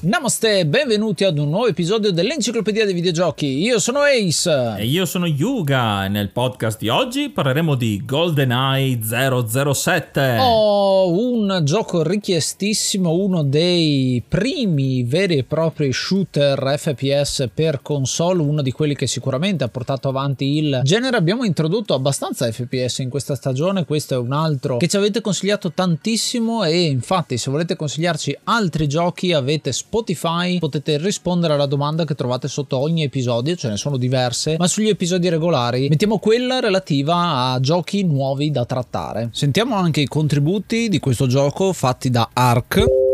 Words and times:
Namaste, 0.00 0.64
benvenuti 0.64 1.24
ad 1.24 1.38
un 1.38 1.50
nuovo 1.50 1.66
episodio 1.66 2.12
dell'Enciclopedia 2.12 2.84
dei 2.84 2.94
Videogiochi. 2.94 3.46
Io 3.46 3.80
sono 3.80 4.02
Ace. 4.02 4.76
E 4.78 4.84
io 4.84 5.04
sono 5.04 5.26
Yuga 5.26 6.04
e 6.04 6.08
nel 6.08 6.28
podcast 6.28 6.78
di 6.78 6.88
oggi 6.88 7.30
parleremo 7.30 7.74
di 7.74 8.04
GoldenEye 8.04 9.00
007. 9.02 10.36
Oh, 10.38 11.10
un 11.10 11.62
gioco 11.64 12.04
richiestissimo, 12.04 13.10
uno 13.10 13.42
dei 13.42 14.22
primi 14.28 15.02
veri 15.02 15.38
e 15.38 15.42
propri 15.42 15.92
shooter 15.92 16.76
FPS 16.78 17.48
per 17.52 17.82
console, 17.82 18.40
uno 18.40 18.62
di 18.62 18.70
quelli 18.70 18.94
che 18.94 19.08
sicuramente 19.08 19.64
ha 19.64 19.68
portato 19.68 20.08
avanti 20.08 20.58
il 20.58 20.80
genere. 20.84 21.16
Abbiamo 21.16 21.42
introdotto 21.42 21.94
abbastanza 21.94 22.48
FPS 22.48 22.98
in 22.98 23.08
questa 23.08 23.34
stagione, 23.34 23.84
questo 23.84 24.14
è 24.14 24.18
un 24.18 24.30
altro 24.30 24.76
che 24.76 24.86
ci 24.86 24.96
avete 24.96 25.20
consigliato 25.20 25.72
tantissimo 25.72 26.62
e 26.62 26.82
infatti 26.82 27.36
se 27.36 27.50
volete 27.50 27.74
consigliarci 27.74 28.38
altri 28.44 28.86
giochi 28.86 29.32
avete 29.32 29.72
Spotify 29.88 30.58
potete 30.58 30.98
rispondere 30.98 31.54
alla 31.54 31.64
domanda 31.64 32.04
che 32.04 32.14
trovate 32.14 32.46
sotto 32.46 32.76
ogni 32.76 33.04
episodio, 33.04 33.56
ce 33.56 33.70
ne 33.70 33.78
sono 33.78 33.96
diverse, 33.96 34.56
ma 34.58 34.68
sugli 34.68 34.88
episodi 34.88 35.30
regolari 35.30 35.88
mettiamo 35.88 36.18
quella 36.18 36.60
relativa 36.60 37.52
a 37.52 37.60
giochi 37.60 38.04
nuovi 38.04 38.50
da 38.50 38.66
trattare. 38.66 39.30
Sentiamo 39.32 39.76
anche 39.76 40.02
i 40.02 40.06
contributi 40.06 40.90
di 40.90 40.98
questo 40.98 41.26
gioco 41.26 41.72
fatti 41.72 42.10
da 42.10 42.28
Ark. 42.34 43.07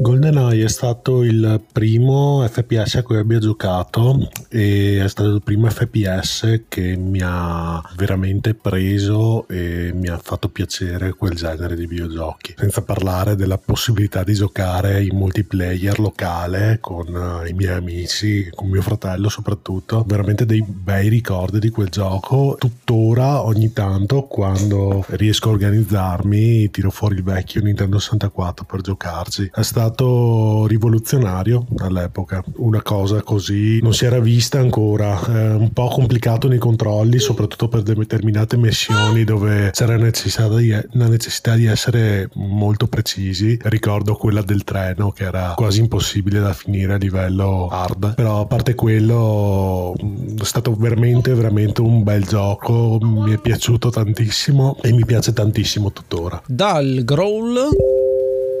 GoldenEye 0.00 0.64
è 0.64 0.68
stato 0.68 1.22
il 1.22 1.60
primo 1.70 2.42
FPS 2.48 2.94
a 2.94 3.02
cui 3.02 3.18
abbia 3.18 3.38
giocato 3.38 4.30
e 4.48 5.04
è 5.04 5.08
stato 5.08 5.34
il 5.34 5.42
primo 5.42 5.68
FPS 5.68 6.62
che 6.68 6.96
mi 6.96 7.20
ha 7.22 7.82
veramente 7.96 8.54
preso 8.54 9.46
e 9.46 9.92
mi 9.94 10.08
ha 10.08 10.16
fatto 10.16 10.48
piacere 10.48 11.12
quel 11.12 11.34
genere 11.34 11.76
di 11.76 11.86
videogiochi. 11.86 12.54
Senza 12.56 12.80
parlare 12.80 13.36
della 13.36 13.58
possibilità 13.58 14.24
di 14.24 14.32
giocare 14.32 15.04
in 15.04 15.18
multiplayer 15.18 15.98
locale 15.98 16.78
con 16.80 17.42
eh, 17.44 17.50
i 17.50 17.52
miei 17.52 17.76
amici, 17.76 18.48
con 18.54 18.70
mio 18.70 18.80
fratello 18.80 19.28
soprattutto. 19.28 20.02
Veramente 20.06 20.46
dei 20.46 20.64
bei 20.66 21.10
ricordi 21.10 21.58
di 21.58 21.68
quel 21.68 21.90
gioco. 21.90 22.56
Tuttora 22.58 23.44
ogni 23.44 23.74
tanto 23.74 24.22
quando 24.22 25.04
riesco 25.10 25.50
a 25.50 25.52
organizzarmi 25.52 26.70
tiro 26.70 26.90
fuori 26.90 27.16
il 27.16 27.22
vecchio 27.22 27.60
Nintendo 27.60 27.98
64 27.98 28.64
per 28.64 28.80
giocarci. 28.80 29.50
È 29.52 29.60
stato 29.60 29.88
stato 29.90 30.66
rivoluzionario 30.66 31.66
all'epoca. 31.78 32.42
Una 32.56 32.82
cosa 32.82 33.22
così 33.22 33.80
non 33.82 33.92
si 33.92 34.04
era 34.04 34.20
vista 34.20 34.58
ancora. 34.58 35.20
È 35.20 35.52
un 35.52 35.72
po' 35.72 35.88
complicato 35.88 36.48
nei 36.48 36.58
controlli, 36.58 37.18
soprattutto 37.18 37.68
per 37.68 37.82
determinate 37.82 38.56
missioni 38.56 39.24
dove 39.24 39.70
c'era 39.72 39.96
necessità 39.96 40.48
di, 40.48 40.70
la 40.70 41.08
necessità 41.08 41.54
di 41.56 41.66
essere 41.66 42.30
molto 42.34 42.86
precisi. 42.86 43.58
Ricordo 43.62 44.14
quella 44.14 44.42
del 44.42 44.64
treno 44.64 45.10
che 45.10 45.24
era 45.24 45.54
quasi 45.56 45.80
impossibile 45.80 46.40
da 46.40 46.52
finire 46.52 46.94
a 46.94 46.96
livello 46.96 47.68
hard. 47.68 48.14
Però 48.14 48.40
a 48.40 48.46
parte 48.46 48.74
quello 48.74 49.94
è 49.96 50.44
stato 50.44 50.74
veramente 50.74 51.34
veramente 51.34 51.80
un 51.80 52.02
bel 52.02 52.24
gioco. 52.24 52.98
Mi 53.00 53.34
è 53.34 53.38
piaciuto 53.38 53.90
tantissimo 53.90 54.76
e 54.80 54.92
mi 54.92 55.04
piace 55.04 55.32
tantissimo 55.32 55.92
tuttora. 55.92 56.40
Dal 56.46 57.02
Growl 57.04 57.70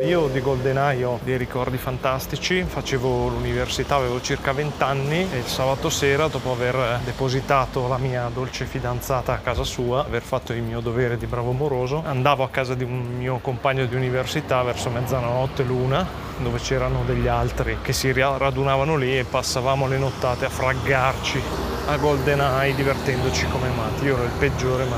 io 0.02 0.28
di 0.28 0.40
GoldenEye 0.40 1.04
ho 1.04 1.20
dei 1.22 1.36
ricordi 1.36 1.76
fantastici, 1.76 2.62
facevo 2.62 3.28
l'università, 3.28 3.96
avevo 3.96 4.18
circa 4.22 4.52
20 4.52 4.82
anni 4.82 5.28
e 5.30 5.38
il 5.38 5.44
sabato 5.44 5.90
sera, 5.90 6.26
dopo 6.26 6.52
aver 6.52 7.00
depositato 7.04 7.86
la 7.86 7.98
mia 7.98 8.30
dolce 8.32 8.64
fidanzata 8.64 9.34
a 9.34 9.38
casa 9.38 9.62
sua, 9.62 10.00
aver 10.00 10.22
fatto 10.22 10.54
il 10.54 10.62
mio 10.62 10.80
dovere 10.80 11.18
di 11.18 11.26
bravo 11.26 11.52
moroso, 11.52 12.02
andavo 12.04 12.42
a 12.44 12.48
casa 12.48 12.74
di 12.74 12.82
un 12.82 13.18
mio 13.18 13.40
compagno 13.42 13.84
di 13.84 13.94
università 13.94 14.62
verso 14.62 14.88
mezzanotte, 14.88 15.64
l'una, 15.64 16.06
dove 16.38 16.58
c'erano 16.58 17.02
degli 17.04 17.26
altri 17.28 17.76
che 17.82 17.92
si 17.92 18.10
radunavano 18.10 18.96
lì 18.96 19.18
e 19.18 19.24
passavamo 19.24 19.86
le 19.86 19.98
nottate 19.98 20.46
a 20.46 20.48
fraggarci 20.48 21.42
a 21.86 21.96
GoldenEye 21.98 22.74
divertendoci 22.74 23.46
come 23.48 23.68
matti. 23.68 24.06
Io 24.06 24.14
ero 24.14 24.24
il 24.24 24.32
peggiore, 24.38 24.84
ma 24.84 24.96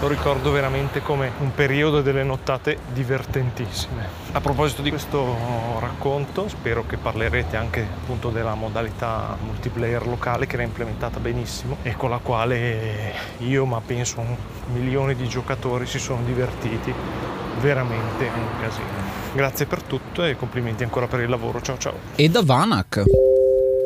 lo 0.00 0.08
ricordo 0.08 0.50
veramente 0.50 1.02
come 1.02 1.30
un 1.40 1.54
periodo 1.54 2.00
delle 2.00 2.22
nottate 2.22 2.78
divertentissime. 2.94 4.08
A 4.32 4.40
proposito 4.40 4.80
di 4.80 4.88
questo 4.88 5.36
racconto, 5.78 6.48
spero 6.48 6.86
che 6.86 6.96
parlerete 6.96 7.56
anche 7.56 7.82
appunto 7.82 8.30
della 8.30 8.54
modalità 8.54 9.36
multiplayer 9.44 10.06
locale 10.06 10.46
che 10.46 10.54
era 10.54 10.62
implementata 10.62 11.20
benissimo 11.20 11.76
e 11.82 11.96
con 11.96 12.08
la 12.08 12.16
quale 12.16 13.12
io, 13.38 13.66
ma 13.66 13.80
penso 13.84 14.24
milioni 14.72 15.14
di 15.14 15.28
giocatori 15.28 15.84
si 15.84 15.98
sono 15.98 16.22
divertiti 16.24 16.94
veramente 17.60 18.24
un 18.24 18.60
casino. 18.60 19.08
Grazie 19.34 19.66
per 19.66 19.82
tutto 19.82 20.24
e 20.24 20.34
complimenti 20.34 20.82
ancora 20.82 21.08
per 21.08 21.20
il 21.20 21.28
lavoro. 21.28 21.60
Ciao 21.60 21.76
ciao. 21.76 21.94
E 22.14 22.26
da 22.30 22.42
Vanak. 22.42 23.02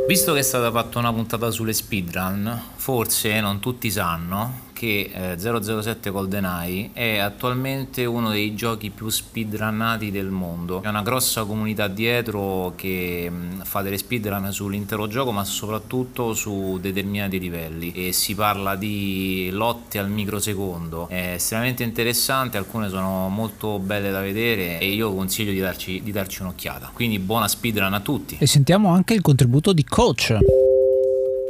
Visto 0.07 0.33
che 0.33 0.41
è 0.41 0.43
stata 0.43 0.71
fatta 0.71 0.99
una 0.99 1.13
puntata 1.13 1.51
sulle 1.51 1.73
speedrun, 1.73 2.63
forse 2.77 3.41
non 3.41 3.59
tutti 3.59 3.91
sanno 3.91 4.73
che 4.85 5.33
eh, 5.33 5.39
007 5.39 6.11
GoldenEye 6.11 6.91
è 6.93 7.17
attualmente 7.19 8.05
uno 8.05 8.31
dei 8.31 8.55
giochi 8.55 8.91
più 8.91 9.09
speedrunnati 9.09 10.11
del 10.11 10.29
mondo. 10.29 10.81
C'è 10.81 10.89
una 10.89 11.03
grossa 11.03 11.45
comunità 11.45 11.89
dietro 11.89 12.75
che 12.77 13.31
mh, 13.31 13.65
fa 13.65 13.81
delle 13.81 13.97
speedrun 13.97 14.53
sull'intero 14.53 15.07
gioco, 15.07 15.33
ma 15.33 15.45
soprattutto 15.45 16.35
su 16.35 16.79
determinati 16.81 17.39
livelli. 17.39 17.93
E 17.93 18.13
si 18.13 18.35
parla 18.35 18.77
di 18.77 19.49
lotte 19.51 19.99
al 19.99 20.11
microsecondo. 20.11 21.09
È 21.09 21.33
estremamente 21.35 21.83
interessante, 21.83 22.59
alcune 22.59 22.89
sono 22.89 23.29
molto 23.29 23.79
belle 23.79 24.11
da 24.11 24.21
vedere 24.21 24.79
e 24.79 24.93
io 24.93 25.15
consiglio 25.15 25.53
di 25.53 25.61
darci, 25.61 26.03
di 26.03 26.13
darci 26.13 26.43
un'occhiata. 26.43 26.91
Quindi 26.93 27.19
buona 27.19 27.49
speedrun 27.49 27.95
a 27.95 28.01
tutti. 28.01 28.37
E 28.39 28.47
sentiamo 28.47 28.91
anche 28.91 29.15
il 29.15 29.23
contributo 29.23 29.73
di 29.73 29.85
Coach. 29.85 30.37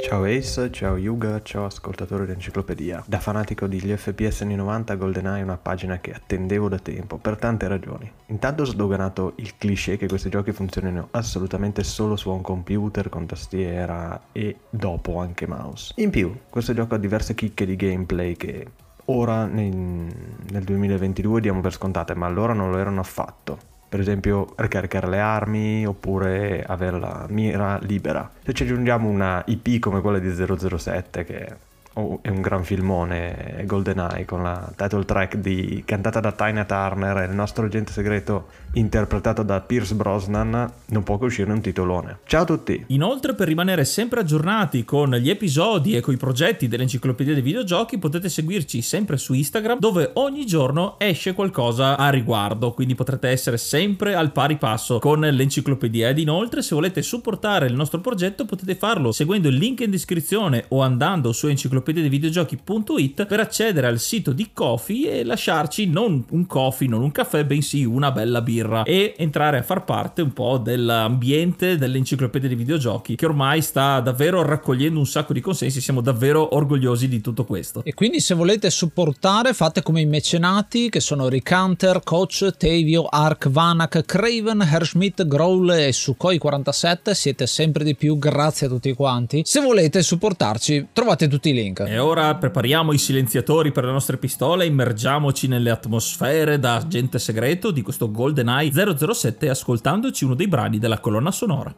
Ciao 0.07 0.23
Ace, 0.23 0.69
ciao 0.69 0.97
Yuga, 0.97 1.41
ciao 1.41 1.65
ascoltatore 1.65 2.27
dell'enciclopedia. 2.27 3.03
Da 3.07 3.19
fanatico 3.19 3.65
degli 3.65 3.91
FPS 3.91 4.41
anni 4.41 4.55
90, 4.55 4.93
GoldenEye 4.97 5.39
è 5.39 5.43
una 5.43 5.57
pagina 5.57 5.97
che 5.97 6.13
attendevo 6.13 6.69
da 6.69 6.77
tempo, 6.77 7.17
per 7.17 7.37
tante 7.37 7.67
ragioni. 7.67 8.09
Intanto 8.27 8.61
ho 8.61 8.65
sdoganato 8.65 9.33
il 9.37 9.57
cliché 9.57 9.97
che 9.97 10.05
questi 10.07 10.29
giochi 10.29 10.51
funzionino 10.51 11.07
assolutamente 11.09 11.83
solo 11.83 12.15
su 12.17 12.29
un 12.29 12.41
computer 12.41 13.09
con 13.09 13.25
tastiera 13.25 14.27
e 14.31 14.57
dopo 14.69 15.17
anche 15.17 15.47
mouse. 15.47 15.93
In 15.95 16.11
più, 16.11 16.37
questo 16.51 16.75
gioco 16.75 16.93
ha 16.93 16.99
diverse 16.99 17.33
chicche 17.33 17.65
di 17.65 17.75
gameplay 17.75 18.35
che 18.35 18.67
ora 19.05 19.45
nel, 19.45 19.75
nel 20.51 20.63
2022 20.63 21.41
diamo 21.41 21.61
per 21.61 21.73
scontate, 21.73 22.13
ma 22.13 22.27
allora 22.27 22.53
non 22.53 22.69
lo 22.69 22.77
erano 22.77 22.99
affatto 22.99 23.73
per 23.87 23.99
esempio 23.99 24.53
ricaricare 24.55 25.07
le 25.07 25.19
armi 25.19 25.85
oppure 25.85 26.63
avere 26.63 26.99
la 26.99 27.25
mira 27.29 27.77
libera. 27.81 28.29
Se 28.43 28.53
ci 28.53 28.63
aggiungiamo 28.63 29.07
una 29.07 29.43
IP 29.47 29.79
come 29.79 30.01
quella 30.01 30.19
di 30.19 30.29
007 30.31 31.23
che 31.23 31.55
è 32.21 32.27
un 32.27 32.41
gran 32.41 32.65
filmone, 32.65 33.63
GoldenEye 33.65 34.25
con 34.25 34.43
la 34.43 34.69
title 34.75 35.05
track 35.05 35.37
di, 35.37 35.81
cantata 35.85 36.19
da 36.19 36.33
Tina 36.33 36.65
Turner 36.65 37.17
e 37.19 37.25
il 37.25 37.31
nostro 37.31 37.65
agente 37.65 37.93
segreto 37.93 38.47
interpretato 38.73 39.43
da 39.43 39.61
Pierce 39.61 39.95
Brosnan, 39.95 40.71
non 40.87 41.03
può 41.03 41.17
che 41.17 41.25
uscire 41.25 41.49
un 41.49 41.61
titolone. 41.61 42.19
Ciao 42.25 42.41
a 42.41 42.45
tutti! 42.45 42.83
Inoltre 42.87 43.33
per 43.33 43.47
rimanere 43.47 43.85
sempre 43.85 44.19
aggiornati 44.19 44.83
con 44.83 45.11
gli 45.15 45.29
episodi 45.29 45.95
e 45.95 46.01
con 46.01 46.13
i 46.13 46.17
progetti 46.17 46.67
dell'enciclopedia 46.67 47.33
dei 47.33 47.41
videogiochi 47.41 47.97
potete 47.97 48.27
seguirci 48.27 48.81
sempre 48.81 49.15
su 49.15 49.33
Instagram 49.33 49.79
dove 49.79 50.11
ogni 50.15 50.45
giorno 50.45 50.95
esce 50.97 51.33
qualcosa 51.33 51.97
a 51.97 52.09
riguardo, 52.09 52.73
quindi 52.73 52.95
potrete 52.95 53.29
essere 53.29 53.55
sempre 53.55 54.15
al 54.15 54.33
pari 54.33 54.57
passo 54.57 54.99
con 54.99 55.21
l'enciclopedia 55.21 56.09
ed 56.09 56.19
inoltre 56.19 56.61
se 56.61 56.75
volete 56.75 57.01
supportare 57.01 57.67
il 57.67 57.73
nostro 57.73 58.01
progetto 58.01 58.43
potete 58.43 58.75
farlo 58.75 59.13
seguendo 59.13 59.47
il 59.47 59.55
link 59.55 59.79
in 59.79 59.91
descrizione 59.91 60.65
o 60.69 60.81
andando 60.81 61.31
su 61.31 61.47
enciclopedia 61.47 61.83
enciclopediavideogiochi.it 61.85 63.25
per 63.25 63.39
accedere 63.39 63.87
al 63.87 63.99
sito 63.99 64.31
di 64.31 64.49
Kofi 64.53 65.03
e 65.03 65.23
lasciarci 65.23 65.87
non 65.87 66.23
un 66.29 66.45
coffee, 66.45 66.87
non 66.87 67.01
un 67.01 67.11
caffè, 67.11 67.45
bensì 67.45 67.85
una 67.85 68.11
bella 68.11 68.41
birra 68.41 68.83
e 68.83 69.13
entrare 69.17 69.59
a 69.59 69.63
far 69.63 69.83
parte 69.83 70.21
un 70.21 70.33
po' 70.33 70.57
dell'ambiente 70.57 71.77
dell'enciclopedia 71.77 72.47
dei 72.47 72.57
videogiochi 72.57 73.15
che 73.15 73.25
ormai 73.25 73.61
sta 73.61 73.99
davvero 73.99 74.41
raccogliendo 74.41 74.97
un 74.97 75.05
sacco 75.05 75.33
di 75.33 75.41
consensi, 75.41 75.81
siamo 75.81 76.01
davvero 76.01 76.55
orgogliosi 76.55 77.07
di 77.07 77.21
tutto 77.21 77.45
questo. 77.45 77.83
E 77.83 77.93
quindi 77.93 78.19
se 78.19 78.33
volete 78.33 78.69
supportare 78.69 79.53
fate 79.53 79.81
come 79.81 80.01
i 80.01 80.05
mecenati 80.05 80.89
che 80.89 80.99
sono 80.99 81.27
Rick 81.27 81.51
Hunter, 81.55 82.01
Coach, 82.03 82.55
Tavio, 82.57 83.03
Ark, 83.03 83.49
Vanak, 83.49 84.05
Craven, 84.05 84.61
Herschmidt, 84.61 85.27
Growl 85.27 85.69
e 85.71 85.89
Sukhoi47, 85.89 87.11
siete 87.11 87.47
sempre 87.47 87.83
di 87.83 87.95
più, 87.95 88.17
grazie 88.17 88.67
a 88.67 88.69
tutti 88.69 88.93
quanti. 88.93 89.41
Se 89.45 89.59
volete 89.59 90.01
supportarci 90.01 90.87
trovate 90.93 91.27
tutti 91.27 91.49
i 91.49 91.53
link 91.53 91.74
link. 91.75 91.91
E 91.91 91.97
ora 91.99 92.35
prepariamo 92.35 92.93
i 92.93 92.97
silenziatori 92.97 93.71
per 93.71 93.85
le 93.85 93.91
nostre 93.91 94.17
pistole, 94.17 94.65
immergiamoci 94.65 95.47
nelle 95.47 95.69
atmosfere 95.69 96.59
da 96.59 96.75
agente 96.75 97.19
segreto 97.19 97.71
di 97.71 97.81
questo 97.81 98.09
GoldenEye 98.11 98.71
007 98.71 99.49
ascoltandoci 99.49 100.23
uno 100.23 100.35
dei 100.35 100.47
brani 100.47 100.79
della 100.79 100.99
colonna 100.99 101.31
sonora. 101.31 101.75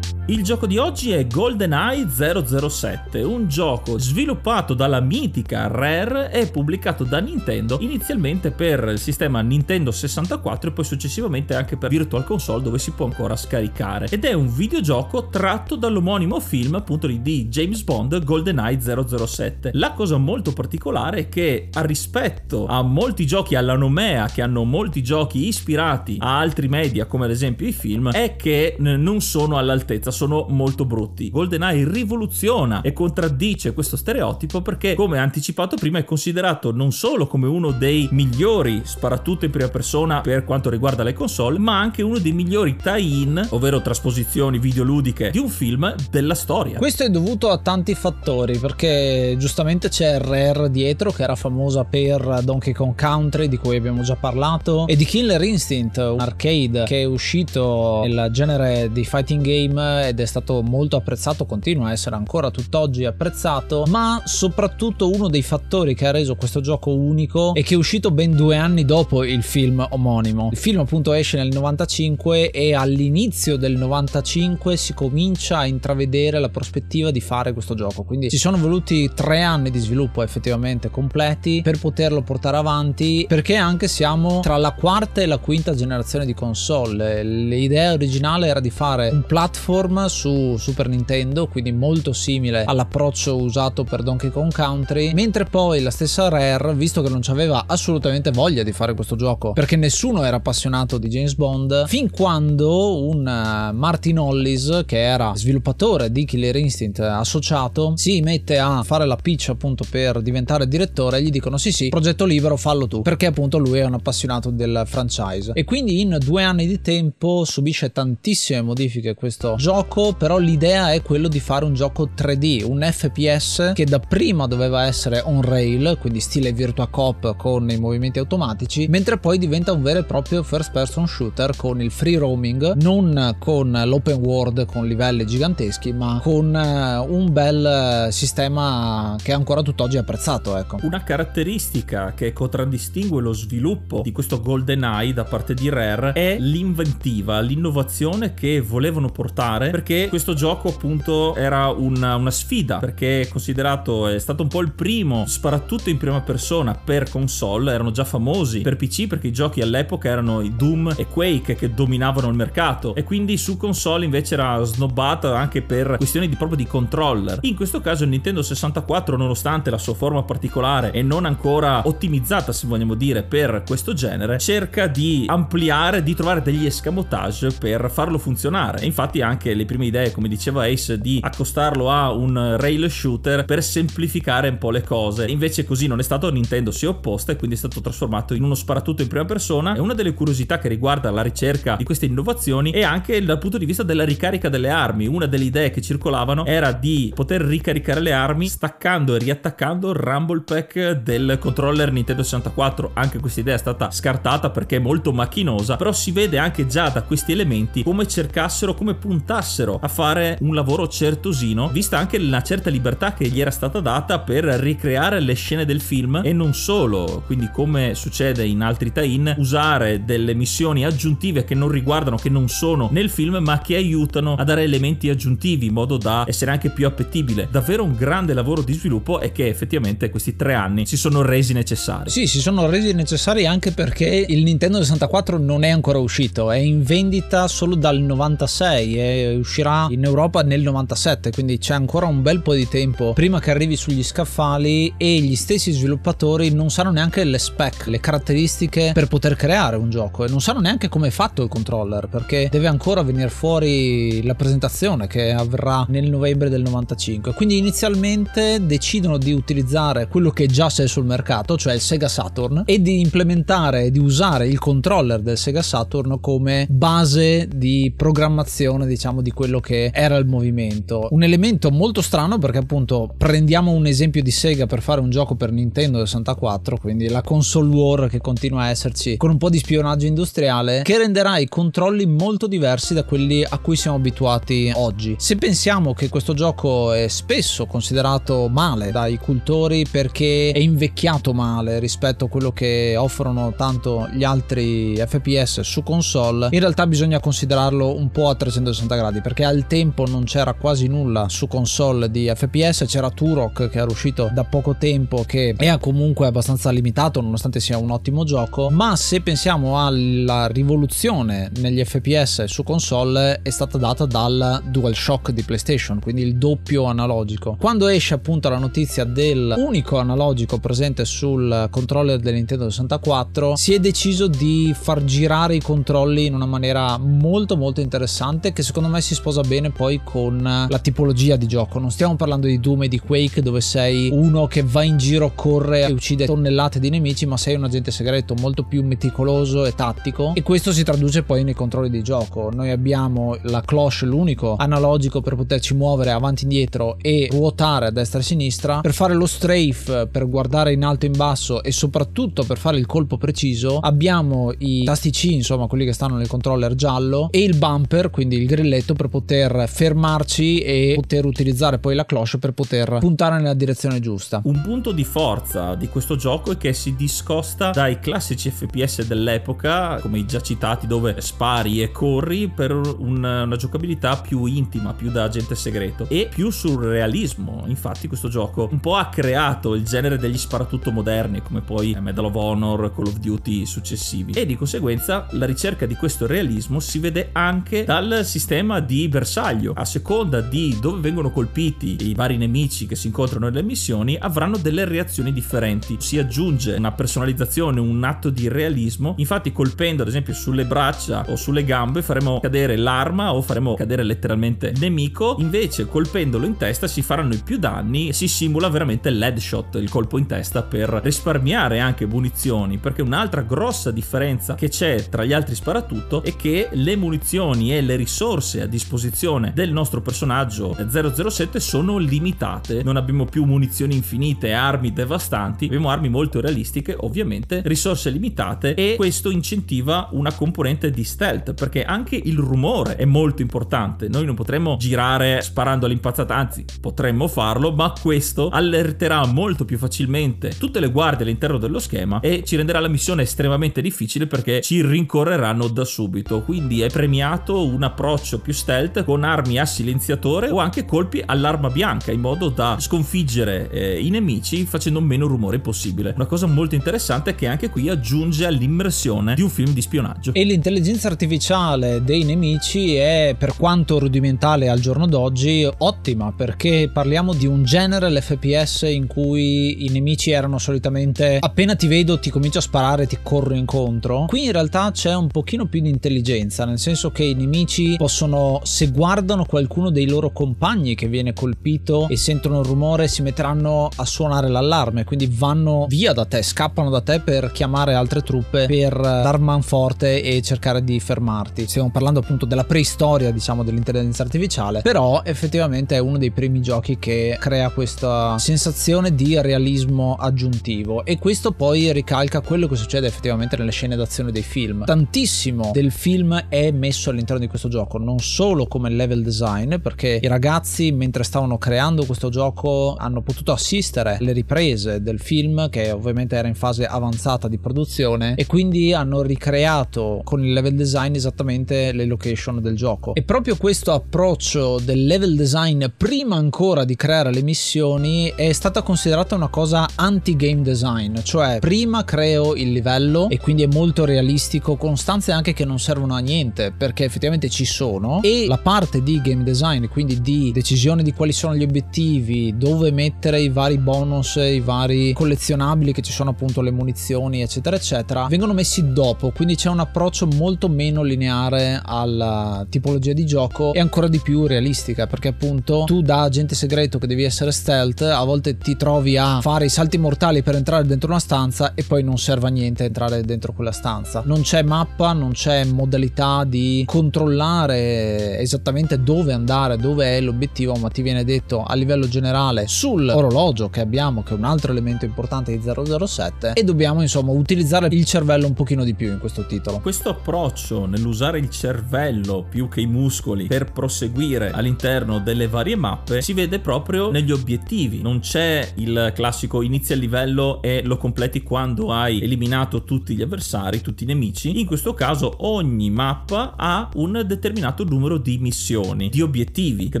Il 0.30 0.44
gioco 0.44 0.68
di 0.68 0.78
oggi 0.78 1.10
è 1.10 1.26
GoldenEye 1.26 2.06
007, 2.08 3.20
un 3.20 3.48
gioco 3.48 3.98
sviluppato 3.98 4.74
dalla 4.74 5.00
mitica 5.00 5.66
Rare 5.66 6.30
e 6.30 6.46
pubblicato 6.46 7.02
da 7.02 7.18
Nintendo 7.18 7.78
inizialmente 7.80 8.52
per 8.52 8.90
il 8.92 9.00
sistema 9.00 9.40
Nintendo 9.40 9.90
64 9.90 10.70
e 10.70 10.72
poi 10.72 10.84
successivamente 10.84 11.56
anche 11.56 11.76
per 11.76 11.90
Virtual 11.90 12.22
Console 12.22 12.62
dove 12.62 12.78
si 12.78 12.92
può 12.92 13.06
ancora 13.06 13.34
scaricare. 13.34 14.06
Ed 14.08 14.24
è 14.24 14.32
un 14.32 14.46
videogioco 14.54 15.26
tratto 15.30 15.74
dall'omonimo 15.74 16.38
film 16.38 16.76
appunto 16.76 17.08
di 17.08 17.48
James 17.48 17.82
Bond 17.82 18.22
GoldenEye 18.22 18.78
007. 19.26 19.70
La 19.74 19.94
cosa 19.94 20.16
molto 20.16 20.52
particolare 20.52 21.18
è 21.18 21.28
che 21.28 21.70
a 21.72 21.80
rispetto 21.80 22.66
a 22.66 22.82
molti 22.82 23.26
giochi 23.26 23.56
alla 23.56 23.74
nomea 23.74 24.28
che 24.28 24.42
hanno 24.42 24.62
molti 24.62 25.02
giochi 25.02 25.48
ispirati 25.48 26.18
a 26.20 26.38
altri 26.38 26.68
media 26.68 27.06
come 27.06 27.24
ad 27.24 27.32
esempio 27.32 27.66
i 27.66 27.72
film 27.72 28.12
è 28.12 28.36
che 28.36 28.76
non 28.78 29.20
sono 29.20 29.58
all'altezza, 29.58 30.18
sono 30.20 30.44
molto 30.50 30.84
brutti. 30.84 31.30
GoldenEye 31.30 31.88
rivoluziona 31.88 32.82
e 32.82 32.92
contraddice 32.92 33.72
questo 33.72 33.96
stereotipo 33.96 34.60
perché 34.60 34.92
come 34.94 35.18
anticipato 35.18 35.76
prima 35.76 35.98
è 35.98 36.04
considerato 36.04 36.72
non 36.72 36.92
solo 36.92 37.26
come 37.26 37.46
uno 37.46 37.70
dei 37.70 38.06
migliori 38.12 38.82
sparatutto 38.84 39.46
in 39.46 39.50
prima 39.50 39.68
persona 39.68 40.20
per 40.20 40.44
quanto 40.44 40.68
riguarda 40.68 41.02
le 41.02 41.14
console 41.14 41.58
ma 41.58 41.78
anche 41.78 42.02
uno 42.02 42.18
dei 42.18 42.32
migliori 42.32 42.76
tie-in 42.76 43.48
ovvero 43.50 43.80
trasposizioni 43.80 44.58
videoludiche 44.58 45.30
di 45.30 45.38
un 45.38 45.48
film 45.48 45.94
della 46.10 46.34
storia. 46.34 46.76
Questo 46.76 47.04
è 47.04 47.08
dovuto 47.08 47.48
a 47.48 47.56
tanti 47.56 47.94
fattori 47.94 48.58
perché 48.58 49.36
giustamente 49.38 49.88
c'è 49.88 50.18
Rare 50.18 50.70
dietro 50.70 51.12
che 51.12 51.22
era 51.22 51.34
famosa 51.34 51.84
per 51.84 52.40
Donkey 52.44 52.74
Kong 52.74 52.94
Country 52.94 53.48
di 53.48 53.56
cui 53.56 53.76
abbiamo 53.76 54.02
già 54.02 54.16
parlato 54.16 54.86
e 54.86 54.96
di 54.96 55.06
Killer 55.06 55.40
Instinct, 55.40 55.96
un 55.96 56.20
arcade 56.20 56.84
che 56.84 57.00
è 57.00 57.04
uscito 57.04 58.02
nel 58.04 58.28
genere 58.32 58.90
di 58.92 59.04
fighting 59.04 59.42
game 59.42 60.09
ed 60.10 60.20
è 60.20 60.26
stato 60.26 60.62
molto 60.62 60.96
apprezzato, 60.96 61.46
continua 61.46 61.88
a 61.88 61.92
essere 61.92 62.16
ancora 62.16 62.50
tutt'oggi 62.50 63.04
apprezzato, 63.04 63.84
ma 63.88 64.22
soprattutto 64.24 65.10
uno 65.10 65.28
dei 65.28 65.42
fattori 65.42 65.94
che 65.94 66.06
ha 66.06 66.10
reso 66.10 66.36
questo 66.36 66.60
gioco 66.60 66.94
unico 66.94 67.54
è 67.54 67.62
che 67.62 67.74
è 67.74 67.76
uscito 67.76 68.10
ben 68.10 68.32
due 68.36 68.56
anni 68.56 68.84
dopo 68.84 69.24
il 69.24 69.42
film 69.42 69.86
omonimo. 69.88 70.50
Il 70.52 70.58
film 70.58 70.80
appunto 70.80 71.12
esce 71.12 71.36
nel 71.36 71.48
95 71.52 72.50
e 72.50 72.74
all'inizio 72.74 73.56
del 73.56 73.76
95 73.76 74.76
si 74.76 74.94
comincia 74.94 75.58
a 75.58 75.66
intravedere 75.66 76.38
la 76.38 76.48
prospettiva 76.48 77.10
di 77.10 77.20
fare 77.20 77.52
questo 77.52 77.74
gioco, 77.74 78.02
quindi 78.02 78.28
ci 78.30 78.38
sono 78.38 78.56
voluti 78.56 79.10
tre 79.14 79.42
anni 79.42 79.70
di 79.70 79.78
sviluppo 79.78 80.22
effettivamente 80.22 80.90
completi 80.90 81.60
per 81.62 81.78
poterlo 81.78 82.22
portare 82.22 82.56
avanti 82.56 83.24
perché 83.28 83.56
anche 83.56 83.88
siamo 83.88 84.40
tra 84.40 84.56
la 84.56 84.72
quarta 84.72 85.20
e 85.20 85.26
la 85.26 85.38
quinta 85.38 85.74
generazione 85.74 86.26
di 86.26 86.34
console. 86.34 87.22
L'idea 87.22 87.92
originale 87.92 88.48
era 88.48 88.60
di 88.60 88.70
fare 88.70 89.08
un 89.10 89.24
platform 89.26 89.99
su 90.08 90.56
Super 90.58 90.88
Nintendo, 90.88 91.46
quindi 91.46 91.72
molto 91.72 92.12
simile 92.12 92.64
all'approccio 92.64 93.36
usato 93.36 93.84
per 93.84 94.02
Donkey 94.02 94.30
Kong 94.30 94.52
Country, 94.52 95.12
mentre 95.12 95.44
poi 95.44 95.80
la 95.80 95.90
stessa 95.90 96.28
Rare, 96.28 96.74
visto 96.74 97.02
che 97.02 97.08
non 97.08 97.20
aveva 97.26 97.64
assolutamente 97.66 98.30
voglia 98.30 98.62
di 98.62 98.72
fare 98.72 98.94
questo 98.94 99.16
gioco, 99.16 99.52
perché 99.52 99.76
nessuno 99.76 100.22
era 100.24 100.36
appassionato 100.36 100.98
di 100.98 101.08
James 101.08 101.34
Bond, 101.34 101.86
fin 101.86 102.10
quando 102.10 102.98
un 103.02 103.26
eh, 103.26 103.72
Martin 103.72 104.18
Hollis, 104.18 104.82
che 104.86 105.00
era 105.02 105.32
sviluppatore 105.34 106.10
di 106.10 106.24
Killer 106.24 106.56
Instinct 106.56 107.00
associato, 107.00 107.92
si 107.96 108.20
mette 108.20 108.58
a 108.58 108.82
fare 108.82 109.06
la 109.06 109.16
pitch 109.16 109.48
appunto 109.50 109.84
per 109.88 110.20
diventare 110.22 110.68
direttore 110.68 111.22
gli 111.22 111.30
dicono 111.30 111.56
sì 111.56 111.72
sì, 111.72 111.88
progetto 111.88 112.24
libero, 112.24 112.56
fallo 112.56 112.86
tu, 112.86 113.02
perché 113.02 113.26
appunto 113.26 113.58
lui 113.58 113.78
è 113.78 113.84
un 113.84 113.94
appassionato 113.94 114.50
del 114.50 114.82
franchise. 114.86 115.52
E 115.54 115.64
quindi 115.64 116.00
in 116.00 116.18
due 116.20 116.42
anni 116.42 116.66
di 116.66 116.80
tempo 116.80 117.44
subisce 117.44 117.92
tantissime 117.92 118.62
modifiche 118.62 119.14
questo 119.14 119.54
gioco, 119.56 119.89
però 120.16 120.38
l'idea 120.38 120.92
è 120.92 121.02
quello 121.02 121.26
di 121.26 121.40
fare 121.40 121.64
un 121.64 121.74
gioco 121.74 122.10
3D, 122.16 122.64
un 122.64 122.80
FPS 122.80 123.72
che 123.74 123.84
dapprima 123.84 124.46
doveva 124.46 124.84
essere 124.84 125.20
on 125.24 125.42
rail, 125.42 125.98
quindi 126.00 126.20
stile 126.20 126.52
Virtua 126.52 126.86
Cop 126.86 127.34
con 127.36 127.68
i 127.68 127.76
movimenti 127.76 128.20
automatici, 128.20 128.86
mentre 128.86 129.18
poi 129.18 129.36
diventa 129.36 129.72
un 129.72 129.82
vero 129.82 129.98
e 129.98 130.04
proprio 130.04 130.44
first 130.44 130.70
person 130.70 131.08
shooter 131.08 131.56
con 131.56 131.82
il 131.82 131.90
free 131.90 132.18
roaming, 132.18 132.74
non 132.82 133.34
con 133.40 133.82
l'open 133.84 134.18
world 134.18 134.64
con 134.66 134.86
livelli 134.86 135.26
giganteschi, 135.26 135.92
ma 135.92 136.20
con 136.22 136.54
eh, 136.54 136.96
un 136.98 137.32
bel 137.32 138.08
sistema 138.12 139.16
che 139.20 139.32
è 139.32 139.34
ancora 139.34 139.60
tutt'oggi 139.62 139.96
apprezzato, 139.96 140.56
ecco. 140.56 140.78
Una 140.82 141.02
caratteristica 141.02 142.12
che 142.14 142.32
contraddistingue 142.32 143.20
lo 143.20 143.32
sviluppo 143.32 144.02
di 144.02 144.12
questo 144.12 144.40
GoldenEye 144.40 145.12
da 145.12 145.24
parte 145.24 145.52
di 145.52 145.68
Rare 145.68 146.12
è 146.12 146.36
l'inventiva, 146.38 147.40
l'innovazione 147.40 148.34
che 148.34 148.60
volevano 148.60 149.08
portare 149.08 149.69
perché 149.70 150.08
questo 150.08 150.34
gioco 150.34 150.68
appunto 150.68 151.34
era 151.36 151.68
una, 151.68 152.16
una 152.16 152.30
sfida 152.30 152.78
perché 152.78 153.22
è 153.22 153.28
considerato 153.28 154.08
è 154.08 154.18
stato 154.18 154.42
un 154.42 154.48
po' 154.48 154.60
il 154.60 154.72
primo 154.72 155.24
sparatutto 155.26 155.90
in 155.90 155.96
prima 155.96 156.20
persona 156.20 156.74
per 156.74 157.08
console 157.10 157.72
erano 157.72 157.90
già 157.90 158.04
famosi 158.04 158.60
per 158.60 158.76
PC 158.76 159.06
perché 159.06 159.28
i 159.28 159.32
giochi 159.32 159.60
all'epoca 159.60 160.08
erano 160.08 160.40
i 160.40 160.54
Doom 160.56 160.94
e 160.96 161.06
Quake 161.06 161.54
che 161.54 161.74
dominavano 161.74 162.28
il 162.28 162.34
mercato. 162.34 162.94
E 162.94 163.04
quindi 163.04 163.36
su 163.36 163.56
console 163.56 164.04
invece 164.04 164.34
era 164.34 164.62
snobbata 164.62 165.36
anche 165.36 165.62
per 165.62 165.96
questioni 165.96 166.28
di, 166.28 166.36
proprio 166.36 166.56
di 166.56 166.66
controller. 166.66 167.38
In 167.42 167.54
questo 167.54 167.80
caso 167.80 168.04
il 168.04 168.10
Nintendo 168.10 168.42
64 168.42 169.16
nonostante 169.16 169.70
la 169.70 169.78
sua 169.78 169.94
forma 169.94 170.22
particolare 170.22 170.92
e 170.92 171.02
non 171.02 171.24
ancora 171.24 171.82
ottimizzata 171.86 172.52
se 172.52 172.66
vogliamo 172.66 172.94
dire 172.94 173.22
per 173.22 173.62
questo 173.66 173.92
genere 173.92 174.38
cerca 174.38 174.86
di 174.86 175.24
ampliare 175.26 176.02
di 176.02 176.14
trovare 176.14 176.42
degli 176.42 176.66
escamotage 176.66 177.50
per 177.58 177.90
farlo 177.90 178.18
funzionare. 178.18 178.84
Infatti 178.84 179.20
anche 179.20 179.54
le 179.60 179.66
prime 179.66 179.86
idee 179.86 180.10
come 180.10 180.28
diceva 180.28 180.64
Ace 180.64 180.98
di 180.98 181.20
accostarlo 181.22 181.90
a 181.90 182.12
un 182.12 182.56
rail 182.58 182.90
shooter 182.90 183.44
per 183.44 183.62
semplificare 183.62 184.48
un 184.48 184.58
po' 184.58 184.70
le 184.70 184.82
cose. 184.82 185.26
Invece 185.26 185.64
così 185.64 185.86
non 185.86 185.98
è 185.98 186.02
stato 186.02 186.30
Nintendo 186.30 186.70
si 186.70 186.86
è 186.86 186.88
opposta 186.88 187.32
e 187.32 187.36
quindi 187.36 187.56
è 187.56 187.58
stato 187.58 187.80
trasformato 187.80 188.34
in 188.34 188.42
uno 188.42 188.54
sparatutto 188.54 189.02
in 189.02 189.08
prima 189.08 189.24
persona. 189.24 189.74
E 189.74 189.80
una 189.80 189.94
delle 189.94 190.14
curiosità 190.14 190.58
che 190.58 190.68
riguarda 190.68 191.10
la 191.10 191.22
ricerca 191.22 191.76
di 191.76 191.84
queste 191.84 192.06
innovazioni 192.06 192.70
è 192.72 192.82
anche 192.82 193.22
dal 193.22 193.38
punto 193.38 193.58
di 193.58 193.66
vista 193.66 193.82
della 193.82 194.04
ricarica 194.04 194.48
delle 194.48 194.70
armi. 194.70 195.06
Una 195.06 195.26
delle 195.26 195.44
idee 195.44 195.70
che 195.70 195.82
circolavano 195.82 196.44
era 196.46 196.72
di 196.72 197.12
poter 197.14 197.42
ricaricare 197.42 198.00
le 198.00 198.12
armi 198.12 198.48
staccando 198.48 199.14
e 199.14 199.18
riattaccando 199.18 199.90
il 199.90 199.96
rumble 199.96 200.42
pack 200.42 200.92
del 200.92 201.38
controller 201.38 201.92
Nintendo 201.92 202.22
64 202.22 202.90
anche 202.94 203.18
questa 203.18 203.40
idea 203.40 203.54
è 203.54 203.58
stata 203.58 203.90
scartata 203.90 204.50
perché 204.50 204.76
è 204.76 204.78
molto 204.78 205.12
macchinosa 205.12 205.76
però 205.76 205.92
si 205.92 206.12
vede 206.12 206.38
anche 206.38 206.66
già 206.66 206.88
da 206.88 207.02
questi 207.02 207.32
elementi 207.32 207.82
come 207.82 208.06
cercassero 208.06 208.74
come 208.74 208.94
puntassero 208.94 209.49
a 209.58 209.88
fare 209.88 210.38
un 210.42 210.54
lavoro 210.54 210.86
certosino 210.86 211.68
vista 211.68 211.98
anche 211.98 212.18
la 212.18 212.42
certa 212.42 212.70
libertà 212.70 213.14
che 213.14 213.28
gli 213.28 213.40
era 213.40 213.50
stata 213.50 213.80
data 213.80 214.20
per 214.20 214.44
ricreare 214.44 215.20
le 215.20 215.34
scene 215.34 215.64
del 215.64 215.80
film 215.80 216.20
e 216.24 216.32
non 216.32 216.54
solo. 216.54 217.22
Quindi 217.26 217.50
come 217.52 217.94
succede 217.94 218.44
in 218.44 218.62
altri 218.62 218.92
tie-in 218.92 219.34
usare 219.38 220.04
delle 220.04 220.34
missioni 220.34 220.84
aggiuntive 220.84 221.44
che 221.44 221.54
non 221.54 221.68
riguardano 221.68 222.16
che 222.16 222.28
non 222.28 222.48
sono 222.48 222.88
nel 222.92 223.10
film 223.10 223.38
ma 223.40 223.60
che 223.60 223.76
aiutano 223.76 224.34
a 224.34 224.44
dare 224.44 224.62
elementi 224.62 225.08
aggiuntivi 225.08 225.66
in 225.66 225.72
modo 225.72 225.96
da 225.96 226.24
essere 226.26 226.50
anche 226.50 226.70
più 226.70 226.86
appetibile. 226.86 227.48
Davvero 227.50 227.82
un 227.82 227.96
grande 227.96 228.34
lavoro 228.34 228.62
di 228.62 228.74
sviluppo 228.74 229.20
e 229.20 229.32
che 229.32 229.48
effettivamente 229.48 230.10
questi 230.10 230.36
tre 230.36 230.54
anni 230.54 230.86
si 230.86 230.96
sono 230.96 231.22
resi 231.22 231.52
necessari. 231.52 232.10
Sì 232.10 232.26
si 232.26 232.40
sono 232.40 232.68
resi 232.68 232.92
necessari 232.92 233.46
anche 233.46 233.72
perché 233.72 234.24
il 234.28 234.42
Nintendo 234.42 234.78
64 234.78 235.38
non 235.38 235.64
è 235.64 235.70
ancora 235.70 235.98
uscito 235.98 236.50
è 236.50 236.56
in 236.56 236.82
vendita 236.82 237.48
solo 237.48 237.74
dal 237.74 237.98
96 237.98 238.98
e 238.98 239.39
uscirà 239.40 239.86
in 239.90 240.04
Europa 240.04 240.42
nel 240.42 240.62
97 240.62 241.30
quindi 241.30 241.58
c'è 241.58 241.74
ancora 241.74 242.06
un 242.06 242.22
bel 242.22 242.42
po' 242.42 242.54
di 242.54 242.68
tempo 242.68 243.12
prima 243.12 243.40
che 243.40 243.50
arrivi 243.50 243.76
sugli 243.76 244.04
scaffali 244.04 244.94
e 244.96 245.18
gli 245.20 245.34
stessi 245.34 245.72
sviluppatori 245.72 246.52
non 246.52 246.70
sanno 246.70 246.90
neanche 246.90 247.24
le 247.24 247.38
spec 247.38 247.86
le 247.86 248.00
caratteristiche 248.00 248.92
per 248.94 249.08
poter 249.08 249.36
creare 249.36 249.76
un 249.76 249.90
gioco 249.90 250.24
e 250.24 250.28
non 250.28 250.40
sanno 250.40 250.60
neanche 250.60 250.88
come 250.88 251.08
è 251.08 251.10
fatto 251.10 251.42
il 251.42 251.48
controller 251.48 252.08
perché 252.08 252.48
deve 252.50 252.66
ancora 252.66 253.02
venire 253.02 253.28
fuori 253.28 254.22
la 254.22 254.34
presentazione 254.34 255.06
che 255.06 255.32
avverrà 255.32 255.84
nel 255.88 256.08
novembre 256.08 256.48
del 256.48 256.62
95 256.62 257.34
quindi 257.34 257.58
inizialmente 257.58 258.64
decidono 258.64 259.18
di 259.18 259.32
utilizzare 259.32 260.06
quello 260.08 260.30
che 260.30 260.46
già 260.46 260.68
c'è 260.68 260.86
sul 260.86 261.04
mercato 261.04 261.56
cioè 261.56 261.74
il 261.74 261.80
Sega 261.80 262.08
Saturn 262.08 262.62
e 262.66 262.80
di 262.80 263.00
implementare 263.00 263.90
di 263.90 263.98
usare 263.98 264.46
il 264.46 264.58
controller 264.58 265.20
del 265.20 265.38
Sega 265.38 265.62
Saturn 265.62 266.18
come 266.20 266.66
base 266.68 267.48
di 267.48 267.92
programmazione 267.96 268.86
diciamo 268.86 269.22
di 269.22 269.29
quello 269.32 269.60
che 269.60 269.90
era 269.92 270.16
il 270.16 270.26
movimento. 270.26 271.08
Un 271.10 271.22
elemento 271.22 271.70
molto 271.70 272.02
strano 272.02 272.38
perché 272.38 272.58
appunto 272.58 273.12
prendiamo 273.16 273.72
un 273.72 273.86
esempio 273.86 274.22
di 274.22 274.30
Sega 274.30 274.66
per 274.66 274.82
fare 274.82 275.00
un 275.00 275.10
gioco 275.10 275.34
per 275.34 275.52
Nintendo 275.52 276.04
64 276.04 276.76
quindi 276.76 277.08
la 277.08 277.22
console 277.22 277.74
war 277.74 278.08
che 278.08 278.20
continua 278.20 278.62
a 278.62 278.68
esserci 278.70 279.16
con 279.16 279.30
un 279.30 279.38
po' 279.38 279.50
di 279.50 279.58
spionaggio 279.58 280.06
industriale 280.06 280.82
che 280.82 280.98
renderà 280.98 281.38
i 281.38 281.48
controlli 281.48 282.06
molto 282.06 282.46
diversi 282.46 282.94
da 282.94 283.04
quelli 283.04 283.44
a 283.48 283.58
cui 283.58 283.76
siamo 283.76 283.96
abituati 283.96 284.72
oggi. 284.74 285.16
Se 285.18 285.36
pensiamo 285.36 285.92
che 285.94 286.08
questo 286.08 286.34
gioco 286.34 286.92
è 286.92 287.08
spesso 287.08 287.66
considerato 287.66 288.48
male 288.48 288.90
dai 288.90 289.18
cultori 289.18 289.86
perché 289.90 290.52
è 290.52 290.58
invecchiato 290.58 291.32
male 291.32 291.78
rispetto 291.78 292.26
a 292.26 292.28
quello 292.28 292.52
che 292.52 292.94
offrono 292.96 293.54
tanto 293.56 294.08
gli 294.12 294.24
altri 294.24 294.96
FPS 294.96 295.60
su 295.60 295.82
console 295.82 296.48
in 296.50 296.60
realtà 296.60 296.86
bisogna 296.86 297.20
considerarlo 297.20 297.94
un 297.94 298.10
po' 298.10 298.28
a 298.28 298.34
360 298.34 298.96
gradi 298.96 299.19
gradi 299.20 299.22
perché 299.22 299.44
al 299.44 299.66
tempo 299.66 300.06
non 300.06 300.24
c'era 300.24 300.54
quasi 300.54 300.86
nulla 300.88 301.28
su 301.28 301.46
console 301.46 302.10
di 302.10 302.30
FPS, 302.34 302.84
c'era 302.86 303.10
Turok 303.10 303.68
che 303.68 303.78
era 303.78 303.90
uscito 303.90 304.30
da 304.32 304.44
poco 304.44 304.74
tempo 304.76 305.24
che 305.26 305.54
è 305.56 305.78
comunque 305.78 306.26
abbastanza 306.26 306.70
limitato 306.70 307.20
nonostante 307.20 307.60
sia 307.60 307.78
un 307.78 307.90
ottimo 307.90 308.24
gioco, 308.24 308.70
ma 308.70 308.96
se 308.96 309.20
pensiamo 309.20 309.84
alla 309.84 310.46
rivoluzione 310.46 311.50
negli 311.58 311.84
FPS 311.84 312.44
su 312.44 312.62
console 312.62 313.40
è 313.42 313.50
stata 313.50 313.78
data 313.78 314.06
dal 314.06 314.62
DualShock 314.66 315.30
di 315.30 315.42
PlayStation, 315.42 316.00
quindi 316.00 316.22
il 316.22 316.36
doppio 316.36 316.84
analogico. 316.84 317.56
Quando 317.58 317.86
esce 317.88 318.14
appunto 318.14 318.48
la 318.48 318.58
notizia 318.58 319.04
del 319.04 319.54
unico 319.56 319.98
analogico 319.98 320.58
presente 320.58 321.04
sul 321.04 321.68
controller 321.70 322.18
del 322.18 322.34
Nintendo 322.34 322.70
64, 322.70 323.56
si 323.56 323.74
è 323.74 323.78
deciso 323.78 324.26
di 324.26 324.74
far 324.78 325.04
girare 325.04 325.54
i 325.54 325.60
controlli 325.60 326.26
in 326.26 326.34
una 326.34 326.46
maniera 326.46 326.96
molto 326.98 327.56
molto 327.56 327.80
interessante 327.80 328.52
che 328.52 328.62
secondo 328.62 328.88
me 328.88 329.00
si 329.00 329.09
sposa 329.14 329.42
bene 329.42 329.70
poi 329.70 330.00
con 330.02 330.42
la 330.42 330.78
tipologia 330.78 331.36
di 331.36 331.46
gioco. 331.46 331.78
Non 331.78 331.90
stiamo 331.90 332.16
parlando 332.16 332.46
di 332.46 332.60
Doom 332.60 332.84
e 332.84 332.88
di 332.88 332.98
Quake 332.98 333.42
dove 333.42 333.60
sei 333.60 334.10
uno 334.12 334.46
che 334.46 334.62
va 334.62 334.82
in 334.82 334.96
giro, 334.96 335.32
corre 335.34 335.86
e 335.86 335.92
uccide 335.92 336.26
tonnellate 336.26 336.78
di 336.78 336.90
nemici, 336.90 337.26
ma 337.26 337.36
sei 337.36 337.56
un 337.56 337.64
agente 337.64 337.90
segreto 337.90 338.34
molto 338.34 338.64
più 338.64 338.84
meticoloso 338.84 339.64
e 339.64 339.74
tattico 339.74 340.32
e 340.34 340.42
questo 340.42 340.72
si 340.72 340.82
traduce 340.82 341.22
poi 341.22 341.44
nei 341.44 341.54
controlli 341.54 341.90
di 341.90 342.02
gioco. 342.02 342.50
Noi 342.52 342.70
abbiamo 342.70 343.36
la 343.42 343.62
cloche, 343.62 344.06
l'unico 344.06 344.56
analogico 344.56 345.20
per 345.20 345.34
poterci 345.34 345.74
muovere 345.74 346.10
avanti 346.10 346.42
e 346.42 346.44
indietro 346.44 346.96
e 347.00 347.28
ruotare 347.30 347.86
a 347.86 347.90
destra 347.90 348.18
e 348.18 348.22
a 348.22 348.24
sinistra, 348.24 348.80
per 348.80 348.92
fare 348.92 349.14
lo 349.14 349.26
strafe, 349.26 350.08
per 350.10 350.28
guardare 350.28 350.72
in 350.72 350.84
alto 350.84 351.06
e 351.06 351.08
in 351.08 351.16
basso 351.16 351.62
e 351.62 351.72
soprattutto 351.72 352.44
per 352.44 352.58
fare 352.58 352.78
il 352.78 352.86
colpo 352.86 353.16
preciso 353.16 353.78
abbiamo 353.78 354.52
i 354.58 354.84
tasti 354.84 355.10
C, 355.10 355.24
insomma 355.24 355.66
quelli 355.66 355.84
che 355.84 355.92
stanno 355.92 356.16
nel 356.16 356.28
controller 356.28 356.74
giallo 356.74 357.28
e 357.30 357.42
il 357.42 357.56
bumper, 357.56 358.10
quindi 358.10 358.36
il 358.36 358.46
grilletto 358.46 358.94
per 359.00 359.08
poter 359.08 359.66
fermarci 359.66 360.58
e 360.58 360.92
poter 360.96 361.24
utilizzare 361.24 361.78
poi 361.78 361.94
la 361.94 362.04
cloche 362.04 362.36
per 362.36 362.52
poter 362.52 362.98
puntare 362.98 363.36
nella 363.36 363.54
direzione 363.54 363.98
giusta. 363.98 364.42
Un 364.44 364.60
punto 364.60 364.92
di 364.92 365.04
forza 365.04 365.74
di 365.74 365.88
questo 365.88 366.16
gioco 366.16 366.52
è 366.52 366.56
che 366.58 366.74
si 366.74 366.94
discosta 366.94 367.70
dai 367.70 367.98
classici 367.98 368.50
FPS 368.50 369.06
dell'epoca, 369.06 369.98
come 370.00 370.18
i 370.18 370.26
già 370.26 370.40
citati 370.40 370.86
dove 370.86 371.20
spari 371.20 371.80
e 371.82 371.90
corri 371.90 372.48
per 372.48 372.72
un, 372.72 373.24
una 373.24 373.56
giocabilità 373.56 374.16
più 374.16 374.44
intima, 374.44 374.92
più 374.92 375.10
da 375.10 375.24
agente 375.24 375.54
segreto 375.54 376.06
e 376.08 376.28
più 376.30 376.50
sul 376.50 376.84
realismo. 376.84 377.64
Infatti 377.68 378.06
questo 378.06 378.28
gioco 378.28 378.68
un 378.70 378.80
po' 378.80 378.96
ha 378.96 379.08
creato 379.08 379.74
il 379.74 379.84
genere 379.84 380.18
degli 380.18 380.36
sparatutto 380.36 380.90
moderni 380.90 381.40
come 381.40 381.62
poi 381.62 381.96
Medal 382.00 382.26
of 382.26 382.34
Honor, 382.34 382.92
Call 382.94 383.06
of 383.06 383.18
Duty 383.18 383.64
successivi 383.64 384.32
e 384.32 384.44
di 384.44 384.56
conseguenza 384.56 385.26
la 385.30 385.46
ricerca 385.46 385.86
di 385.86 385.94
questo 385.94 386.26
realismo 386.26 386.80
si 386.80 386.98
vede 386.98 387.30
anche 387.32 387.84
dal 387.84 388.24
sistema 388.24 388.79
di 388.80 389.08
bersaglio. 389.08 389.72
A 389.74 389.84
seconda 389.84 390.40
di 390.40 390.76
dove 390.80 391.00
vengono 391.00 391.30
colpiti 391.30 391.96
i 392.00 392.14
vari 392.14 392.36
nemici 392.36 392.86
che 392.86 392.96
si 392.96 393.06
incontrano 393.06 393.46
nelle 393.46 393.62
missioni 393.62 394.16
avranno 394.18 394.56
delle 394.56 394.84
reazioni 394.84 395.32
differenti. 395.32 395.96
Si 395.98 396.18
aggiunge 396.18 396.74
una 396.74 396.92
personalizzazione, 396.92 397.80
un 397.80 398.02
atto 398.04 398.30
di 398.30 398.48
realismo. 398.48 399.14
Infatti 399.18 399.52
colpendo 399.52 400.02
ad 400.02 400.08
esempio 400.08 400.34
sulle 400.34 400.64
braccia 400.64 401.24
o 401.28 401.36
sulle 401.36 401.64
gambe 401.64 402.02
faremo 402.02 402.40
cadere 402.40 402.76
l'arma 402.76 403.34
o 403.34 403.42
faremo 403.42 403.74
cadere 403.74 404.02
letteralmente 404.02 404.68
il 404.68 404.80
nemico. 404.80 405.36
Invece 405.38 405.86
colpendolo 405.86 406.46
in 406.46 406.56
testa 406.56 406.86
si 406.86 407.02
faranno 407.02 407.34
i 407.34 407.40
più 407.42 407.58
danni 407.58 408.08
e 408.08 408.12
si 408.12 408.28
simula 408.28 408.68
veramente 408.68 409.10
l'headshot, 409.10 409.76
il 409.76 409.88
colpo 409.88 410.18
in 410.18 410.26
testa 410.26 410.62
per 410.62 411.00
risparmiare 411.02 411.80
anche 411.80 412.06
munizioni. 412.06 412.78
Perché 412.78 413.02
un'altra 413.02 413.42
grossa 413.42 413.90
differenza 413.90 414.54
che 414.54 414.68
c'è 414.68 415.08
tra 415.08 415.24
gli 415.24 415.32
altri 415.32 415.54
sparatutto 415.54 416.22
è 416.22 416.36
che 416.36 416.68
le 416.72 416.96
munizioni 416.96 417.74
e 417.76 417.80
le 417.80 417.96
risorse 417.96 418.62
a 418.62 418.66
disposizione 418.70 419.52
del 419.54 419.70
nostro 419.72 420.00
personaggio 420.00 420.74
007 420.74 421.60
sono 421.60 421.98
limitate. 421.98 422.82
Non 422.82 422.96
abbiamo 422.96 423.26
più 423.26 423.44
munizioni 423.44 423.94
infinite 423.94 424.54
armi 424.54 424.94
devastanti, 424.94 425.66
abbiamo 425.66 425.90
armi 425.90 426.08
molto 426.08 426.40
realistiche, 426.40 426.96
ovviamente, 426.98 427.60
risorse 427.66 428.08
limitate 428.08 428.74
e 428.74 428.94
questo 428.96 429.28
incentiva 429.28 430.08
una 430.12 430.32
componente 430.32 430.90
di 430.90 431.04
stealth 431.04 431.52
perché 431.52 431.84
anche 431.84 432.16
il 432.16 432.38
rumore 432.38 432.96
è 432.96 433.04
molto 433.04 433.42
importante. 433.42 434.08
Noi 434.08 434.24
non 434.24 434.34
potremmo 434.34 434.76
girare 434.78 435.42
sparando 435.42 435.84
all'impazzata, 435.86 436.34
anzi, 436.34 436.64
potremmo 436.80 437.28
farlo, 437.28 437.72
ma 437.72 437.92
questo 438.00 438.48
allerterà 438.48 439.26
molto 439.26 439.64
più 439.64 439.76
facilmente 439.76 440.54
tutte 440.56 440.80
le 440.80 440.90
guardie 440.90 441.24
all'interno 441.24 441.58
dello 441.58 441.78
schema 441.78 442.20
e 442.20 442.42
ci 442.44 442.56
renderà 442.56 442.80
la 442.80 442.88
missione 442.88 443.22
estremamente 443.22 443.82
difficile 443.82 444.26
perché 444.26 444.60
ci 444.60 444.82
rincorreranno 444.82 445.68
da 445.68 445.84
subito. 445.84 446.42
Quindi 446.42 446.82
è 446.82 446.88
premiato 446.88 447.66
un 447.66 447.82
approccio 447.82 448.38
più 448.38 448.52
stealth 448.60 449.04
con 449.04 449.24
armi 449.24 449.58
a 449.58 449.64
silenziatore 449.64 450.50
o 450.50 450.58
anche 450.58 450.84
colpi 450.84 451.22
all'arma 451.24 451.70
bianca 451.70 452.12
in 452.12 452.20
modo 452.20 452.50
da 452.50 452.76
sconfiggere 452.78 453.70
eh, 453.70 453.98
i 453.98 454.10
nemici 454.10 454.64
facendo 454.64 455.00
meno 455.00 455.26
rumore 455.26 455.58
possibile. 455.58 456.12
Una 456.14 456.26
cosa 456.26 456.46
molto 456.46 456.74
interessante 456.74 457.34
che 457.34 457.46
anche 457.46 457.70
qui 457.70 457.88
aggiunge 457.88 458.44
all'immersione 458.44 459.34
di 459.34 459.42
un 459.42 459.48
film 459.48 459.72
di 459.72 459.80
spionaggio. 459.80 460.34
E 460.34 460.44
l'intelligenza 460.44 461.08
artificiale 461.08 462.04
dei 462.04 462.24
nemici 462.24 462.94
è 462.96 463.34
per 463.38 463.56
quanto 463.56 463.98
rudimentale 463.98 464.68
al 464.68 464.80
giorno 464.80 465.06
d'oggi 465.06 465.66
ottima 465.78 466.32
perché 466.32 466.90
parliamo 466.92 467.32
di 467.32 467.46
un 467.46 467.64
genere 467.64 468.10
l'FPS 468.10 468.82
in 468.82 469.06
cui 469.06 469.86
i 469.86 469.88
nemici 469.88 470.30
erano 470.30 470.58
solitamente 470.58 471.38
appena 471.40 471.74
ti 471.74 471.86
vedo 471.86 472.18
ti 472.18 472.30
comincio 472.30 472.58
a 472.58 472.62
sparare 472.62 473.06
ti 473.06 473.18
corro 473.22 473.54
incontro. 473.54 474.26
Qui 474.26 474.44
in 474.44 474.52
realtà 474.52 474.90
c'è 474.92 475.14
un 475.14 475.28
pochino 475.28 475.66
più 475.66 475.80
di 475.80 475.88
intelligenza 475.88 476.66
nel 476.66 476.78
senso 476.78 477.10
che 477.10 477.24
i 477.24 477.34
nemici 477.34 477.94
possono 477.96 478.49
se 478.64 478.90
guardano 478.90 479.44
qualcuno 479.44 479.90
dei 479.90 480.08
loro 480.08 480.30
compagni 480.30 480.94
che 480.94 481.06
viene 481.06 481.32
colpito 481.32 482.08
e 482.08 482.16
sentono 482.16 482.60
il 482.60 482.66
rumore 482.66 483.08
si 483.08 483.22
metteranno 483.22 483.88
a 483.94 484.04
suonare 484.04 484.48
l'allarme 484.48 485.04
quindi 485.04 485.30
vanno 485.32 485.86
via 485.88 486.12
da 486.12 486.24
te 486.24 486.42
scappano 486.42 486.90
da 486.90 487.00
te 487.00 487.20
per 487.20 487.52
chiamare 487.52 487.94
altre 487.94 488.22
truppe 488.22 488.66
per 488.66 488.98
dar 489.00 489.38
manforte 489.38 490.22
e 490.22 490.42
cercare 490.42 490.82
di 490.82 490.98
fermarti. 491.00 491.66
Stiamo 491.66 491.90
parlando 491.90 492.20
appunto 492.20 492.46
della 492.46 492.64
preistoria 492.64 493.30
diciamo 493.30 493.62
dell'intelligenza 493.62 494.22
artificiale 494.22 494.82
però 494.82 495.22
effettivamente 495.24 495.96
è 495.96 495.98
uno 495.98 496.18
dei 496.18 496.30
primi 496.30 496.60
giochi 496.60 496.98
che 496.98 497.36
crea 497.38 497.70
questa 497.70 498.36
sensazione 498.38 499.14
di 499.14 499.40
realismo 499.40 500.16
aggiuntivo. 500.18 501.04
E 501.04 501.18
questo 501.18 501.52
poi 501.52 501.92
ricalca 501.92 502.40
quello 502.40 502.66
che 502.66 502.76
succede 502.76 503.06
effettivamente 503.06 503.56
nelle 503.56 503.70
scene 503.70 503.96
d'azione 503.96 504.32
dei 504.32 504.42
film. 504.42 504.84
Tantissimo 504.84 505.70
del 505.72 505.92
film 505.92 506.46
è 506.48 506.70
messo 506.70 507.10
all'interno 507.10 507.40
di 507.40 507.48
questo 507.48 507.68
gioco 507.68 507.98
non 507.98 508.18
solo 508.18 508.39
come 508.40 508.88
level 508.88 509.22
design 509.22 509.76
perché 509.82 510.18
i 510.22 510.26
ragazzi 510.26 510.92
mentre 510.92 511.24
stavano 511.24 511.58
creando 511.58 512.06
questo 512.06 512.30
gioco 512.30 512.94
hanno 512.96 513.20
potuto 513.20 513.52
assistere 513.52 514.16
alle 514.18 514.32
riprese 514.32 515.02
del 515.02 515.20
film 515.20 515.68
che 515.68 515.90
ovviamente 515.90 516.36
era 516.36 516.48
in 516.48 516.54
fase 516.54 516.86
avanzata 516.86 517.48
di 517.48 517.58
produzione 517.58 518.34
e 518.36 518.46
quindi 518.46 518.94
hanno 518.94 519.20
ricreato 519.20 520.22
con 520.24 520.42
il 520.42 520.54
level 520.54 520.74
design 520.74 521.14
esattamente 521.16 521.92
le 521.92 522.06
location 522.06 522.62
del 522.62 522.76
gioco. 522.76 523.14
E 523.14 523.24
proprio 523.24 523.56
questo 523.58 523.92
approccio 523.92 524.78
del 524.82 525.04
level 525.04 525.36
design 525.36 525.84
prima 525.94 526.36
ancora 526.36 526.84
di 526.84 526.96
creare 526.96 527.34
le 527.34 527.42
missioni 527.42 528.32
è 528.34 528.52
stata 528.52 528.80
considerata 528.80 529.34
una 529.34 529.48
cosa 529.48 529.86
anti 529.96 530.34
game 530.34 530.62
design 530.62 531.18
cioè 531.22 531.58
prima 531.58 532.04
creo 532.04 532.54
il 532.54 532.72
livello 532.72 533.28
e 533.28 533.38
quindi 533.38 533.64
è 533.64 533.68
molto 533.70 534.06
realistico 534.06 534.76
con 534.76 534.96
stanze 534.96 535.30
anche 535.30 535.52
che 535.52 535.66
non 535.66 535.78
servono 535.78 536.14
a 536.14 536.20
niente 536.20 536.72
perché 536.74 537.04
effettivamente 537.04 537.50
ci 537.50 537.66
sono 537.66 538.22
e 538.30 538.46
la 538.46 538.58
parte 538.58 539.02
di 539.02 539.20
game 539.20 539.42
design 539.42 539.86
quindi 539.86 540.20
di 540.20 540.52
decisione 540.52 541.02
di 541.02 541.12
quali 541.12 541.32
sono 541.32 541.56
gli 541.56 541.64
obiettivi 541.64 542.54
dove 542.56 542.92
mettere 542.92 543.40
i 543.40 543.48
vari 543.48 543.78
bonus 543.78 544.36
i 544.36 544.60
vari 544.60 545.12
collezionabili 545.12 545.92
che 545.92 546.00
ci 546.00 546.12
sono 546.12 546.30
appunto 546.30 546.60
le 546.60 546.70
munizioni 546.70 547.42
eccetera 547.42 547.74
eccetera 547.74 548.28
vengono 548.28 548.52
messi 548.52 548.92
dopo. 548.92 549.30
Quindi 549.30 549.56
c'è 549.56 549.68
un 549.68 549.80
approccio 549.80 550.26
molto 550.26 550.68
meno 550.68 551.02
lineare 551.02 551.80
alla 551.84 552.64
tipologia 552.68 553.12
di 553.12 553.26
gioco 553.26 553.72
e 553.72 553.80
ancora 553.80 554.06
di 554.06 554.20
più 554.20 554.46
realistica 554.46 555.06
perché 555.06 555.28
appunto 555.28 555.84
tu 555.86 556.00
da 556.00 556.22
agente 556.22 556.54
segreto 556.54 556.98
che 556.98 557.06
devi 557.06 557.24
essere 557.24 557.50
stealth 557.50 558.02
a 558.02 558.22
volte 558.22 558.56
ti 558.56 558.76
trovi 558.76 559.16
a 559.16 559.40
fare 559.40 559.64
i 559.64 559.68
salti 559.68 559.98
mortali 559.98 560.42
per 560.42 560.54
entrare 560.54 560.86
dentro 560.86 561.10
una 561.10 561.18
stanza 561.18 561.74
e 561.74 561.82
poi 561.82 562.04
non 562.04 562.18
serve 562.18 562.46
a 562.46 562.50
niente 562.50 562.84
entrare 562.84 563.22
dentro 563.22 563.52
quella 563.52 563.72
stanza. 563.72 564.22
Non 564.24 564.42
c'è 564.42 564.62
mappa 564.62 565.12
non 565.12 565.32
c'è 565.32 565.64
modalità 565.64 566.44
di 566.44 566.84
controllare 566.86 568.19
esattamente 568.38 569.02
dove 569.02 569.32
andare 569.32 569.76
dove 569.76 570.16
è 570.16 570.20
l'obiettivo 570.20 570.74
ma 570.74 570.88
ti 570.88 571.02
viene 571.02 571.24
detto 571.24 571.62
a 571.62 571.74
livello 571.74 572.08
generale 572.08 572.66
sull'orologio 572.66 573.70
che 573.70 573.80
abbiamo 573.80 574.22
che 574.22 574.34
è 574.34 574.36
un 574.36 574.44
altro 574.44 574.72
elemento 574.72 575.04
importante 575.04 575.56
di 575.56 575.62
007 575.62 576.52
e 576.54 576.62
dobbiamo 576.64 577.02
insomma 577.02 577.32
utilizzare 577.32 577.88
il 577.90 578.04
cervello 578.04 578.46
un 578.46 578.54
pochino 578.54 578.84
di 578.84 578.94
più 578.94 579.10
in 579.10 579.18
questo 579.18 579.46
titolo. 579.46 579.80
Questo 579.80 580.10
approccio 580.10 580.86
nell'usare 580.86 581.38
il 581.38 581.50
cervello 581.50 582.44
più 582.48 582.68
che 582.68 582.80
i 582.80 582.86
muscoli 582.86 583.46
per 583.46 583.72
proseguire 583.72 584.50
all'interno 584.50 585.20
delle 585.20 585.48
varie 585.48 585.76
mappe 585.76 586.22
si 586.22 586.32
vede 586.32 586.58
proprio 586.58 587.10
negli 587.10 587.32
obiettivi. 587.32 588.02
Non 588.02 588.20
c'è 588.20 588.72
il 588.76 589.12
classico 589.14 589.62
inizia 589.62 589.94
il 589.94 590.00
livello 590.00 590.62
e 590.62 590.82
lo 590.84 590.96
completi 590.96 591.42
quando 591.42 591.92
hai 591.92 592.20
eliminato 592.20 592.84
tutti 592.84 593.14
gli 593.14 593.22
avversari 593.22 593.80
tutti 593.80 594.04
i 594.04 594.06
nemici. 594.06 594.58
In 594.58 594.66
questo 594.66 594.94
caso 594.94 595.34
ogni 595.38 595.90
mappa 595.90 596.54
ha 596.56 596.88
un 596.94 597.22
determinato 597.26 597.84
numero 597.84 598.09
numero 598.10 598.18
di 598.18 598.38
missioni, 598.38 599.08
di 599.08 599.20
obiettivi 599.20 599.88
che 599.88 600.00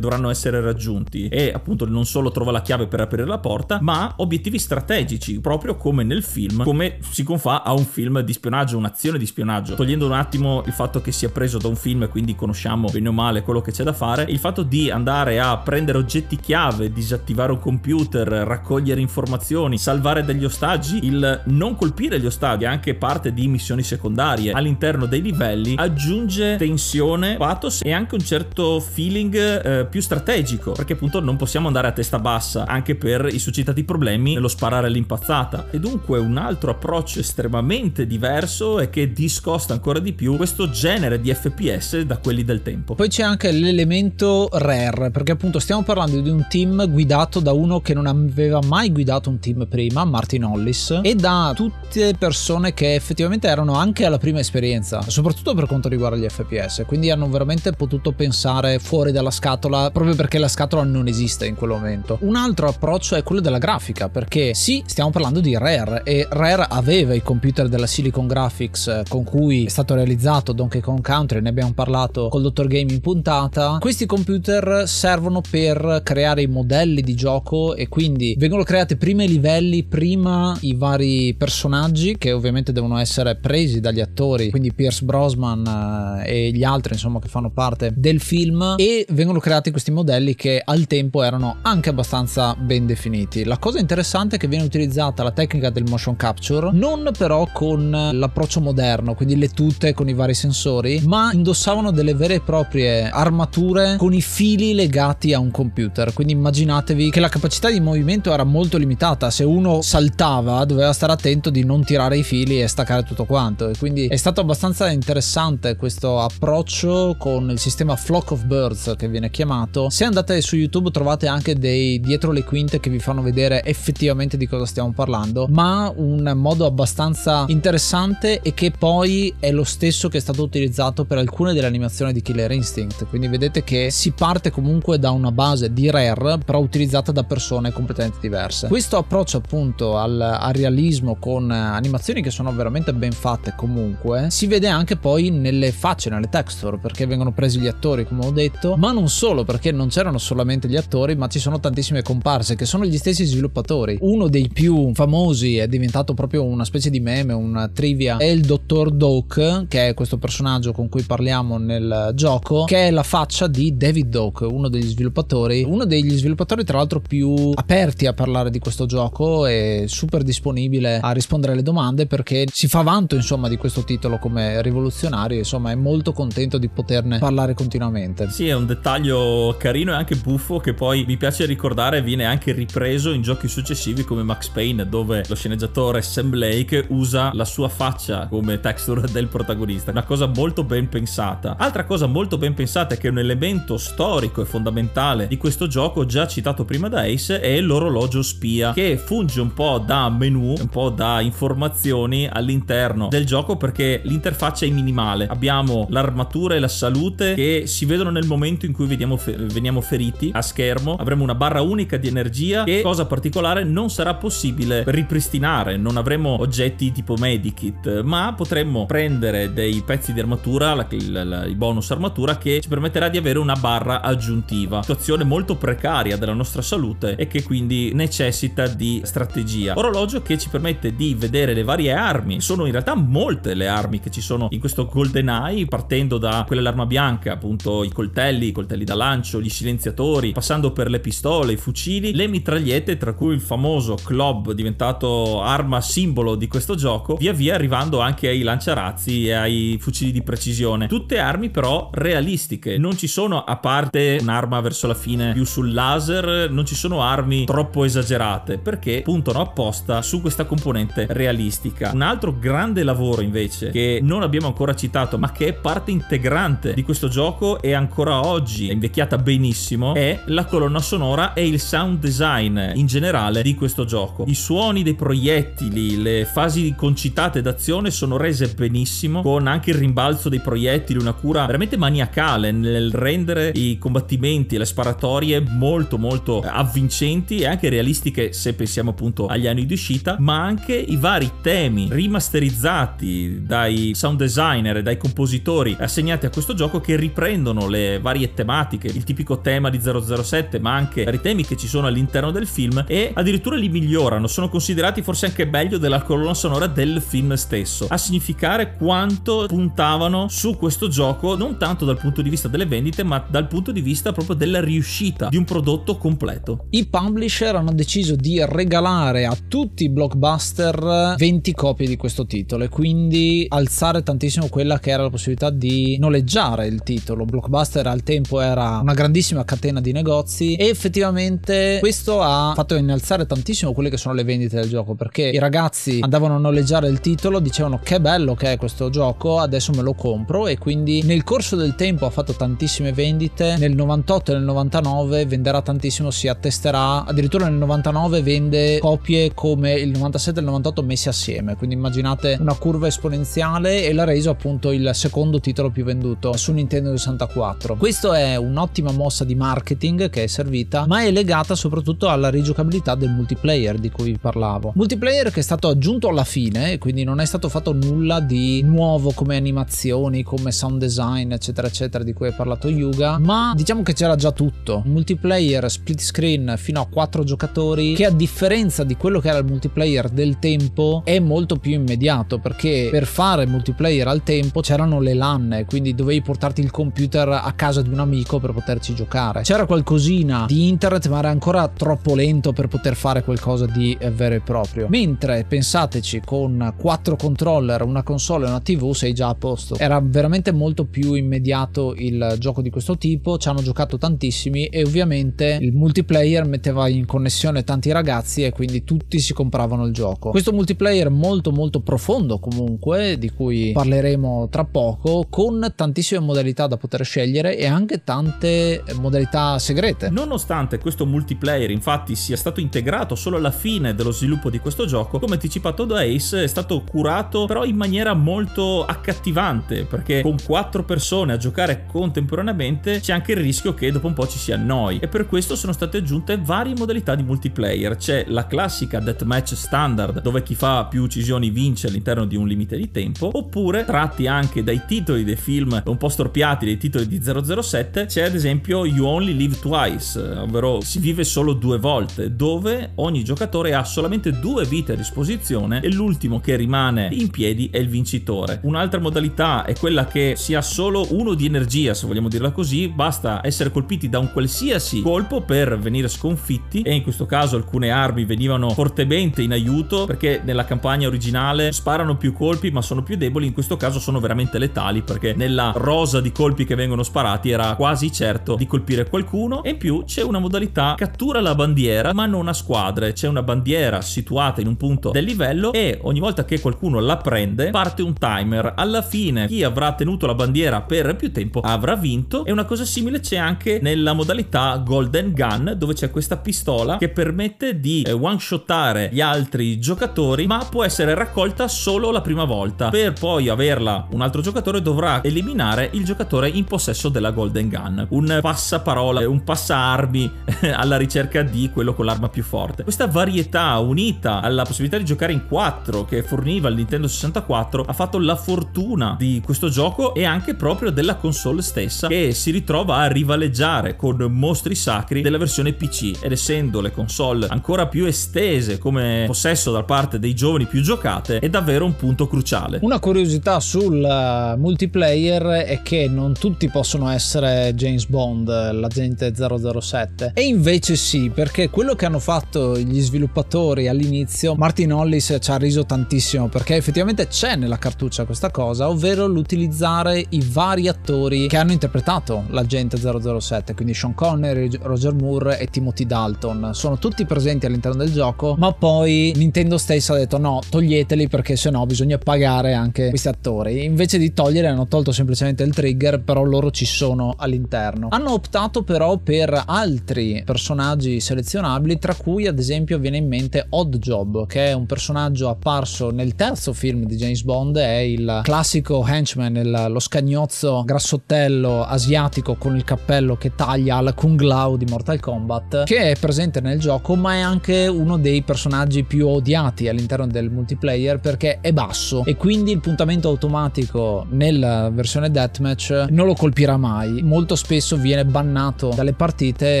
dovranno 0.00 0.30
essere 0.30 0.60
raggiunti 0.60 1.28
e 1.28 1.52
appunto 1.54 1.86
non 1.86 2.04
solo 2.04 2.30
trova 2.30 2.50
la 2.50 2.62
chiave 2.62 2.86
per 2.88 3.00
aprire 3.00 3.26
la 3.26 3.38
porta, 3.38 3.78
ma 3.80 4.14
obiettivi 4.16 4.58
strategici, 4.58 5.38
proprio 5.40 5.76
come 5.76 6.02
nel 6.02 6.22
film, 6.22 6.64
come 6.64 6.98
si 7.10 7.22
confà 7.22 7.62
a 7.62 7.72
un 7.72 7.84
film 7.84 8.20
di 8.20 8.32
spionaggio, 8.32 8.76
un'azione 8.76 9.18
di 9.18 9.26
spionaggio. 9.26 9.74
Togliendo 9.74 10.06
un 10.06 10.12
attimo 10.12 10.62
il 10.66 10.72
fatto 10.72 11.00
che 11.00 11.12
sia 11.12 11.28
preso 11.28 11.58
da 11.58 11.68
un 11.68 11.76
film 11.76 12.02
e 12.02 12.08
quindi 12.08 12.34
conosciamo 12.34 12.88
bene 12.90 13.08
o 13.08 13.12
male 13.12 13.42
quello 13.42 13.60
che 13.60 13.70
c'è 13.70 13.84
da 13.84 13.92
fare, 13.92 14.24
il 14.28 14.38
fatto 14.38 14.62
di 14.62 14.90
andare 14.90 15.38
a 15.38 15.56
prendere 15.58 15.98
oggetti 15.98 16.36
chiave, 16.36 16.92
disattivare 16.92 17.52
un 17.52 17.60
computer, 17.60 18.26
raccogliere 18.26 19.00
informazioni, 19.00 19.78
salvare 19.78 20.24
degli 20.24 20.44
ostaggi, 20.44 21.04
il 21.04 21.42
non 21.46 21.76
colpire 21.76 22.18
gli 22.18 22.26
ostaggi, 22.26 22.64
anche 22.64 22.94
parte 22.94 23.32
di 23.32 23.46
missioni 23.46 23.82
secondarie 23.82 24.52
all'interno 24.52 25.06
dei 25.06 25.22
livelli, 25.22 25.74
aggiunge 25.76 26.56
tensione, 26.56 27.36
pathos 27.36 27.80
e 27.82 27.89
anche 27.92 28.14
un 28.14 28.20
certo 28.20 28.80
feeling 28.80 29.34
eh, 29.36 29.86
più 29.86 30.00
strategico, 30.00 30.72
perché 30.72 30.94
appunto 30.94 31.20
non 31.20 31.36
possiamo 31.36 31.66
andare 31.66 31.88
a 31.88 31.92
testa 31.92 32.18
bassa 32.18 32.66
anche 32.66 32.94
per 32.94 33.28
i 33.30 33.38
suscitati 33.38 33.84
problemi 33.84 34.34
nello 34.34 34.48
sparare 34.48 34.86
all'impazzata. 34.86 35.68
E 35.70 35.78
dunque 35.78 36.18
un 36.18 36.36
altro 36.36 36.70
approccio 36.70 37.20
estremamente 37.20 38.06
diverso 38.06 38.80
e 38.80 38.90
che 38.90 39.12
discosta 39.12 39.72
ancora 39.72 39.98
di 39.98 40.12
più 40.12 40.36
questo 40.36 40.70
genere 40.70 41.20
di 41.20 41.32
FPS 41.32 42.00
da 42.00 42.18
quelli 42.18 42.44
del 42.44 42.62
tempo. 42.62 42.94
Poi 42.94 43.08
c'è 43.08 43.22
anche 43.22 43.50
l'elemento 43.50 44.48
rare, 44.52 45.10
perché 45.10 45.32
appunto 45.32 45.58
stiamo 45.58 45.82
parlando 45.82 46.20
di 46.20 46.30
un 46.30 46.46
team 46.48 46.90
guidato 46.90 47.40
da 47.40 47.52
uno 47.52 47.80
che 47.80 47.94
non 47.94 48.06
aveva 48.06 48.60
mai 48.64 48.90
guidato 48.90 49.30
un 49.30 49.38
team 49.38 49.66
prima, 49.66 50.04
Martin 50.04 50.44
Hollis, 50.44 51.00
e 51.02 51.14
da 51.14 51.52
tutte 51.54 52.14
persone 52.18 52.74
che 52.74 52.94
effettivamente 52.94 53.48
erano 53.48 53.74
anche 53.74 54.04
alla 54.04 54.18
prima 54.18 54.40
esperienza, 54.40 55.02
soprattutto 55.02 55.54
per 55.54 55.66
quanto 55.66 55.88
riguarda 55.88 56.16
gli 56.16 56.28
FPS, 56.28 56.84
quindi 56.86 57.10
hanno 57.10 57.28
veramente 57.28 57.72
potuto 57.80 58.12
pensare 58.12 58.78
fuori 58.78 59.10
dalla 59.10 59.30
scatola 59.30 59.90
proprio 59.90 60.14
perché 60.14 60.36
la 60.36 60.48
scatola 60.48 60.82
non 60.82 61.06
esiste 61.06 61.46
in 61.46 61.54
quel 61.54 61.70
momento. 61.70 62.18
Un 62.20 62.36
altro 62.36 62.68
approccio 62.68 63.16
è 63.16 63.22
quello 63.22 63.40
della 63.40 63.56
grafica, 63.56 64.10
perché 64.10 64.52
sì, 64.52 64.82
stiamo 64.84 65.08
parlando 65.08 65.40
di 65.40 65.56
Rare 65.56 66.02
e 66.04 66.26
Rare 66.28 66.66
aveva 66.68 67.14
i 67.14 67.22
computer 67.22 67.68
della 67.68 67.86
Silicon 67.86 68.26
Graphics 68.26 69.04
con 69.08 69.24
cui 69.24 69.64
è 69.64 69.68
stato 69.70 69.94
realizzato 69.94 70.52
Donkey 70.52 70.82
Kong 70.82 71.00
Country, 71.00 71.40
ne 71.40 71.48
abbiamo 71.48 71.72
parlato 71.72 72.28
col 72.28 72.42
Dottor 72.42 72.66
Game 72.66 72.92
in 72.92 73.00
puntata. 73.00 73.78
Questi 73.80 74.04
computer 74.04 74.82
servono 74.86 75.40
per 75.48 76.02
creare 76.04 76.42
i 76.42 76.46
modelli 76.46 77.00
di 77.00 77.14
gioco 77.14 77.74
e 77.74 77.88
quindi 77.88 78.34
vengono 78.36 78.62
creati 78.62 78.96
prima 78.96 79.22
i 79.22 79.28
livelli, 79.28 79.84
prima 79.84 80.54
i 80.60 80.74
vari 80.74 81.34
personaggi 81.34 82.18
che 82.18 82.32
ovviamente 82.32 82.72
devono 82.72 82.98
essere 82.98 83.36
presi 83.36 83.80
dagli 83.80 84.00
attori, 84.00 84.50
quindi 84.50 84.74
Pierce 84.74 85.04
Brosnan 85.06 86.20
eh, 86.26 86.48
e 86.48 86.50
gli 86.50 86.64
altri 86.64 86.92
insomma 86.92 87.20
che 87.20 87.28
fanno 87.28 87.48
parte 87.50 87.68
del 87.76 88.20
film 88.20 88.74
e 88.76 89.06
vengono 89.10 89.38
creati 89.38 89.70
questi 89.70 89.90
modelli 89.90 90.34
che 90.34 90.60
al 90.64 90.86
tempo 90.86 91.22
erano 91.22 91.56
anche 91.62 91.90
abbastanza 91.90 92.54
ben 92.54 92.86
definiti. 92.86 93.44
La 93.44 93.58
cosa 93.58 93.78
interessante 93.78 94.36
è 94.36 94.38
che 94.38 94.48
viene 94.48 94.64
utilizzata 94.64 95.22
la 95.22 95.30
tecnica 95.30 95.70
del 95.70 95.84
motion 95.88 96.16
capture 96.16 96.70
non 96.72 97.10
però 97.16 97.48
con 97.52 97.90
l'approccio 97.90 98.60
moderno, 98.60 99.14
quindi 99.14 99.36
le 99.36 99.48
tute 99.48 99.92
con 99.92 100.08
i 100.08 100.14
vari 100.14 100.34
sensori, 100.34 101.00
ma 101.04 101.30
indossavano 101.32 101.90
delle 101.90 102.14
vere 102.14 102.34
e 102.34 102.40
proprie 102.40 103.08
armature 103.08 103.96
con 103.96 104.12
i 104.12 104.22
fili 104.22 104.74
legati 104.74 105.32
a 105.32 105.38
un 105.38 105.50
computer. 105.50 106.12
Quindi 106.12 106.32
immaginatevi 106.32 107.10
che 107.10 107.20
la 107.20 107.28
capacità 107.28 107.70
di 107.70 107.80
movimento 107.80 108.32
era 108.32 108.44
molto 108.44 108.78
limitata, 108.78 109.30
se 109.30 109.44
uno 109.44 109.82
saltava 109.82 110.64
doveva 110.64 110.92
stare 110.92 111.12
attento 111.12 111.50
di 111.50 111.64
non 111.64 111.84
tirare 111.84 112.18
i 112.18 112.22
fili 112.22 112.60
e 112.60 112.68
staccare 112.68 113.02
tutto 113.02 113.24
quanto 113.24 113.68
e 113.68 113.74
quindi 113.78 114.06
è 114.06 114.16
stato 114.16 114.40
abbastanza 114.40 114.90
interessante 114.90 115.76
questo 115.76 116.20
approccio 116.20 117.16
con 117.18 117.50
il 117.50 117.58
sistema 117.60 117.94
Flock 117.94 118.30
of 118.30 118.44
Birds 118.44 118.94
che 118.96 119.06
viene 119.06 119.30
chiamato. 119.30 119.90
Se 119.90 120.04
andate 120.04 120.40
su 120.40 120.56
YouTube 120.56 120.90
trovate 120.90 121.26
anche 121.26 121.58
dei 121.58 122.00
dietro 122.00 122.32
le 122.32 122.42
quinte 122.42 122.80
che 122.80 122.88
vi 122.88 122.98
fanno 122.98 123.20
vedere 123.20 123.62
effettivamente 123.64 124.38
di 124.38 124.46
cosa 124.46 124.64
stiamo 124.64 124.92
parlando, 124.92 125.46
ma 125.50 125.92
un 125.94 126.32
modo 126.36 126.64
abbastanza 126.64 127.44
interessante 127.48 128.40
e 128.40 128.54
che 128.54 128.70
poi 128.70 129.34
è 129.38 129.52
lo 129.52 129.64
stesso 129.64 130.08
che 130.08 130.16
è 130.16 130.20
stato 130.20 130.42
utilizzato 130.42 131.04
per 131.04 131.18
alcune 131.18 131.52
delle 131.52 131.66
animazioni 131.66 132.14
di 132.14 132.22
Killer 132.22 132.50
Instinct. 132.50 133.06
Quindi 133.06 133.28
vedete 133.28 133.62
che 133.62 133.90
si 133.90 134.12
parte 134.12 134.50
comunque 134.50 134.98
da 134.98 135.10
una 135.10 135.30
base 135.30 135.72
di 135.72 135.90
rare, 135.90 136.38
però 136.38 136.58
utilizzata 136.60 137.12
da 137.12 137.24
persone 137.24 137.72
completamente 137.72 138.18
diverse. 138.20 138.68
Questo 138.68 138.96
approccio 138.96 139.36
appunto 139.36 139.98
al, 139.98 140.18
al 140.18 140.52
realismo 140.54 141.16
con 141.16 141.50
animazioni 141.50 142.22
che 142.22 142.30
sono 142.30 142.52
veramente 142.54 142.94
ben 142.94 143.12
fatte 143.12 143.52
comunque 143.54 144.28
si 144.30 144.46
vede 144.46 144.68
anche 144.68 144.96
poi 144.96 145.28
nelle 145.30 145.72
facce, 145.72 146.08
nelle 146.08 146.28
texture, 146.30 146.78
perché 146.78 147.04
vengono 147.04 147.32
presi 147.50 147.58
gli 147.58 147.66
attori 147.66 148.06
come 148.06 148.24
ho 148.24 148.30
detto, 148.30 148.76
ma 148.76 148.92
non 148.92 149.08
solo 149.08 149.44
perché 149.44 149.72
non 149.72 149.88
c'erano 149.88 150.18
solamente 150.18 150.68
gli 150.68 150.76
attori, 150.76 151.16
ma 151.16 151.26
ci 151.26 151.40
sono 151.40 151.58
tantissime 151.58 152.02
comparse 152.02 152.54
che 152.54 152.64
sono 152.64 152.84
gli 152.84 152.96
stessi 152.96 153.24
sviluppatori. 153.24 153.98
Uno 154.00 154.28
dei 154.28 154.48
più 154.48 154.92
famosi 154.94 155.56
è 155.56 155.66
diventato 155.66 156.14
proprio 156.14 156.44
una 156.44 156.64
specie 156.64 156.90
di 156.90 157.00
meme, 157.00 157.32
una 157.32 157.68
trivia, 157.68 158.18
è 158.18 158.24
il 158.24 158.42
dottor 158.42 158.92
Doak, 158.92 159.66
che 159.66 159.88
è 159.88 159.94
questo 159.94 160.18
personaggio 160.18 160.72
con 160.72 160.88
cui 160.88 161.02
parliamo 161.02 161.58
nel 161.58 162.12
gioco, 162.14 162.64
che 162.64 162.86
è 162.86 162.90
la 162.90 163.02
faccia 163.02 163.48
di 163.48 163.76
David 163.76 164.08
Doak, 164.08 164.46
uno 164.48 164.68
degli 164.68 164.88
sviluppatori, 164.88 165.64
uno 165.66 165.84
degli 165.84 166.16
sviluppatori 166.16 166.64
tra 166.64 166.78
l'altro 166.78 167.00
più 167.00 167.50
aperti 167.54 168.06
a 168.06 168.12
parlare 168.12 168.50
di 168.50 168.58
questo 168.58 168.86
gioco 168.86 169.46
e 169.46 169.84
super 169.88 170.22
disponibile 170.22 171.00
a 171.00 171.10
rispondere 171.12 171.52
alle 171.52 171.62
domande 171.62 172.06
perché 172.06 172.46
si 172.52 172.68
fa 172.68 172.82
vanto 172.82 173.14
insomma 173.16 173.48
di 173.48 173.56
questo 173.56 173.82
titolo 173.82 174.18
come 174.18 174.62
rivoluzionario, 174.62 175.38
insomma 175.38 175.70
è 175.70 175.74
molto 175.74 176.12
contento 176.12 176.58
di 176.58 176.68
poterne 176.68 177.18
parlare 177.18 177.39
continuamente. 177.54 178.30
Sì, 178.30 178.48
è 178.48 178.54
un 178.54 178.66
dettaglio 178.66 179.56
carino 179.58 179.92
e 179.92 179.94
anche 179.96 180.16
buffo 180.16 180.58
che 180.58 180.74
poi 180.74 181.04
mi 181.06 181.16
piace 181.16 181.46
ricordare 181.46 182.02
viene 182.02 182.24
anche 182.24 182.52
ripreso 182.52 183.12
in 183.12 183.22
giochi 183.22 183.48
successivi 183.48 184.04
come 184.04 184.22
Max 184.22 184.48
Payne 184.48 184.88
dove 184.88 185.24
lo 185.28 185.34
sceneggiatore 185.34 186.02
Sam 186.02 186.30
Blake 186.30 186.86
usa 186.88 187.30
la 187.34 187.44
sua 187.44 187.68
faccia 187.68 188.26
come 188.28 188.60
texture 188.60 189.10
del 189.10 189.26
protagonista, 189.26 189.90
una 189.90 190.04
cosa 190.04 190.26
molto 190.26 190.64
ben 190.64 190.88
pensata. 190.88 191.56
Altra 191.58 191.84
cosa 191.84 192.06
molto 192.06 192.38
ben 192.38 192.54
pensata 192.54 192.94
è 192.94 192.98
che 192.98 193.08
un 193.08 193.18
elemento 193.18 193.76
storico 193.76 194.42
e 194.42 194.44
fondamentale 194.44 195.26
di 195.26 195.36
questo 195.36 195.66
gioco 195.66 196.06
già 196.06 196.26
citato 196.26 196.64
prima 196.64 196.88
da 196.88 197.00
Ace 197.02 197.40
è 197.40 197.60
l'orologio 197.60 198.22
spia 198.22 198.72
che 198.72 198.96
funge 198.96 199.40
un 199.40 199.52
po' 199.52 199.82
da 199.84 200.08
menu, 200.08 200.54
un 200.58 200.68
po' 200.68 200.90
da 200.90 201.20
informazioni 201.20 202.28
all'interno 202.30 203.08
del 203.08 203.26
gioco 203.26 203.56
perché 203.56 204.00
l'interfaccia 204.04 204.66
è 204.66 204.70
minimale. 204.70 205.26
Abbiamo 205.26 205.86
l'armatura 205.90 206.54
e 206.54 206.58
la 206.58 206.68
salute 206.68 207.29
che 207.34 207.66
si 207.66 207.84
vedono 207.84 208.10
nel 208.10 208.26
momento 208.26 208.66
in 208.66 208.72
cui 208.72 208.86
vediamo 208.86 209.16
fe- 209.16 209.36
veniamo 209.36 209.80
feriti 209.80 210.30
a 210.32 210.42
schermo. 210.42 210.96
Avremo 210.96 211.22
una 211.22 211.34
barra 211.34 211.60
unica 211.60 211.96
di 211.96 212.08
energia 212.08 212.64
che 212.64 212.80
cosa 212.82 213.06
particolare 213.06 213.64
non 213.64 213.90
sarà 213.90 214.14
possibile 214.14 214.84
ripristinare. 214.86 215.76
Non 215.76 215.96
avremo 215.96 216.40
oggetti 216.40 216.92
tipo 216.92 217.16
medikit, 217.16 218.02
ma 218.02 218.32
potremmo 218.36 218.86
prendere 218.86 219.52
dei 219.52 219.82
pezzi 219.84 220.12
di 220.12 220.20
armatura, 220.20 220.74
la, 220.74 220.86
la, 221.08 221.24
la, 221.24 221.44
il 221.44 221.56
bonus 221.56 221.90
armatura 221.90 222.38
che 222.38 222.60
ci 222.60 222.68
permetterà 222.68 223.08
di 223.08 223.18
avere 223.18 223.38
una 223.38 223.54
barra 223.54 224.00
aggiuntiva. 224.00 224.80
Situazione 224.80 225.24
molto 225.24 225.56
precaria 225.56 226.16
della 226.16 226.32
nostra 226.32 226.62
salute 226.62 227.16
e 227.16 227.26
che 227.26 227.42
quindi 227.42 227.92
necessita 227.94 228.66
di 228.66 229.00
strategia. 229.04 229.74
Orologio 229.76 230.22
che 230.22 230.38
ci 230.38 230.48
permette 230.48 230.94
di 230.94 231.14
vedere 231.14 231.54
le 231.54 231.62
varie 231.62 231.92
armi. 231.92 232.40
Sono 232.40 232.66
in 232.66 232.72
realtà 232.72 232.94
molte 232.94 233.54
le 233.54 233.68
armi 233.68 234.00
che 234.00 234.10
ci 234.10 234.20
sono 234.20 234.48
in 234.50 234.60
questo 234.60 234.86
GoldenEye, 234.86 235.66
partendo 235.66 236.18
da 236.18 236.44
quella 236.46 236.62
dell'arma 236.62 236.86
bianca, 236.86 237.19
appunto 237.28 237.84
i 237.84 237.92
coltelli, 237.92 238.48
i 238.48 238.52
coltelli 238.52 238.84
da 238.84 238.94
lancio, 238.94 239.40
gli 239.40 239.50
silenziatori, 239.50 240.32
passando 240.32 240.72
per 240.72 240.88
le 240.88 241.00
pistole, 241.00 241.52
i 241.52 241.56
fucili, 241.56 242.14
le 242.14 242.26
mitragliette, 242.26 242.96
tra 242.96 243.12
cui 243.12 243.34
il 243.34 243.40
famoso 243.40 243.96
Club 244.02 244.52
diventato 244.52 245.42
arma 245.42 245.80
simbolo 245.80 246.34
di 246.34 246.48
questo 246.48 246.74
gioco, 246.74 247.16
via 247.16 247.32
via 247.32 247.54
arrivando 247.54 248.00
anche 248.00 248.28
ai 248.28 248.42
lanciarazzi 248.42 249.26
e 249.26 249.32
ai 249.32 249.78
fucili 249.80 250.12
di 250.12 250.22
precisione. 250.22 250.86
Tutte 250.86 251.18
armi 251.18 251.50
però 251.50 251.90
realistiche, 251.92 252.78
non 252.78 252.96
ci 252.96 253.06
sono 253.06 253.44
a 253.44 253.56
parte 253.56 254.18
un'arma 254.20 254.60
verso 254.60 254.86
la 254.86 254.94
fine 254.94 255.32
più 255.32 255.44
sul 255.44 255.72
laser, 255.72 256.50
non 256.50 256.64
ci 256.64 256.74
sono 256.74 257.02
armi 257.02 257.44
troppo 257.44 257.84
esagerate 257.84 258.58
perché 258.58 259.02
puntano 259.02 259.40
apposta 259.40 260.02
su 260.02 260.20
questa 260.20 260.44
componente 260.44 261.06
realistica. 261.10 261.90
Un 261.92 262.02
altro 262.02 262.38
grande 262.38 262.82
lavoro 262.82 263.22
invece 263.22 263.70
che 263.70 264.00
non 264.02 264.22
abbiamo 264.22 264.46
ancora 264.46 264.74
citato 264.74 265.18
ma 265.18 265.32
che 265.32 265.48
è 265.48 265.52
parte 265.52 265.90
integrante 265.90 266.72
di 266.74 266.82
questo 266.82 267.08
gioco 267.10 267.60
e 267.60 267.74
ancora 267.74 268.26
oggi 268.26 268.68
è 268.68 268.72
invecchiata 268.72 269.18
benissimo 269.18 269.94
è 269.94 270.22
la 270.26 270.46
colonna 270.46 270.80
sonora 270.80 271.34
e 271.34 271.46
il 271.46 271.60
sound 271.60 271.98
design 271.98 272.58
in 272.74 272.86
generale 272.86 273.42
di 273.42 273.54
questo 273.54 273.84
gioco. 273.84 274.24
I 274.26 274.34
suoni 274.34 274.82
dei 274.82 274.94
proiettili, 274.94 276.00
le 276.00 276.24
fasi 276.24 276.74
concitate 276.74 277.42
d'azione 277.42 277.90
sono 277.90 278.16
rese 278.16 278.48
benissimo 278.54 279.20
con 279.20 279.46
anche 279.46 279.70
il 279.70 279.76
rimbalzo 279.76 280.28
dei 280.28 280.40
proiettili, 280.40 280.98
una 280.98 281.12
cura 281.12 281.44
veramente 281.44 281.76
maniacale 281.76 282.52
nel 282.52 282.92
rendere 282.92 283.50
i 283.54 283.76
combattimenti 283.78 284.54
e 284.54 284.58
le 284.58 284.64
sparatorie 284.64 285.40
molto 285.40 285.98
molto 285.98 286.40
avvincenti 286.40 287.40
e 287.40 287.46
anche 287.46 287.68
realistiche 287.68 288.32
se 288.32 288.54
pensiamo 288.54 288.90
appunto 288.90 289.26
agli 289.26 289.48
anni 289.48 289.66
di 289.66 289.74
uscita, 289.74 290.16
ma 290.20 290.40
anche 290.42 290.74
i 290.74 290.96
vari 290.96 291.30
temi 291.42 291.88
rimasterizzati 291.90 293.44
dai 293.44 293.92
sound 293.94 294.18
designer 294.18 294.76
e 294.76 294.82
dai 294.82 294.96
compositori 294.96 295.76
assegnati 295.78 296.26
a 296.26 296.30
questo 296.30 296.54
gioco 296.54 296.80
che 296.80 296.89
che 296.90 296.96
riprendono 296.96 297.68
le 297.68 298.00
varie 298.00 298.34
tematiche, 298.34 298.88
il 298.88 299.04
tipico 299.04 299.40
tema 299.40 299.70
di 299.70 299.80
007, 299.80 300.58
ma 300.58 300.74
anche 300.74 301.02
i 301.02 301.20
temi 301.20 301.46
che 301.46 301.56
ci 301.56 301.68
sono 301.68 301.86
all'interno 301.86 302.32
del 302.32 302.48
film 302.48 302.84
e 302.88 303.12
addirittura 303.14 303.54
li 303.54 303.68
migliorano, 303.68 304.26
sono 304.26 304.48
considerati 304.48 305.00
forse 305.00 305.26
anche 305.26 305.44
meglio 305.44 305.78
della 305.78 306.02
colonna 306.02 306.34
sonora 306.34 306.66
del 306.66 307.00
film 307.00 307.34
stesso, 307.34 307.86
a 307.88 307.96
significare 307.96 308.74
quanto 308.74 309.44
puntavano 309.46 310.26
su 310.26 310.56
questo 310.56 310.88
gioco 310.88 311.36
non 311.36 311.58
tanto 311.58 311.84
dal 311.84 311.96
punto 311.96 312.22
di 312.22 312.28
vista 312.28 312.48
delle 312.48 312.66
vendite, 312.66 313.04
ma 313.04 313.24
dal 313.24 313.46
punto 313.46 313.70
di 313.70 313.82
vista 313.82 314.10
proprio 314.10 314.34
della 314.34 314.60
riuscita 314.60 315.28
di 315.28 315.36
un 315.36 315.44
prodotto 315.44 315.96
completo. 315.96 316.66
I 316.70 316.86
publisher 316.86 317.54
hanno 317.54 317.72
deciso 317.72 318.16
di 318.16 318.44
regalare 318.44 319.26
a 319.26 319.36
tutti 319.46 319.84
i 319.84 319.90
blockbuster 319.90 321.14
20 321.16 321.52
copie 321.52 321.86
di 321.86 321.96
questo 321.96 322.26
titolo 322.26 322.64
e 322.64 322.68
quindi 322.68 323.46
alzare 323.48 324.02
tantissimo 324.02 324.48
quella 324.48 324.80
che 324.80 324.90
era 324.90 325.04
la 325.04 325.10
possibilità 325.10 325.50
di 325.50 325.96
noleggiare 326.00 326.66
il 326.66 326.79
titolo. 326.80 327.24
Blockbuster 327.24 327.86
al 327.86 328.02
tempo 328.02 328.40
era 328.40 328.78
una 328.78 328.94
grandissima 328.94 329.44
catena 329.44 329.80
di 329.80 329.92
negozi 329.92 330.54
e 330.56 330.66
effettivamente 330.68 331.78
questo 331.80 332.20
ha 332.20 332.52
fatto 332.54 332.74
innalzare 332.74 333.26
tantissimo 333.26 333.72
quelle 333.72 333.90
che 333.90 333.96
sono 333.96 334.14
le 334.14 334.24
vendite 334.24 334.56
del 334.56 334.68
gioco 334.68 334.94
perché 334.94 335.22
i 335.22 335.38
ragazzi 335.38 335.98
andavano 336.00 336.36
a 336.36 336.38
noleggiare 336.38 336.88
il 336.88 337.00
titolo, 337.00 337.38
dicevano 337.38 337.80
che 337.82 338.00
bello 338.00 338.34
che 338.34 338.52
è 338.52 338.56
questo 338.56 338.90
gioco, 338.90 339.38
adesso 339.38 339.72
me 339.72 339.82
lo 339.82 339.94
compro. 339.94 340.46
E 340.46 340.58
quindi 340.58 341.02
nel 341.02 341.24
corso 341.24 341.56
del 341.56 341.74
tempo 341.74 342.06
ha 342.06 342.10
fatto 342.10 342.32
tantissime 342.32 342.92
vendite, 342.92 343.56
nel 343.58 343.74
98 343.74 344.32
e 344.32 344.34
nel 344.34 344.44
99 344.44 345.26
venderà 345.26 345.62
tantissimo, 345.62 346.10
si 346.10 346.28
attesterà, 346.28 347.04
addirittura 347.04 347.48
nel 347.48 347.58
99 347.58 348.22
vende 348.22 348.78
copie 348.78 349.32
come 349.34 349.74
il 349.74 349.90
97 349.90 350.38
e 350.38 350.40
il 350.42 350.46
98 350.46 350.82
messi 350.82 351.08
assieme, 351.08 351.56
quindi 351.56 351.74
immaginate 351.74 352.36
una 352.40 352.54
curva 352.54 352.86
esponenziale 352.86 353.84
e 353.84 353.92
l'ha 353.92 354.04
reso 354.04 354.30
appunto 354.30 354.70
il 354.70 354.90
secondo 354.94 355.40
titolo 355.40 355.70
più 355.70 355.84
venduto. 355.84 356.36
Su 356.36 356.52
Nintendo 356.52 356.69
64. 356.78 357.76
Questo 357.76 358.12
è 358.12 358.36
un'ottima 358.36 358.92
mossa 358.92 359.24
di 359.24 359.34
marketing 359.34 360.08
che 360.10 360.24
è 360.24 360.26
servita, 360.26 360.86
ma 360.86 361.02
è 361.02 361.10
legata 361.10 361.54
soprattutto 361.54 362.08
alla 362.08 362.30
rigiocabilità 362.30 362.94
del 362.94 363.10
multiplayer 363.10 363.78
di 363.78 363.90
cui 363.90 364.12
vi 364.12 364.18
parlavo. 364.18 364.72
Multiplayer 364.74 365.30
che 365.30 365.40
è 365.40 365.42
stato 365.42 365.68
aggiunto 365.68 366.08
alla 366.08 366.24
fine, 366.24 366.78
quindi 366.78 367.04
non 367.04 367.20
è 367.20 367.24
stato 367.24 367.48
fatto 367.48 367.72
nulla 367.72 368.20
di 368.20 368.62
nuovo 368.62 369.12
come 369.12 369.36
animazioni, 369.36 370.22
come 370.22 370.52
sound 370.52 370.78
design, 370.78 371.32
eccetera, 371.32 371.66
eccetera, 371.66 372.04
di 372.04 372.12
cui 372.12 372.28
ha 372.28 372.32
parlato 372.32 372.68
Yuga, 372.68 373.18
ma 373.18 373.52
diciamo 373.54 373.82
che 373.82 373.92
c'era 373.92 374.16
già 374.16 374.32
tutto. 374.32 374.82
Multiplayer 374.86 375.70
split 375.70 376.00
screen 376.00 376.54
fino 376.56 376.80
a 376.80 376.86
4 376.86 377.24
giocatori 377.24 377.94
che 377.94 378.04
a 378.04 378.10
differenza 378.10 378.84
di 378.84 378.96
quello 378.96 379.20
che 379.20 379.28
era 379.28 379.38
il 379.38 379.44
multiplayer 379.44 380.08
del 380.08 380.38
tempo 380.38 381.02
è 381.04 381.18
molto 381.18 381.56
più 381.56 381.72
immediato 381.72 382.38
perché 382.38 382.88
per 382.90 383.06
fare 383.06 383.46
multiplayer 383.46 384.06
al 384.06 384.22
tempo 384.22 384.60
c'erano 384.60 385.00
le 385.00 385.14
LAN, 385.14 385.64
quindi 385.66 385.94
dovevi 385.94 386.22
portarti 386.22 386.59
il 386.60 386.70
computer 386.70 387.28
a 387.28 387.52
casa 387.52 387.82
di 387.82 387.88
un 387.88 387.98
amico 387.98 388.38
per 388.38 388.52
poterci 388.52 388.94
giocare. 388.94 389.42
C'era 389.42 389.66
qualcosina 389.66 390.44
di 390.46 390.68
internet, 390.68 391.08
ma 391.08 391.18
era 391.18 391.30
ancora 391.30 391.68
troppo 391.68 392.14
lento 392.14 392.52
per 392.52 392.68
poter 392.68 392.94
fare 392.94 393.24
qualcosa 393.24 393.66
di 393.66 393.96
eh, 393.98 394.10
vero 394.10 394.34
e 394.34 394.40
proprio. 394.40 394.86
Mentre 394.88 395.44
pensateci 395.48 396.20
con 396.24 396.74
4 396.76 397.16
controller, 397.16 397.82
una 397.82 398.02
console 398.02 398.46
e 398.46 398.48
una 398.48 398.60
TV 398.60 398.92
sei 398.92 399.12
già 399.12 399.28
a 399.28 399.34
posto. 399.34 399.76
Era 399.78 400.00
veramente 400.02 400.52
molto 400.52 400.84
più 400.84 401.14
immediato 401.14 401.94
il 401.96 402.36
gioco 402.38 402.62
di 402.62 402.70
questo 402.70 402.96
tipo, 402.96 403.38
ci 403.38 403.48
hanno 403.48 403.62
giocato 403.62 403.98
tantissimi 403.98 404.66
e 404.66 404.82
ovviamente 404.82 405.58
il 405.60 405.72
multiplayer 405.72 406.46
metteva 406.46 406.88
in 406.88 407.06
connessione 407.06 407.64
tanti 407.64 407.90
ragazzi 407.92 408.44
e 408.44 408.52
quindi 408.52 408.84
tutti 408.84 409.18
si 409.18 409.32
compravano 409.32 409.86
il 409.86 409.92
gioco. 409.92 410.30
Questo 410.30 410.52
multiplayer 410.52 411.10
molto 411.10 411.52
molto 411.52 411.80
profondo 411.80 412.38
comunque, 412.38 413.18
di 413.18 413.30
cui 413.30 413.72
parleremo 413.72 414.48
tra 414.50 414.64
poco, 414.64 415.26
con 415.28 415.72
tantissime 415.74 416.20
modalità 416.20 416.49
da 416.52 416.76
poter 416.76 417.04
scegliere 417.04 417.56
e 417.56 417.66
anche 417.66 418.02
tante 418.04 418.82
modalità 418.94 419.58
segrete. 419.58 420.10
Nonostante 420.10 420.78
questo 420.78 421.06
multiplayer 421.06 421.70
infatti 421.70 422.14
sia 422.14 422.36
stato 422.36 422.60
integrato 422.60 423.14
solo 423.14 423.36
alla 423.36 423.50
fine 423.50 423.94
dello 423.94 424.10
sviluppo 424.10 424.50
di 424.50 424.58
questo 424.58 424.84
gioco, 424.84 425.18
come 425.18 425.34
anticipato 425.34 425.84
da 425.84 426.00
Ace 426.00 426.44
è 426.44 426.46
stato 426.46 426.82
curato 426.82 427.46
però 427.46 427.64
in 427.64 427.76
maniera 427.76 428.14
molto 428.14 428.84
accattivante 428.84 429.84
perché 429.84 430.22
con 430.22 430.36
quattro 430.44 430.84
persone 430.84 431.32
a 431.32 431.36
giocare 431.36 431.86
contemporaneamente 431.86 433.00
c'è 433.00 433.12
anche 433.12 433.32
il 433.32 433.38
rischio 433.38 433.74
che 433.74 433.92
dopo 433.92 434.06
un 434.06 434.14
po' 434.14 434.26
ci 434.26 434.38
si 434.38 434.52
annoi 434.52 434.98
e 435.00 435.08
per 435.08 435.26
questo 435.26 435.54
sono 435.54 435.72
state 435.72 435.98
aggiunte 435.98 436.38
varie 436.38 436.74
modalità 436.76 437.14
di 437.14 437.22
multiplayer. 437.22 437.96
C'è 437.96 438.24
la 438.28 438.46
classica 438.46 438.98
deathmatch 438.98 439.54
standard 439.54 440.20
dove 440.20 440.42
chi 440.42 440.54
fa 440.54 440.86
più 440.86 441.02
uccisioni 441.02 441.50
vince 441.50 441.86
all'interno 441.86 442.24
di 442.24 442.36
un 442.36 442.46
limite 442.46 442.76
di 442.76 442.90
tempo 442.90 443.30
oppure 443.32 443.84
tratti 443.84 444.26
anche 444.26 444.62
dai 444.62 444.82
titoli 444.86 445.24
dei 445.24 445.36
film 445.36 445.80
un 445.84 445.96
po' 445.96 446.08
storpiati 446.08 446.39
dei 446.40 446.78
titoli 446.78 447.06
di 447.06 447.20
007 447.22 448.06
c'è 448.06 448.22
ad 448.22 448.34
esempio 448.34 448.86
You 448.86 449.06
Only 449.06 449.36
Live 449.36 449.58
Twice 449.60 450.18
ovvero 450.18 450.80
si 450.80 450.98
vive 450.98 451.22
solo 451.22 451.52
due 451.52 451.76
volte 451.76 452.34
dove 452.34 452.92
ogni 452.94 453.22
giocatore 453.22 453.74
ha 453.74 453.84
solamente 453.84 454.32
due 454.32 454.64
vite 454.64 454.92
a 454.92 454.96
disposizione 454.96 455.82
e 455.82 455.92
l'ultimo 455.92 456.40
che 456.40 456.56
rimane 456.56 457.10
in 457.12 457.28
piedi 457.28 457.68
è 457.70 457.76
il 457.76 457.88
vincitore. 457.88 458.60
Un'altra 458.62 459.00
modalità 459.00 459.64
è 459.66 459.74
quella 459.74 460.06
che 460.06 460.32
si 460.36 460.54
ha 460.54 460.62
solo 460.62 461.06
uno 461.10 461.34
di 461.34 461.44
energia 461.44 461.92
se 461.92 462.06
vogliamo 462.06 462.28
dirla 462.28 462.52
così 462.52 462.88
basta 462.88 463.40
essere 463.44 463.70
colpiti 463.70 464.08
da 464.08 464.18
un 464.18 464.32
qualsiasi 464.32 465.02
colpo 465.02 465.42
per 465.42 465.78
venire 465.78 466.08
sconfitti 466.08 466.80
e 466.80 466.94
in 466.94 467.02
questo 467.02 467.26
caso 467.26 467.56
alcune 467.56 467.90
armi 467.90 468.24
venivano 468.24 468.70
fortemente 468.70 469.42
in 469.42 469.52
aiuto 469.52 470.06
perché 470.06 470.40
nella 470.42 470.64
campagna 470.64 471.06
originale 471.06 471.70
sparano 471.72 472.16
più 472.16 472.32
colpi 472.32 472.70
ma 472.70 472.80
sono 472.80 473.02
più 473.02 473.16
deboli 473.16 473.46
in 473.46 473.52
questo 473.52 473.76
caso 473.76 474.00
sono 474.00 474.20
veramente 474.20 474.58
letali 474.58 475.02
perché 475.02 475.34
nella 475.34 475.72
rosa 475.74 476.20
di 476.20 476.28
colpi 476.32 476.64
che 476.64 476.74
vengono 476.74 477.02
sparati 477.02 477.50
era 477.50 477.74
quasi 477.74 478.12
certo 478.12 478.54
di 478.54 478.66
colpire 478.66 479.08
qualcuno. 479.08 479.62
E 479.62 479.70
in 479.70 479.76
più 479.76 480.04
c'è 480.04 480.22
una 480.22 480.38
modalità 480.38 480.94
cattura 480.96 481.40
la 481.40 481.54
bandiera 481.54 482.12
ma 482.12 482.26
non 482.26 482.48
a 482.48 482.52
squadre. 482.52 483.12
C'è 483.12 483.28
una 483.28 483.42
bandiera 483.42 484.00
situata 484.00 484.60
in 484.60 484.66
un 484.66 484.76
punto 484.76 485.10
del 485.10 485.24
livello 485.24 485.72
e 485.72 485.98
ogni 486.02 486.20
volta 486.20 486.44
che 486.44 486.60
qualcuno 486.60 487.00
la 487.00 487.16
prende 487.16 487.70
parte 487.70 488.02
un 488.02 488.14
timer. 488.14 488.74
Alla 488.76 489.02
fine 489.02 489.46
chi 489.46 489.62
avrà 489.62 489.92
tenuto 489.92 490.26
la 490.26 490.34
bandiera 490.34 490.80
per 490.82 491.16
più 491.16 491.32
tempo 491.32 491.60
avrà 491.60 491.96
vinto. 491.96 492.44
E 492.44 492.52
una 492.52 492.64
cosa 492.64 492.84
simile 492.84 493.20
c'è 493.20 493.36
anche 493.36 493.80
nella 493.82 494.12
modalità 494.12 494.76
Golden 494.84 495.32
Gun 495.32 495.74
dove 495.76 495.94
c'è 495.94 496.10
questa 496.10 496.36
pistola 496.36 496.96
che 496.96 497.08
permette 497.08 497.80
di 497.80 498.02
eh, 498.02 498.12
one 498.12 498.38
shottare 498.38 499.10
gli 499.12 499.20
altri 499.20 499.78
giocatori 499.78 500.46
ma 500.46 500.66
può 500.70 500.84
essere 500.84 501.14
raccolta 501.14 501.68
solo 501.68 502.10
la 502.10 502.20
prima 502.20 502.44
volta. 502.44 502.90
Per 502.90 503.12
poi 503.12 503.48
averla 503.48 504.06
un 504.12 504.20
altro 504.20 504.40
giocatore 504.40 504.80
dovrà 504.80 505.22
eliminare 505.22 505.90
il 505.92 506.04
giocatore 506.04 506.19
in 506.52 506.64
possesso 506.64 507.08
della 507.08 507.30
Golden 507.30 507.68
Gun. 507.68 508.06
Un 508.10 508.38
passaparola 508.40 509.28
un 509.30 509.42
passaarmi 509.42 510.30
alla 510.74 510.96
ricerca 510.96 511.42
di 511.42 511.70
quello 511.72 511.94
con 511.94 512.04
l'arma 512.04 512.28
più 512.28 512.42
forte. 512.42 512.82
Questa 512.82 513.06
varietà 513.06 513.78
unita 513.78 514.40
alla 514.40 514.64
possibilità 514.64 514.98
di 514.98 515.04
giocare 515.04 515.32
in 515.32 515.46
4 515.46 516.04
che 516.04 516.22
forniva 516.22 516.68
il 516.68 516.74
Nintendo 516.74 517.08
64 517.08 517.84
ha 517.86 517.92
fatto 517.92 518.18
la 518.18 518.36
fortuna 518.36 519.14
di 519.18 519.40
questo 519.44 519.68
gioco 519.68 520.14
e 520.14 520.24
anche 520.24 520.54
proprio 520.54 520.90
della 520.90 521.16
console 521.16 521.62
stessa 521.62 522.08
che 522.08 522.32
si 522.32 522.50
ritrova 522.50 522.96
a 522.96 523.06
rivaleggiare 523.06 523.96
con 523.96 524.16
mostri 524.30 524.74
sacri 524.74 525.22
della 525.22 525.38
versione 525.38 525.72
PC 525.72 526.18
ed 526.20 526.32
essendo 526.32 526.80
le 526.80 526.92
console 526.92 527.46
ancora 527.48 527.86
più 527.86 528.06
estese 528.06 528.78
come 528.78 529.24
possesso 529.26 529.72
da 529.72 529.82
parte 529.82 530.18
dei 530.18 530.34
giovani 530.34 530.66
più 530.66 530.82
giocate 530.82 531.38
è 531.38 531.48
davvero 531.48 531.84
un 531.84 531.96
punto 531.96 532.26
cruciale. 532.26 532.78
Una 532.82 532.98
curiosità 532.98 533.60
sul 533.60 534.00
uh, 534.02 534.58
multiplayer 534.58 535.42
è 535.64 535.80
che 535.82 535.99
non 536.08 536.34
tutti 536.34 536.68
possono 536.68 537.08
essere 537.10 537.72
James 537.74 538.06
Bond, 538.06 538.48
l'agente 538.48 539.32
007 539.34 540.32
e 540.34 540.42
invece 540.42 540.96
sì 540.96 541.30
perché 541.30 541.70
quello 541.70 541.94
che 541.94 542.06
hanno 542.06 542.18
fatto 542.18 542.78
gli 542.78 543.00
sviluppatori 543.00 543.88
all'inizio 543.88 544.54
Martin 544.54 544.92
Hollis 544.92 545.36
ci 545.40 545.50
ha 545.50 545.56
riso 545.56 545.84
tantissimo 545.84 546.48
perché 546.48 546.76
effettivamente 546.76 547.26
c'è 547.28 547.56
nella 547.56 547.78
cartuccia 547.78 548.24
questa 548.24 548.50
cosa 548.50 548.88
ovvero 548.88 549.26
l'utilizzare 549.26 550.24
i 550.30 550.42
vari 550.46 550.88
attori 550.88 551.48
che 551.48 551.56
hanno 551.56 551.72
interpretato 551.72 552.44
l'agente 552.48 552.96
007 552.96 553.74
quindi 553.74 553.94
Sean 553.94 554.14
Connery, 554.14 554.70
Roger 554.82 555.14
Moore 555.14 555.58
e 555.58 555.66
Timothy 555.66 556.06
Dalton. 556.06 556.70
Sono 556.72 556.98
tutti 556.98 557.24
presenti 557.24 557.66
all'interno 557.66 557.98
del 557.98 558.12
gioco 558.12 558.54
ma 558.58 558.72
poi 558.72 559.32
Nintendo 559.36 559.78
stessa 559.78 560.14
ha 560.14 560.16
detto 560.16 560.38
no 560.38 560.60
toglieteli 560.68 561.28
perché 561.28 561.56
sennò 561.56 561.84
bisogna 561.86 562.18
pagare 562.18 562.74
anche 562.74 563.08
questi 563.08 563.28
attori. 563.28 563.84
Invece 563.84 564.18
di 564.18 564.32
togliere 564.32 564.68
hanno 564.68 564.86
tolto 564.86 565.12
semplicemente 565.12 565.62
il 565.62 565.74
trigger 565.90 566.20
però 566.20 566.42
loro 566.42 566.70
ci 566.70 566.86
sono 566.86 567.34
all'interno. 567.36 568.08
Hanno 568.10 568.32
optato 568.32 568.82
però 568.82 569.16
per 569.16 569.64
altri 569.66 570.42
personaggi 570.44 571.20
selezionabili 571.20 571.98
tra 571.98 572.14
cui 572.14 572.46
ad 572.46 572.58
esempio 572.58 572.98
viene 572.98 573.16
in 573.16 573.26
mente 573.26 573.66
Odd 573.70 573.96
Job 573.96 574.46
che 574.46 574.68
è 574.68 574.72
un 574.72 574.86
personaggio 574.86 575.48
apparso 575.48 576.10
nel 576.10 576.34
terzo 576.34 576.72
film 576.72 577.04
di 577.04 577.16
James 577.16 577.42
Bond 577.42 577.76
è 577.76 577.98
il 577.98 578.40
classico 578.42 579.04
henchman 579.06 579.56
il, 579.56 579.86
lo 579.88 580.00
scagnozzo 580.00 580.82
grassottello 580.84 581.84
asiatico 581.84 582.54
con 582.54 582.76
il 582.76 582.84
cappello 582.84 583.36
che 583.36 583.54
taglia 583.54 583.96
alla 583.96 584.12
Kung 584.12 584.40
Lao 584.40 584.76
di 584.76 584.86
Mortal 584.86 585.20
Kombat 585.20 585.84
che 585.84 586.12
è 586.12 586.16
presente 586.18 586.60
nel 586.60 586.78
gioco 586.78 587.14
ma 587.16 587.34
è 587.34 587.40
anche 587.40 587.86
uno 587.86 588.16
dei 588.16 588.42
personaggi 588.42 589.04
più 589.04 589.26
odiati 589.26 589.88
all'interno 589.88 590.26
del 590.26 590.50
multiplayer 590.50 591.20
perché 591.20 591.58
è 591.60 591.72
basso. 591.72 592.24
E 592.24 592.36
quindi 592.36 592.72
il 592.72 592.80
puntamento 592.80 593.28
automatico 593.28 594.26
nella 594.30 594.90
versione 594.90 595.30
deathmatch 595.30 595.79
patch 595.80 596.10
non 596.10 596.26
lo 596.26 596.34
colpirà 596.34 596.76
mai. 596.76 597.22
Molto 597.22 597.56
spesso 597.56 597.96
viene 597.96 598.24
bannato 598.24 598.92
dalle 598.94 599.14
partite, 599.14 599.80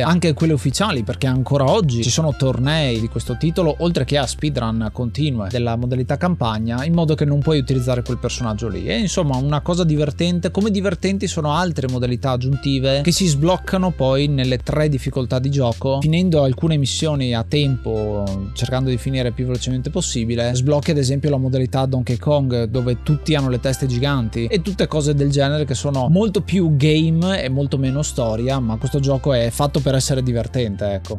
anche 0.00 0.32
quelle 0.32 0.54
ufficiali, 0.54 1.02
perché 1.02 1.26
ancora 1.26 1.70
oggi 1.70 2.02
ci 2.02 2.10
sono 2.10 2.34
tornei 2.36 3.00
di 3.00 3.08
questo 3.08 3.36
titolo, 3.36 3.76
oltre 3.80 4.04
che 4.04 4.16
a 4.16 4.26
speedrun 4.26 4.88
continue 4.92 5.48
della 5.50 5.76
modalità 5.76 6.16
campagna, 6.16 6.84
in 6.84 6.94
modo 6.94 7.14
che 7.14 7.24
non 7.24 7.40
puoi 7.40 7.58
utilizzare 7.58 8.02
quel 8.02 8.18
personaggio 8.18 8.68
lì. 8.68 8.86
E 8.86 8.98
insomma, 8.98 9.36
una 9.36 9.60
cosa 9.60 9.84
divertente, 9.84 10.50
come 10.50 10.70
divertenti 10.70 11.26
sono 11.26 11.52
altre 11.52 11.88
modalità 11.88 12.30
aggiuntive 12.30 13.02
che 13.02 13.12
si 13.12 13.26
sbloccano 13.26 13.90
poi 13.90 14.28
nelle 14.28 14.58
tre 14.58 14.88
difficoltà 14.88 15.38
di 15.38 15.50
gioco, 15.50 15.98
finendo 16.00 16.42
alcune 16.42 16.76
missioni 16.76 17.34
a 17.34 17.44
tempo, 17.46 18.48
cercando 18.54 18.90
di 18.90 18.96
finire 18.96 19.32
più 19.32 19.44
velocemente 19.44 19.90
possibile. 19.90 20.54
Sblocchi 20.54 20.92
ad 20.92 20.98
esempio 20.98 21.30
la 21.30 21.36
modalità 21.36 21.84
Donkey 21.86 22.16
Kong, 22.16 22.64
dove 22.64 23.02
tutti 23.02 23.34
hanno 23.34 23.48
le 23.48 23.60
teste 23.60 23.86
giganti 23.86 24.46
e 24.46 24.62
tutte 24.62 24.86
cose 24.86 25.14
del 25.14 25.30
genere 25.30 25.64
che 25.64 25.74
sono 25.74 25.89
molto 25.90 26.42
più 26.42 26.76
game 26.76 27.42
e 27.42 27.48
molto 27.48 27.78
meno 27.78 28.02
storia, 28.02 28.58
ma 28.58 28.76
questo 28.76 29.00
gioco 29.00 29.32
è 29.32 29.50
fatto 29.50 29.80
per 29.80 29.94
essere 29.94 30.22
divertente, 30.22 30.92
ecco. 30.92 31.18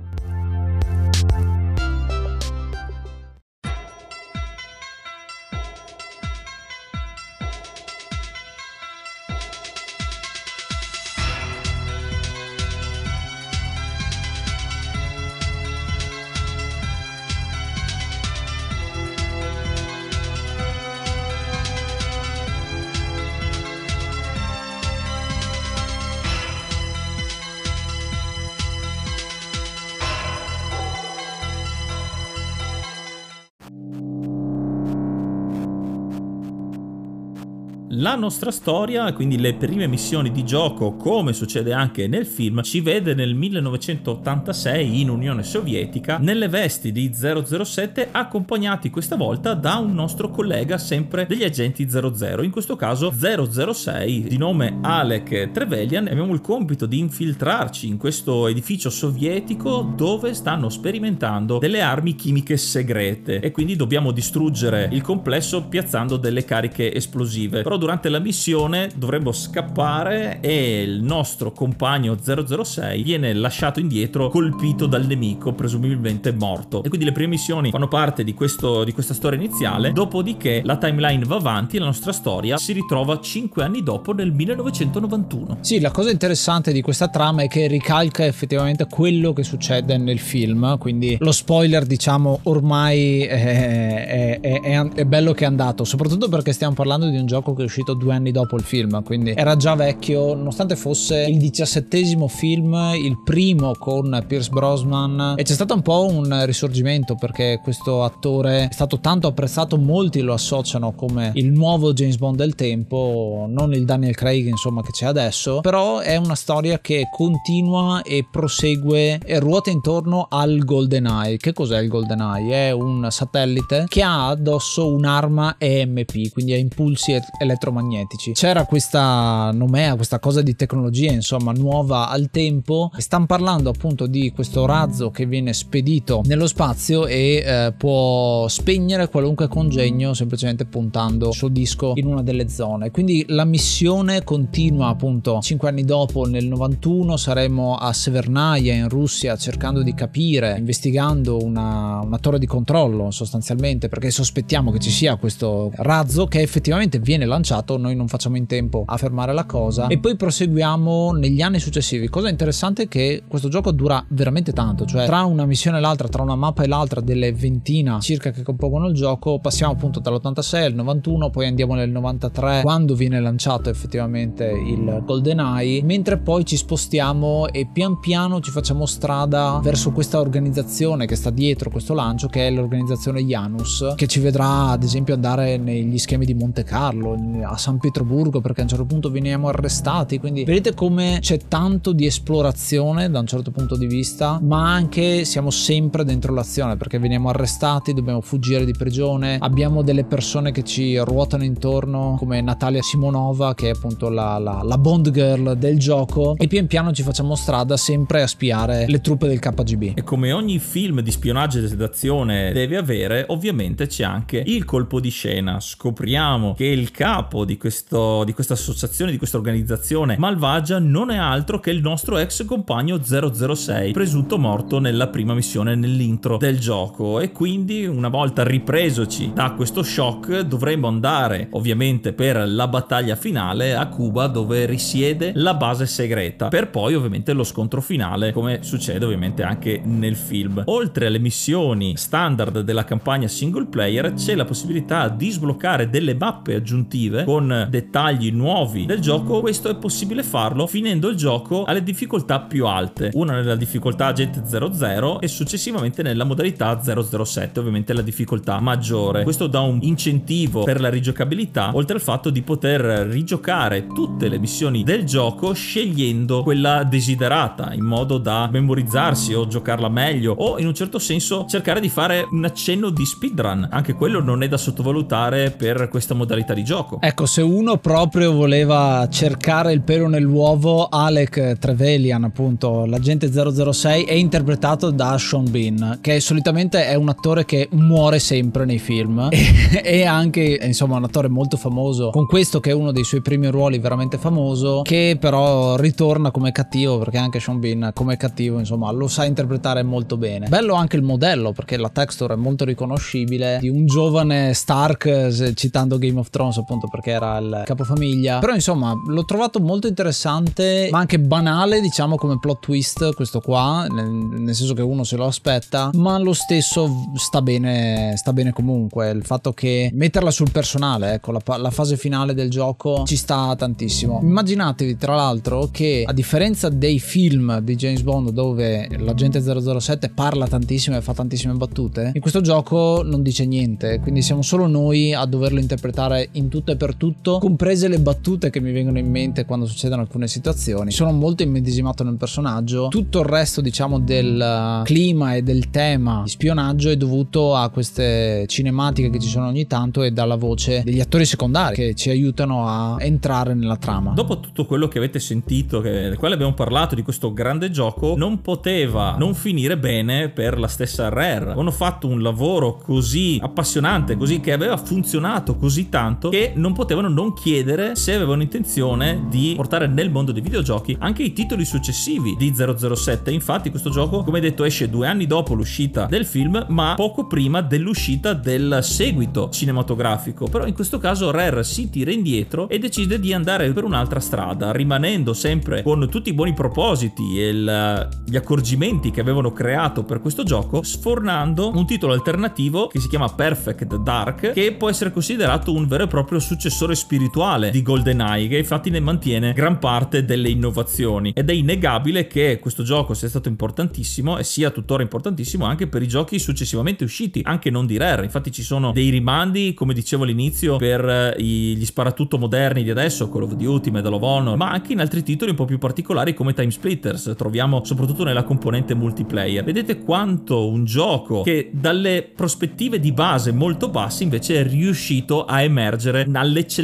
Nostra 38.22 38.52
storia, 38.52 39.12
quindi 39.14 39.40
le 39.40 39.56
prime 39.56 39.88
missioni 39.88 40.32
di 40.32 40.46
gioco, 40.46 40.94
come 40.94 41.34
succede 41.34 41.74
anche 41.74 42.08
nel 42.08 42.28
film, 42.28 42.62
ci 42.62 42.80
vede 42.80 43.16
nel 43.16 43.34
1986 43.34 45.02
in 45.02 45.10
Unione 45.10 45.42
Sovietica 45.42 46.20
nelle 46.20 46.48
vesti 46.48 46.92
di 46.92 47.12
007 47.12 48.10
accompagnati 48.12 48.92
questa 48.92 49.16
volta 49.16 49.56
da 49.56 49.78
un 49.78 49.96
nostro 49.96 50.30
collega 50.30 50.78
sempre 50.78 51.26
degli 51.26 51.44
agenti 51.44 51.90
00, 51.90 52.44
in 52.44 52.52
questo 52.52 52.76
caso 52.76 53.12
006 53.12 54.22
di 54.28 54.38
nome 54.38 54.78
Alec 54.82 55.50
Trevelyan. 55.52 56.08
Abbiamo 56.08 56.34
il 56.34 56.42
compito 56.42 56.86
di 56.86 57.00
infiltrarci 57.00 57.88
in 57.88 57.98
questo 57.98 58.48
edificio 58.48 58.92
sovietico 58.92 59.92
dove 59.96 60.36
stanno 60.36 60.70
sperimentando 60.70 61.58
delle 61.58 61.82
armi 61.82 62.14
chimiche 62.14 62.56
segrete 62.56 63.40
e 63.40 63.50
quindi 63.50 63.76
dobbiamo 63.76 64.12
distruggere 64.12 64.90
il 64.92 65.02
complesso 65.02 65.64
piazzando 65.64 66.18
delle 66.18 66.46
cariche 66.46 66.94
esplosive. 66.94 67.64
Però 67.64 67.78
durante 67.78 68.10
la 68.12 68.20
missione 68.20 68.90
dovremmo 68.96 69.32
scappare 69.32 70.40
e 70.42 70.84
il 70.84 71.02
nostro 71.02 71.52
compagno 71.52 72.18
006 72.22 73.02
viene 73.02 73.34
lasciato 73.34 73.80
indietro 73.80 74.30
colpito 74.30 74.86
dal 74.86 75.06
nemico 75.06 75.54
presumibilmente 75.54 76.32
morto. 76.32 76.84
E 76.84 76.90
quindi 76.90 77.06
le 77.06 77.12
prime 77.12 77.30
missioni 77.30 77.72
fanno 77.72 77.88
parte 77.88 78.24
di, 78.24 78.34
questo, 78.34 78.84
di 78.84 78.92
questa 78.94 79.14
storia 79.14 79.40
iniziale. 79.40 79.92
Dopodiché 79.92 80.62
la 80.64 80.78
timeline 80.78 81.24
va 81.26 81.38
avanti 81.38 81.78
e 81.78 81.80
la 81.80 81.86
nostra 81.86 82.12
storia 82.12 82.58
si 82.58 82.74
ritrova 82.74 83.20
5 83.20 83.64
anni 83.64 83.84
dopo 83.84 84.14
nel 84.14 84.32
1991 84.32 85.58
sì 85.62 85.80
la 85.80 85.92
cosa 85.92 86.12
interessante 86.12 86.72
di 86.72 86.82
questa 86.82 87.08
trama 87.08 87.44
è 87.44 87.48
che 87.48 87.68
ricalca 87.68 88.26
effettivamente 88.26 88.86
quello 88.88 89.34
che 89.34 89.44
succede 89.44 89.98
nel 89.98 90.20
film 90.20 90.78
quindi 90.78 91.18
lo 91.20 91.32
spoiler 91.32 91.86
diciamo 91.86 92.42
ormai 92.44 93.24
è, 93.24 94.40
è, 94.40 94.62
è, 94.62 94.90
è 94.94 95.06
bello 95.06 95.34
che 95.34 95.46
è 95.46 95.48
andato 95.48 95.84
soprattutto 95.84 96.30
perché 96.30 96.52
stiamo 96.52 96.74
parlando 96.74 97.08
di 97.10 97.18
un 97.18 97.26
gioco 97.26 97.54
che 97.54 97.64
uscito 97.64 97.94
due 98.02 98.14
anni 98.14 98.32
dopo 98.32 98.58
il 98.58 98.64
film, 98.64 99.02
quindi 99.04 99.34
era 99.36 99.56
già 99.56 99.76
vecchio, 99.76 100.34
nonostante 100.34 100.76
fosse 100.76 101.24
il 101.24 101.38
diciassettesimo 101.38 102.28
film, 102.28 102.74
il 102.96 103.22
primo 103.24 103.74
con 103.78 104.24
Pierce 104.28 104.50
Brosnan 104.50 105.36
e 105.38 105.44
c'è 105.44 105.54
stato 105.54 105.74
un 105.74 105.82
po' 105.82 106.06
un 106.08 106.46
risorgimento 106.46 107.16
perché 107.16 107.60
questo 107.64 108.04
attore 108.04 108.68
è 108.70 108.74
stato 108.74 109.00
tanto 109.00 109.28
apprezzato, 109.28 109.78
molti 109.78 110.22
lo 110.22 110.34
associano 110.34 110.92
come 110.92 111.32
il 111.36 111.52
nuovo 111.52 111.94
James 111.94 112.18
Bond 112.18 112.38
del 112.38 112.56
tempo, 112.56 113.46
non 113.48 113.74
il 113.74 113.86
Daniel 113.86 114.16
Craig 114.16 114.48
insomma 114.48 114.82
che 114.82 114.92
c'è 114.92 115.06
adesso, 115.06 115.62
però 115.62 116.00
è 116.00 116.18
una 116.18 116.36
storia 116.36 116.80
che 116.80 117.08
continua 117.10 118.02
e 118.02 118.28
prosegue 118.30 119.20
e 119.24 119.40
ruota 119.40 119.70
intorno 119.70 120.28
al 120.30 120.60
GoldenEye. 120.60 121.38
Che 121.38 121.54
cos'è 121.54 121.80
il 121.80 121.88
GoldenEye? 121.88 122.68
È 122.68 122.72
un 122.72 123.08
satellite 123.10 123.86
che 123.88 124.02
ha 124.02 124.28
addosso 124.28 124.92
un'arma 124.92 125.56
EMP, 125.58 126.32
quindi 126.32 126.54
ha 126.54 126.58
impulsi 126.58 127.12
elettrici 127.12 127.60
elettromagnetici. 127.92 128.32
C'era 128.32 128.66
questa 128.66 129.52
nomea, 129.52 129.96
questa 129.96 130.20
cosa 130.20 130.42
di 130.42 130.56
tecnologia, 130.56 131.12
insomma, 131.12 131.52
nuova 131.52 132.10
al 132.10 132.30
tempo. 132.30 132.92
Stanno 132.98 133.26
parlando 133.26 133.70
appunto 133.70 134.08
di 134.08 134.32
questo 134.32 134.66
razzo 134.66 135.12
che 135.12 135.26
viene 135.26 135.54
spedito 135.54 136.22
nello 136.26 136.48
spazio 136.48 137.06
e 137.06 137.44
eh, 137.46 137.74
può 137.76 138.48
spegnere 138.48 139.10
qualunque 139.10 139.48
congegno 139.48 140.14
semplicemente 140.14 140.66
puntando 140.66 141.30
il 141.30 141.34
suo 141.34 141.50
disco 141.50 141.94
in 141.96 142.08
una 142.08 142.24
delle 142.24 142.48
zone. 142.50 142.92
Quindi 142.92 143.26
la 143.28 143.46
missione 143.46 144.24
continua 144.24 144.88
appunto 144.88 145.40
5 145.42 145.68
anni 145.68 145.84
dopo, 145.84 146.26
nel 146.26 146.46
91, 146.48 147.18
saremo 147.18 147.76
a 147.76 147.92
Severnaya 147.94 148.74
in 148.74 148.90
Russia 148.90 149.36
cercando 149.36 149.82
di 149.82 149.94
capire, 149.94 150.56
investigando 150.58 151.44
una, 151.44 152.00
una 152.02 152.18
torre 152.18 152.40
di 152.40 152.46
controllo 152.46 153.12
sostanzialmente 153.12 153.90
perché 153.90 154.12
sospettiamo 154.12 154.72
che 154.72 154.80
ci 154.80 154.90
sia 154.90 155.16
questo 155.16 155.72
razzo 155.76 156.28
che 156.28 156.42
effettivamente 156.42 157.00
viene 157.00 157.26
lanciato, 157.26 157.78
noi 157.82 157.96
non 157.96 158.08
facciamo 158.08 158.38
in 158.38 158.46
tempo 158.46 158.84
a 158.86 158.96
fermare 158.98 159.34
la 159.34 159.46
cosa. 159.46 159.88
E 159.88 159.98
poi 159.98 160.16
proseguiamo 160.16 161.12
negli 161.12 161.42
anni 161.42 161.60
successivi. 161.60 162.08
Cosa 162.08 162.30
interessante 162.30 162.84
è 162.84 162.88
che 162.88 163.24
questo 163.28 163.50
gioco 163.50 163.72
dura 163.72 164.04
veramente 164.10 164.54
tanto, 164.54 164.86
cioè 164.86 165.06
tra 165.06 165.24
una 165.24 165.46
missione 165.46 165.78
e 165.78 165.82
l'altra, 165.82 166.08
tra 166.08 166.22
una 166.22 166.36
mappa 166.36 166.64
e 166.64 166.68
l'altra 166.68 167.02
delle 167.02 167.34
ventina 167.34 168.00
circa 168.00 168.32
che 168.32 168.44
compongono 168.44 168.88
il 168.88 168.94
gioco, 168.94 169.40
passiamo 169.40 169.74
appunto 169.74 170.00
dall'86 170.00 170.64
al 170.64 170.74
91, 170.74 171.30
poi 171.30 171.48
andiamo 171.48 171.74
nel 171.74 171.90
93 171.90 172.62
quando 172.62 172.96
viene 172.96 173.20
lanciato 173.20 173.70
effettivamente 173.70 174.46
il 174.46 175.02
GoldenEye, 175.06 175.84
mentre 175.84 176.18
poi 176.18 176.46
ci 176.46 176.56
spostiamo 176.56 177.48
e 177.48 177.68
pian 177.72 178.00
piano 178.00 178.40
ci 178.40 178.52
facciamo 178.52 178.86
strada 178.86 179.60
verso 179.64 179.92
questa 179.92 180.20
organizzazione 180.20 181.06
che 181.06 181.16
sta 181.16 181.30
dietro 181.30 181.70
questo 181.70 181.94
lancio 181.94 182.28
che 182.28 182.48
è 182.48 182.52
l'organizzazione 182.52 183.24
Janus 183.24 183.94
che 183.96 184.08
ci 184.08 184.20
vedrà 184.20 184.70
ad 184.70 184.84
esempio 184.84 185.14
andare 185.14 185.58
negli 185.58 185.98
schemi 185.98 186.26
di 186.26 186.34
Monte 186.34 186.64
Carlo, 186.64 187.18
a 187.44 187.58
San 187.58 187.71
Pietroburgo 187.80 188.42
perché 188.42 188.62
a 188.62 188.64
un 188.64 188.70
certo 188.70 188.86
punto 188.86 189.10
veniamo 189.10 189.48
arrestati 189.48 190.20
quindi 190.20 190.44
vedete 190.44 190.74
come 190.74 191.20
c'è 191.22 191.40
tanto 191.48 191.94
di 191.94 192.06
esplorazione 192.06 193.10
da 193.10 193.20
un 193.20 193.28
certo 193.28 193.52
punto 193.52 193.76
di 193.76 193.86
vista 193.86 194.40
ma 194.42 194.72
anche 194.74 195.26
siamo 195.26 195.50
sempre 195.50 196.04
dentro 196.04 196.34
l'azione 196.34 196.78
perché 196.78 197.00
veniamo 197.00 197.30
arrestati 197.30 197.94
dobbiamo 197.94 198.22
fuggire 198.22 198.66
di 198.66 198.74
prigione 198.74 199.38
abbiamo 199.40 199.82
delle 199.82 200.04
persone 200.04 200.52
che 200.52 200.64
ci 200.64 200.98
ruotano 200.98 201.44
intorno 201.44 202.16
come 202.18 202.42
Natalia 202.42 202.82
Simonova 202.82 203.54
che 203.54 203.68
è 203.68 203.72
appunto 203.72 204.10
la, 204.10 204.38
la, 204.38 204.62
la 204.64 204.78
Bond 204.78 205.12
girl 205.12 205.56
del 205.58 205.78
gioco 205.78 206.36
e 206.38 206.48
pian 206.48 206.68
piano 206.68 206.92
ci 206.92 207.04
facciamo 207.04 207.36
strada 207.36 207.78
sempre 207.78 208.22
a 208.22 208.28
spiare 208.28 208.86
le 208.88 209.02
truppe 209.02 209.28
del 209.28 209.40
KGB 209.40 209.94
e 209.96 210.04
come 210.04 210.32
ogni 210.32 210.60
film 210.60 211.02
di 211.02 211.12
spionaggio 211.12 211.60
e 211.60 211.68
sedazione 211.68 212.52
deve 212.52 212.78
avere 212.78 213.26
ovviamente 213.28 213.88
c'è 213.88 214.04
anche 214.04 214.44
il 214.46 214.66
colpo 214.66 215.00
di 215.00 215.10
scena. 215.10 215.60
Scopriamo 215.60 216.54
che 216.54 216.66
il 216.66 216.92
capo 216.92 217.46
di, 217.46 217.58
questo, 217.62 218.24
di 218.24 218.34
questa 218.34 218.54
associazione, 218.54 219.12
di 219.12 219.18
questa 219.18 219.38
organizzazione 219.38 220.18
malvagia 220.18 220.80
non 220.80 221.12
è 221.12 221.18
altro 221.18 221.60
che 221.60 221.70
il 221.70 221.82
nostro 221.82 222.18
ex 222.18 222.44
compagno 222.44 223.00
006, 223.02 223.92
presunto 223.92 224.40
morto 224.40 224.80
nella 224.80 225.10
prima 225.10 225.36
missione 225.36 225.76
nell'intro 225.76 226.38
del 226.38 226.60
gioco 226.60 227.20
e 227.20 227.32
quindi 227.32 227.86
una 227.86 228.10
volta 228.10 228.44
ripresoci 228.44 229.32
da 229.34 229.52
questo 229.52 229.84
shock 229.84 230.40
dovremo 230.40 230.88
andare 230.88 231.50
ovviamente 231.52 232.14
per 232.14 232.48
la 232.48 232.68
battaglia 232.68 233.16
finale 233.16 233.76
a 233.76 233.88
Cuba 233.88 234.26
dove 234.26 234.66
risiede 234.66 235.32
la 235.36 235.54
base 235.54 235.86
segreta 235.86 236.48
per 236.48 236.72
poi 236.72 236.96
ovviamente 236.96 237.32
lo 237.34 237.44
scontro 237.44 237.80
finale 237.80 238.34
come 238.34 238.64
succede 238.64 239.06
ovviamente 239.06 239.44
anche 239.44 239.80
nel 239.84 240.16
film. 240.16 240.64
Oltre 240.66 241.06
alle 241.06 241.20
missioni 241.20 241.96
standard 241.96 242.62
della 242.62 242.84
campagna 242.84 243.28
single 243.28 243.68
player 243.68 244.14
c'è 244.14 244.34
la 244.34 244.46
possibilità 244.46 245.08
di 245.10 245.30
sbloccare 245.30 245.90
delle 245.90 246.16
mappe 246.16 246.56
aggiuntive 246.56 246.70
aggiuntive 246.72 247.24
dettagli 247.70 248.32
nuovi 248.32 248.86
del 248.86 249.00
gioco, 249.00 249.40
questo 249.42 249.70
è 249.70 249.76
possibile 249.76 250.24
farlo 250.24 250.68
finendo 250.68 251.10
il 251.10 251.16
gioco 251.16 251.64
alle 251.64 251.84
difficoltà 251.84 252.40
più 252.40 252.66
alte. 252.66 253.12
Una 253.14 253.34
nella 253.34 253.56
difficoltà 253.56 254.08
Agente 254.08 254.44
00 254.46 255.22
e 255.22 255.28
successivamente 255.28 256.04
nella 256.04 256.24
modalità 256.24 256.82
007, 256.82 257.60
ovviamente 257.60 257.94
la 257.94 258.02
difficoltà 258.02 258.60
maggiore. 258.60 259.24
Questo 259.24 259.48
dà 259.48 259.60
un 259.62 259.80
incentivo 259.82 260.64
per 260.64 260.80
la 260.80 260.90
rigiocabilità, 260.90 261.72
oltre 261.74 261.96
al 261.96 262.02
fatto 262.02 262.30
di 262.30 262.42
poter 262.42 262.82
rigiocare 263.08 263.88
tutte 263.88 264.28
le 264.28 264.40
missioni 264.40 264.84
del 264.84 265.04
gioco 265.04 265.54
scegliendo 265.54 266.44
quella 266.44 266.84
desiderata 266.84 267.74
in 267.74 267.86
modo 267.86 268.18
da 268.18 268.50
memorizzarsi 268.52 269.34
o 269.34 269.48
giocarla 269.48 269.90
meglio 269.90 270.34
o 270.38 270.60
in 270.60 270.68
un 270.68 270.74
certo 270.74 271.00
senso 271.00 271.46
cercare 271.48 271.80
di 271.80 271.90
fare 271.90 272.28
un 272.30 272.46
accenno 272.46 272.90
di 272.90 273.06
speedrun. 273.06 273.68
Anche 273.72 273.94
quello 273.94 274.22
non 274.22 274.44
è 274.44 274.48
da 274.48 274.58
sottovalutare 274.58 275.52
per 275.52 275.88
questa 275.90 276.14
modalità 276.14 276.54
di 276.54 276.64
gioco. 276.64 277.00
Ecco, 277.02 277.26
se 277.26 277.41
uno 277.42 277.78
proprio 277.78 278.34
voleva 278.34 279.08
cercare 279.10 279.74
il 279.74 279.82
pelo 279.82 280.08
nell'uovo, 280.08 280.88
Alec 280.88 281.58
Trevelyan, 281.58 282.24
appunto, 282.24 282.86
l'agente 282.86 283.32
006, 283.32 284.06
è 284.06 284.14
interpretato 284.14 284.92
da 284.92 285.18
Sean 285.18 285.50
Bean, 285.50 286.00
che 286.02 286.20
solitamente 286.20 286.86
è 286.86 286.96
un 286.96 287.10
attore 287.10 287.46
che 287.46 287.68
muore 287.72 288.20
sempre 288.20 288.66
nei 288.66 288.80
film 288.80 289.30
e, 289.32 289.82
e 289.84 290.06
anche, 290.06 290.60
insomma, 290.62 290.98
un 290.98 291.04
attore 291.04 291.28
molto 291.28 291.58
famoso, 291.58 292.10
con 292.12 292.26
questo 292.26 292.60
che 292.60 292.72
è 292.72 292.74
uno 292.74 292.92
dei 292.92 293.04
suoi 293.04 293.22
primi 293.22 293.48
ruoli 293.48 293.80
veramente 293.80 294.18
famoso, 294.18 294.82
che 294.84 295.18
però 295.20 295.76
ritorna 295.76 296.32
come 296.32 296.52
cattivo, 296.52 296.98
perché 296.98 297.18
anche 297.18 297.40
Sean 297.40 297.60
Bean 297.60 297.92
come 297.94 298.18
cattivo, 298.18 298.60
insomma, 298.60 298.92
lo 298.92 299.08
sa 299.08 299.26
interpretare 299.26 299.84
molto 299.84 300.18
bene. 300.18 300.48
Bello 300.48 300.74
anche 300.74 300.96
il 300.96 301.04
modello, 301.04 301.52
perché 301.52 301.78
la 301.78 301.90
texture 301.90 302.34
è 302.34 302.38
molto 302.38 302.66
riconoscibile 302.66 303.58
di 303.60 303.70
un 303.70 303.86
giovane 303.86 304.54
Stark, 304.54 305.54
citando 305.54 305.98
Game 305.98 306.20
of 306.20 306.30
Thrones 306.30 306.58
appunto 306.58 306.88
perché 306.88 307.12
era 307.12 307.31
il 307.38 307.64
capofamiglia. 307.66 308.40
Però 308.40 308.54
insomma, 308.54 308.94
l'ho 309.06 309.26
trovato 309.26 309.60
molto 309.60 309.88
interessante, 309.88 310.90
ma 310.92 311.00
anche 311.00 311.20
banale, 311.20 311.82
diciamo, 311.82 312.16
come 312.16 312.40
plot 312.40 312.60
twist 312.60 313.14
questo 313.14 313.40
qua, 313.40 313.86
nel, 313.90 314.10
nel 314.10 314.56
senso 314.56 314.74
che 314.74 314.82
uno 314.82 315.04
se 315.04 315.16
lo 315.16 315.26
aspetta, 315.26 315.92
ma 315.94 316.18
lo 316.18 316.34
stesso 316.34 317.12
sta 317.16 317.42
bene, 317.42 318.14
sta 318.18 318.34
bene 318.34 318.52
comunque. 318.52 319.10
Il 319.10 319.24
fatto 319.24 319.54
che 319.54 319.90
metterla 319.94 320.32
sul 320.32 320.52
personale, 320.52 321.14
ecco, 321.14 321.32
la, 321.32 321.42
la 321.58 321.72
fase 321.72 321.98
finale 321.98 322.34
del 322.34 322.50
gioco 322.50 323.04
ci 323.06 323.16
sta 323.16 323.56
tantissimo. 323.56 324.20
Immaginatevi 324.22 324.98
tra 324.98 325.16
l'altro 325.16 325.70
che 325.72 326.04
a 326.06 326.14
differenza 326.14 326.70
dei 326.70 327.00
film 327.00 327.60
di 327.60 327.76
James 327.76 328.02
Bond 328.02 328.30
dove 328.32 328.88
l'agente 328.98 329.42
007 329.42 330.10
parla 330.10 330.48
tantissimo 330.48 330.98
e 330.98 331.02
fa 331.02 331.14
tantissime 331.14 331.54
battute, 331.54 332.12
in 332.14 332.22
questo 332.22 332.42
gioco 332.42 333.02
non 333.04 333.22
dice 333.22 333.46
niente, 333.46 334.00
quindi 334.00 334.22
siamo 334.22 334.42
solo 334.42 334.68
noi 334.68 335.14
a 335.14 335.26
doverlo 335.26 335.60
interpretare 335.60 336.30
in 336.34 336.50
tutto 336.50 336.72
e 336.72 336.76
per 336.76 336.96
tutto, 336.96 337.11
comprese 337.22 337.88
le 337.88 338.00
battute 338.00 338.50
che 338.50 338.60
mi 338.60 338.72
vengono 338.72 338.98
in 338.98 339.10
mente 339.10 339.46
quando 339.46 339.66
succedono 339.66 340.02
alcune 340.02 340.28
situazioni. 340.28 340.92
Sono 340.92 341.12
molto 341.12 341.44
immedesimato 341.44 342.04
nel 342.04 342.16
personaggio, 342.16 342.88
tutto 342.88 343.20
il 343.20 343.26
resto 343.26 343.62
diciamo 343.62 344.00
del 344.00 344.82
clima 344.84 345.36
e 345.36 345.42
del 345.42 345.70
tema 345.70 346.22
di 346.24 346.30
spionaggio 346.30 346.90
è 346.90 346.98
dovuto 346.98 347.56
a 347.56 347.70
queste 347.70 348.46
cinematiche 348.48 349.10
che 349.10 349.20
ci 349.20 349.28
sono 349.28 349.48
ogni 349.48 349.68
tanto 349.68 350.04
e 350.04 350.12
dalla 350.12 350.36
voce 350.36 350.82
degli 350.84 351.00
attori 351.00 351.26
secondari 351.26 351.76
che 351.76 351.94
ci 351.96 352.10
aiutano 352.10 352.68
a 352.68 352.96
entrare 353.00 353.54
nella 353.54 353.78
trama. 353.78 354.12
Dopo 354.12 354.40
tutto 354.40 354.66
quello 354.66 354.88
che 354.88 354.98
avete 354.98 355.20
sentito, 355.20 355.80
del 355.80 356.18
quale 356.18 356.34
abbiamo 356.36 356.54
parlato 356.54 356.96
di 356.96 357.02
questo 357.02 357.34
grande 357.34 357.70
gioco, 357.72 358.16
non 358.16 358.42
poteva 358.42 359.16
non 359.18 359.34
finire 359.34 359.78
bene 359.78 360.30
per 360.30 360.60
la 360.60 360.68
stessa 360.68 361.10
Rare. 361.10 361.52
Hanno 361.52 361.72
fatto 361.72 362.08
un 362.08 362.22
lavoro 362.22 362.78
così 362.78 363.40
appassionante, 363.42 364.16
così 364.16 364.40
che 364.40 364.52
aveva 364.52 364.78
funzionato 364.78 365.56
così 365.56 365.90
tanto 365.90 366.30
che 366.30 366.54
non 366.56 366.74
potevano 367.02 367.10
non 367.10 367.34
chiedere 367.34 367.96
se 367.96 368.14
avevano 368.14 368.42
intenzione 368.42 369.26
di 369.28 369.54
portare 369.56 369.88
nel 369.88 370.12
mondo 370.12 370.32
dei 370.32 370.42
videogiochi 370.42 370.96
anche 371.00 371.24
i 371.24 371.34
titoli 371.34 371.66
successivi 371.66 372.36
di 372.38 372.54
007. 372.54 373.32
Infatti 373.32 373.70
questo 373.70 373.90
gioco, 373.90 374.24
come 374.24 374.40
detto, 374.40 374.64
esce 374.64 374.90
due 374.90 375.08
anni 375.08 375.26
dopo 375.26 375.54
l'uscita 375.54 376.06
del 376.06 376.26
film, 376.26 376.66
ma 376.70 376.94
poco 376.96 377.26
prima 377.26 377.62
dell'uscita 377.62 378.34
del 378.34 378.80
seguito 378.82 379.50
cinematografico. 379.50 380.48
Però 380.48 380.66
in 380.66 380.74
questo 380.74 381.00
caso 381.00 381.32
Rare 381.32 381.64
si 381.64 381.90
tira 381.90 382.12
indietro 382.12 382.70
e 382.70 382.78
decide 382.78 383.20
di 383.20 383.34
andare 383.34 383.72
per 383.72 383.84
un'altra 383.84 384.20
strada, 384.20 384.72
rimanendo 384.72 385.34
sempre 385.34 385.82
con 385.82 386.08
tutti 386.10 386.30
i 386.30 386.34
buoni 386.34 386.54
propositi 386.54 387.42
e 387.42 387.50
il, 387.50 388.10
gli 388.26 388.36
accorgimenti 388.36 389.12
che 389.12 389.22
avevano 389.22 389.52
creato 389.52 390.04
per 390.04 390.22
questo 390.22 390.44
gioco, 390.44 390.84
sfornando 390.84 391.72
un 391.74 391.86
titolo 391.86 392.14
alternativo 392.14 392.88
che 392.88 393.00
si 393.00 393.08
chiama 393.08 393.30
Perfect 393.30 393.96
Dark, 393.98 394.52
che 394.52 394.74
può 394.74 394.90
essere 394.90 395.12
considerato 395.12 395.74
un 395.74 395.88
vero 395.88 396.04
e 396.04 396.08
proprio 396.08 396.40
successore 396.40 396.91
spirituale 396.96 397.72
di 397.72 397.82
GoldenEye, 397.82 398.48
che 398.48 398.58
infatti 398.58 398.90
ne 398.90 399.00
mantiene 399.00 399.54
gran 399.54 399.80
parte 399.80 400.26
delle 400.26 400.50
innovazioni. 400.50 401.32
Ed 401.36 401.50
è 401.50 401.54
innegabile 401.54 402.28
che 402.28 402.60
questo 402.60 402.84
gioco 402.84 403.14
sia 403.14 403.30
stato 403.30 403.50
importantissimo 403.50 404.38
e 404.38 404.44
sia 404.44 404.70
tuttora 404.70 405.02
importantissimo 405.02 405.66
anche 405.66 405.88
per 405.88 406.02
i 406.02 406.08
giochi 406.08 406.40
successivamente 406.40 407.04
usciti, 407.04 407.42
anche 407.44 407.70
non 407.70 407.86
di 407.86 407.98
Rare. 407.98 408.24
Infatti 408.24 408.52
ci 408.52 408.64
sono 408.64 408.92
dei 408.92 409.10
rimandi, 409.10 409.74
come 409.74 409.94
dicevo 409.94 410.24
all'inizio, 410.24 410.78
per 410.78 411.36
gli 411.38 411.86
sparatutto 411.86 412.38
moderni 412.38 412.84
di 412.84 412.90
adesso, 412.90 413.30
Call 413.30 413.44
of 413.44 413.54
Duty, 413.54 413.92
Medal 413.92 414.14
of 414.14 414.22
Honor, 414.22 414.58
ma 414.58 414.72
anche 414.72 414.94
in 414.94 415.00
altri 415.00 415.24
titoli 415.24 415.52
un 415.52 415.58
po' 415.58 415.66
più 415.66 415.78
particolari 415.78 416.34
come 416.34 416.54
Time 416.54 416.72
Splitters. 416.72 417.34
Troviamo 417.38 417.84
soprattutto 417.84 418.24
nella 418.24 418.44
componente 418.44 418.94
multiplayer. 418.94 419.64
Vedete 419.64 420.00
quanto 420.00 420.68
un 420.68 420.86
gioco 420.86 421.42
che 421.42 421.70
dalle 421.74 422.30
prospettive 422.36 423.00
di 423.00 423.12
base 423.12 423.52
molto 423.52 423.90
basse 423.90 424.24
invece 424.24 424.60
è 424.62 424.68
riuscito 424.68 425.46
a 425.46 425.62
emergere 425.62 426.28
all'eccellenza 426.32 426.81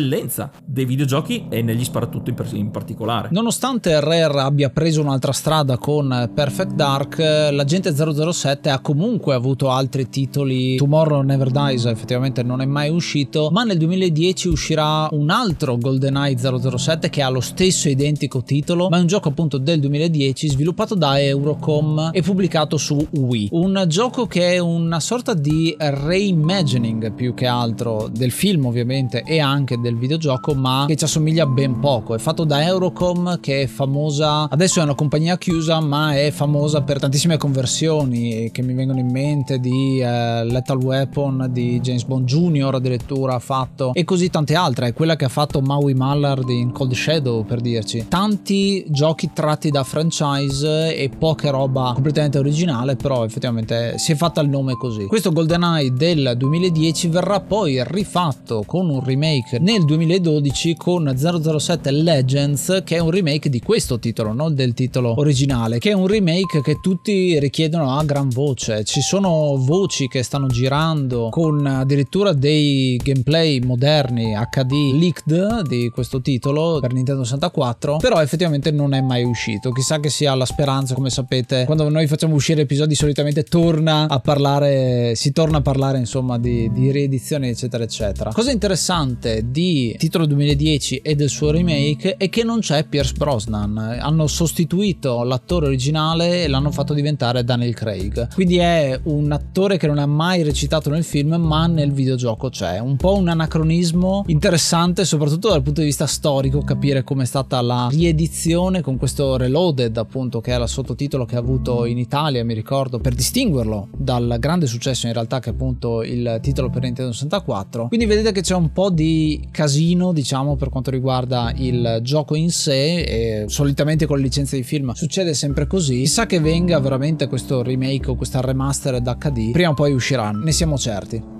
dei 0.65 0.85
videogiochi 0.85 1.47
e 1.49 1.61
negli 1.61 1.83
sparatutto 1.83 2.29
in, 2.29 2.35
in 2.53 2.71
particolare. 2.71 3.29
Nonostante 3.31 3.99
Rare 3.99 4.39
abbia 4.39 4.69
preso 4.69 5.01
un'altra 5.01 5.31
strada 5.31 5.77
con 5.77 6.31
Perfect 6.33 6.73
Dark, 6.73 7.17
l'agente 7.17 7.93
007 7.93 8.69
ha 8.69 8.79
comunque 8.79 9.33
avuto 9.33 9.69
altri 9.69 10.09
titoli. 10.09 10.75
Tomorrow 10.77 11.21
Never 11.21 11.49
Dies 11.49 11.85
effettivamente 11.85 12.43
non 12.43 12.61
è 12.61 12.65
mai 12.65 12.89
uscito, 12.89 13.49
ma 13.51 13.63
nel 13.63 13.77
2010 13.77 14.47
uscirà 14.47 15.07
un 15.11 15.29
altro 15.29 15.77
GoldenEye 15.77 16.37
007 16.37 17.09
che 17.09 17.21
ha 17.21 17.29
lo 17.29 17.41
stesso 17.41 17.89
identico 17.89 18.43
titolo, 18.43 18.89
ma 18.89 18.97
è 18.97 19.01
un 19.01 19.07
gioco 19.07 19.29
appunto 19.29 19.57
del 19.57 19.79
2010 19.79 20.49
sviluppato 20.49 20.95
da 20.95 21.19
Eurocom 21.19 22.09
e 22.13 22.21
pubblicato 22.21 22.77
su 22.77 23.05
Wii. 23.09 23.49
Un 23.51 23.85
gioco 23.87 24.27
che 24.27 24.53
è 24.53 24.57
una 24.59 24.99
sorta 24.99 25.33
di 25.33 25.75
reimagining 25.77 27.11
più 27.13 27.33
che 27.33 27.47
altro 27.47 28.09
del 28.11 28.31
film 28.31 28.65
ovviamente 28.65 29.23
e 29.23 29.39
anche 29.39 29.79
del 29.79 29.86
videogioco, 29.95 30.53
ma 30.53 30.85
che 30.87 30.95
ci 30.95 31.03
assomiglia 31.03 31.45
ben 31.45 31.79
poco. 31.79 32.15
È 32.15 32.17
fatto 32.19 32.43
da 32.43 32.63
Eurocom 32.63 33.39
che 33.39 33.63
è 33.63 33.67
famosa, 33.67 34.49
adesso 34.49 34.79
è 34.79 34.83
una 34.83 34.95
compagnia 34.95 35.37
chiusa, 35.37 35.79
ma 35.79 36.15
è 36.15 36.31
famosa 36.31 36.81
per 36.81 36.99
tantissime 36.99 37.37
conversioni 37.37 38.49
che 38.51 38.61
mi 38.61 38.73
vengono 38.73 38.99
in 38.99 39.09
mente 39.09 39.59
di 39.59 39.99
uh, 40.01 40.45
Lethal 40.45 40.77
Weapon, 40.77 41.47
di 41.51 41.79
James 41.79 42.03
Bond 42.03 42.25
Jr. 42.25 42.75
addirittura 42.75 43.35
ha 43.35 43.39
fatto 43.39 43.93
e 43.93 44.03
così 44.03 44.29
tante 44.29 44.55
altre. 44.55 44.87
È 44.87 44.93
quella 44.93 45.15
che 45.15 45.25
ha 45.25 45.29
fatto 45.29 45.61
Maui 45.61 45.93
Mallard 45.93 46.49
in 46.49 46.71
Cold 46.71 46.93
Shadow 46.93 47.45
per 47.45 47.61
dirci. 47.61 48.05
Tanti 48.07 48.85
giochi 48.89 49.31
tratti 49.33 49.69
da 49.69 49.83
franchise 49.83 50.95
e 50.95 51.09
poche 51.09 51.49
roba 51.49 51.91
completamente 51.93 52.37
originale, 52.37 52.95
però 52.95 53.23
effettivamente 53.23 53.97
si 53.97 54.11
è 54.11 54.15
fatta 54.15 54.41
il 54.41 54.49
nome 54.49 54.73
così. 54.73 55.05
Questo 55.05 55.31
GoldenEye 55.31 55.93
del 55.93 56.33
2010 56.37 57.07
verrà 57.07 57.39
poi 57.39 57.83
rifatto 57.83 58.63
con 58.65 58.89
un 58.89 59.03
remake 59.03 59.59
nel 59.59 59.76
2012 59.85 60.75
con 60.75 61.13
007 61.15 61.91
Legends, 61.91 62.81
che 62.83 62.95
è 62.95 62.99
un 62.99 63.11
remake 63.11 63.49
di 63.49 63.59
questo 63.59 63.99
titolo, 63.99 64.33
non 64.33 64.55
del 64.55 64.73
titolo 64.73 65.13
originale, 65.17 65.79
che 65.79 65.91
è 65.91 65.93
un 65.93 66.07
remake 66.07 66.61
che 66.61 66.79
tutti 66.81 67.37
richiedono 67.39 67.97
a 67.97 68.03
gran 68.03 68.29
voce. 68.29 68.83
Ci 68.83 69.01
sono 69.01 69.55
voci 69.57 70.07
che 70.07 70.23
stanno 70.23 70.47
girando 70.47 71.29
con 71.29 71.65
addirittura 71.65 72.33
dei 72.33 72.99
gameplay 73.03 73.59
moderni 73.59 74.33
HD 74.33 74.71
leaked 74.93 75.67
di 75.67 75.89
questo 75.89 76.21
titolo 76.21 76.79
per 76.79 76.93
Nintendo 76.93 77.23
64, 77.23 77.97
però 77.97 78.21
effettivamente 78.21 78.71
non 78.71 78.93
è 78.93 79.01
mai 79.01 79.23
uscito. 79.23 79.71
Chissà 79.71 79.99
che 79.99 80.09
sia 80.09 80.33
la 80.35 80.45
speranza, 80.45 80.93
come 80.93 81.09
sapete, 81.09 81.65
quando 81.65 81.89
noi 81.89 82.07
facciamo 82.07 82.35
uscire 82.35 82.61
episodi 82.61 82.95
solitamente 82.95 83.43
torna 83.43 84.07
a 84.07 84.19
parlare, 84.19 85.13
si 85.15 85.31
torna 85.31 85.57
a 85.57 85.61
parlare 85.61 85.97
insomma 85.97 86.37
di, 86.37 86.71
di 86.71 86.91
riedizioni 86.91 87.49
eccetera 87.49 87.83
eccetera. 87.83 88.31
Cosa 88.31 88.51
interessante 88.51 89.45
di 89.49 89.66
titolo 89.97 90.25
2010 90.25 90.97
e 90.97 91.15
del 91.15 91.29
suo 91.29 91.51
remake 91.51 92.17
è 92.17 92.29
che 92.29 92.43
non 92.43 92.59
c'è 92.59 92.85
Pierce 92.85 93.13
Brosnan, 93.13 93.77
hanno 93.77 94.27
sostituito 94.27 95.23
l'attore 95.23 95.67
originale 95.67 96.43
e 96.43 96.47
l'hanno 96.47 96.71
fatto 96.71 96.93
diventare 96.93 97.43
Daniel 97.43 97.73
Craig. 97.73 98.33
Quindi 98.33 98.57
è 98.57 98.99
un 99.03 99.31
attore 99.31 99.77
che 99.77 99.87
non 99.87 99.97
ha 99.97 100.05
mai 100.05 100.43
recitato 100.43 100.89
nel 100.89 101.03
film, 101.03 101.35
ma 101.35 101.67
nel 101.67 101.91
videogioco 101.91 102.49
c'è. 102.49 102.79
Un 102.79 102.95
po' 102.95 103.15
un 103.15 103.27
anacronismo 103.27 104.23
interessante, 104.27 105.05
soprattutto 105.05 105.49
dal 105.49 105.61
punto 105.61 105.81
di 105.81 105.87
vista 105.87 106.05
storico, 106.05 106.61
capire 106.61 107.03
come 107.03 107.23
è 107.23 107.25
stata 107.25 107.61
la 107.61 107.87
riedizione 107.91 108.81
con 108.81 108.97
questo 108.97 109.37
Reloaded, 109.37 109.97
appunto, 109.97 110.41
che 110.41 110.53
è 110.53 110.57
la 110.57 110.67
sottotitolo 110.67 111.25
che 111.25 111.35
ha 111.35 111.39
avuto 111.39 111.85
in 111.85 111.97
Italia, 111.97 112.43
mi 112.43 112.53
ricordo, 112.53 112.99
per 112.99 113.13
distinguerlo 113.13 113.87
dal 113.95 114.37
grande 114.39 114.67
successo 114.67 115.07
in 115.07 115.13
realtà 115.13 115.39
che 115.39 115.49
è 115.49 115.53
appunto 115.53 116.03
il 116.03 116.39
titolo 116.41 116.69
per 116.69 116.83
Nintendo 116.83 117.11
64. 117.11 117.87
Quindi 117.87 118.05
vedete 118.05 118.31
che 118.31 118.41
c'è 118.41 118.55
un 118.55 118.71
po' 118.71 118.89
di 118.89 119.47
casino, 119.57 120.13
diciamo, 120.13 120.55
per 120.55 120.69
quanto 120.69 120.91
riguarda 120.91 121.51
il 121.55 121.97
gioco 122.03 122.35
in 122.35 122.51
sé 122.51 122.99
e 122.99 123.45
solitamente 123.47 124.05
con 124.05 124.17
le 124.17 124.23
licenze 124.23 124.55
di 124.55 124.61
film 124.61 124.91
succede 124.91 125.33
sempre 125.33 125.65
così. 125.65 126.01
Chissà 126.01 126.27
che 126.27 126.39
venga 126.39 126.79
veramente 126.79 127.25
questo 127.25 127.63
remake 127.63 128.11
o 128.11 128.15
questa 128.15 128.39
remastered 128.39 129.17
HD, 129.17 129.49
prima 129.49 129.69
o 129.69 129.73
poi 129.73 129.93
usciranno, 129.93 130.43
ne 130.43 130.51
siamo 130.51 130.77
certi. 130.77 131.36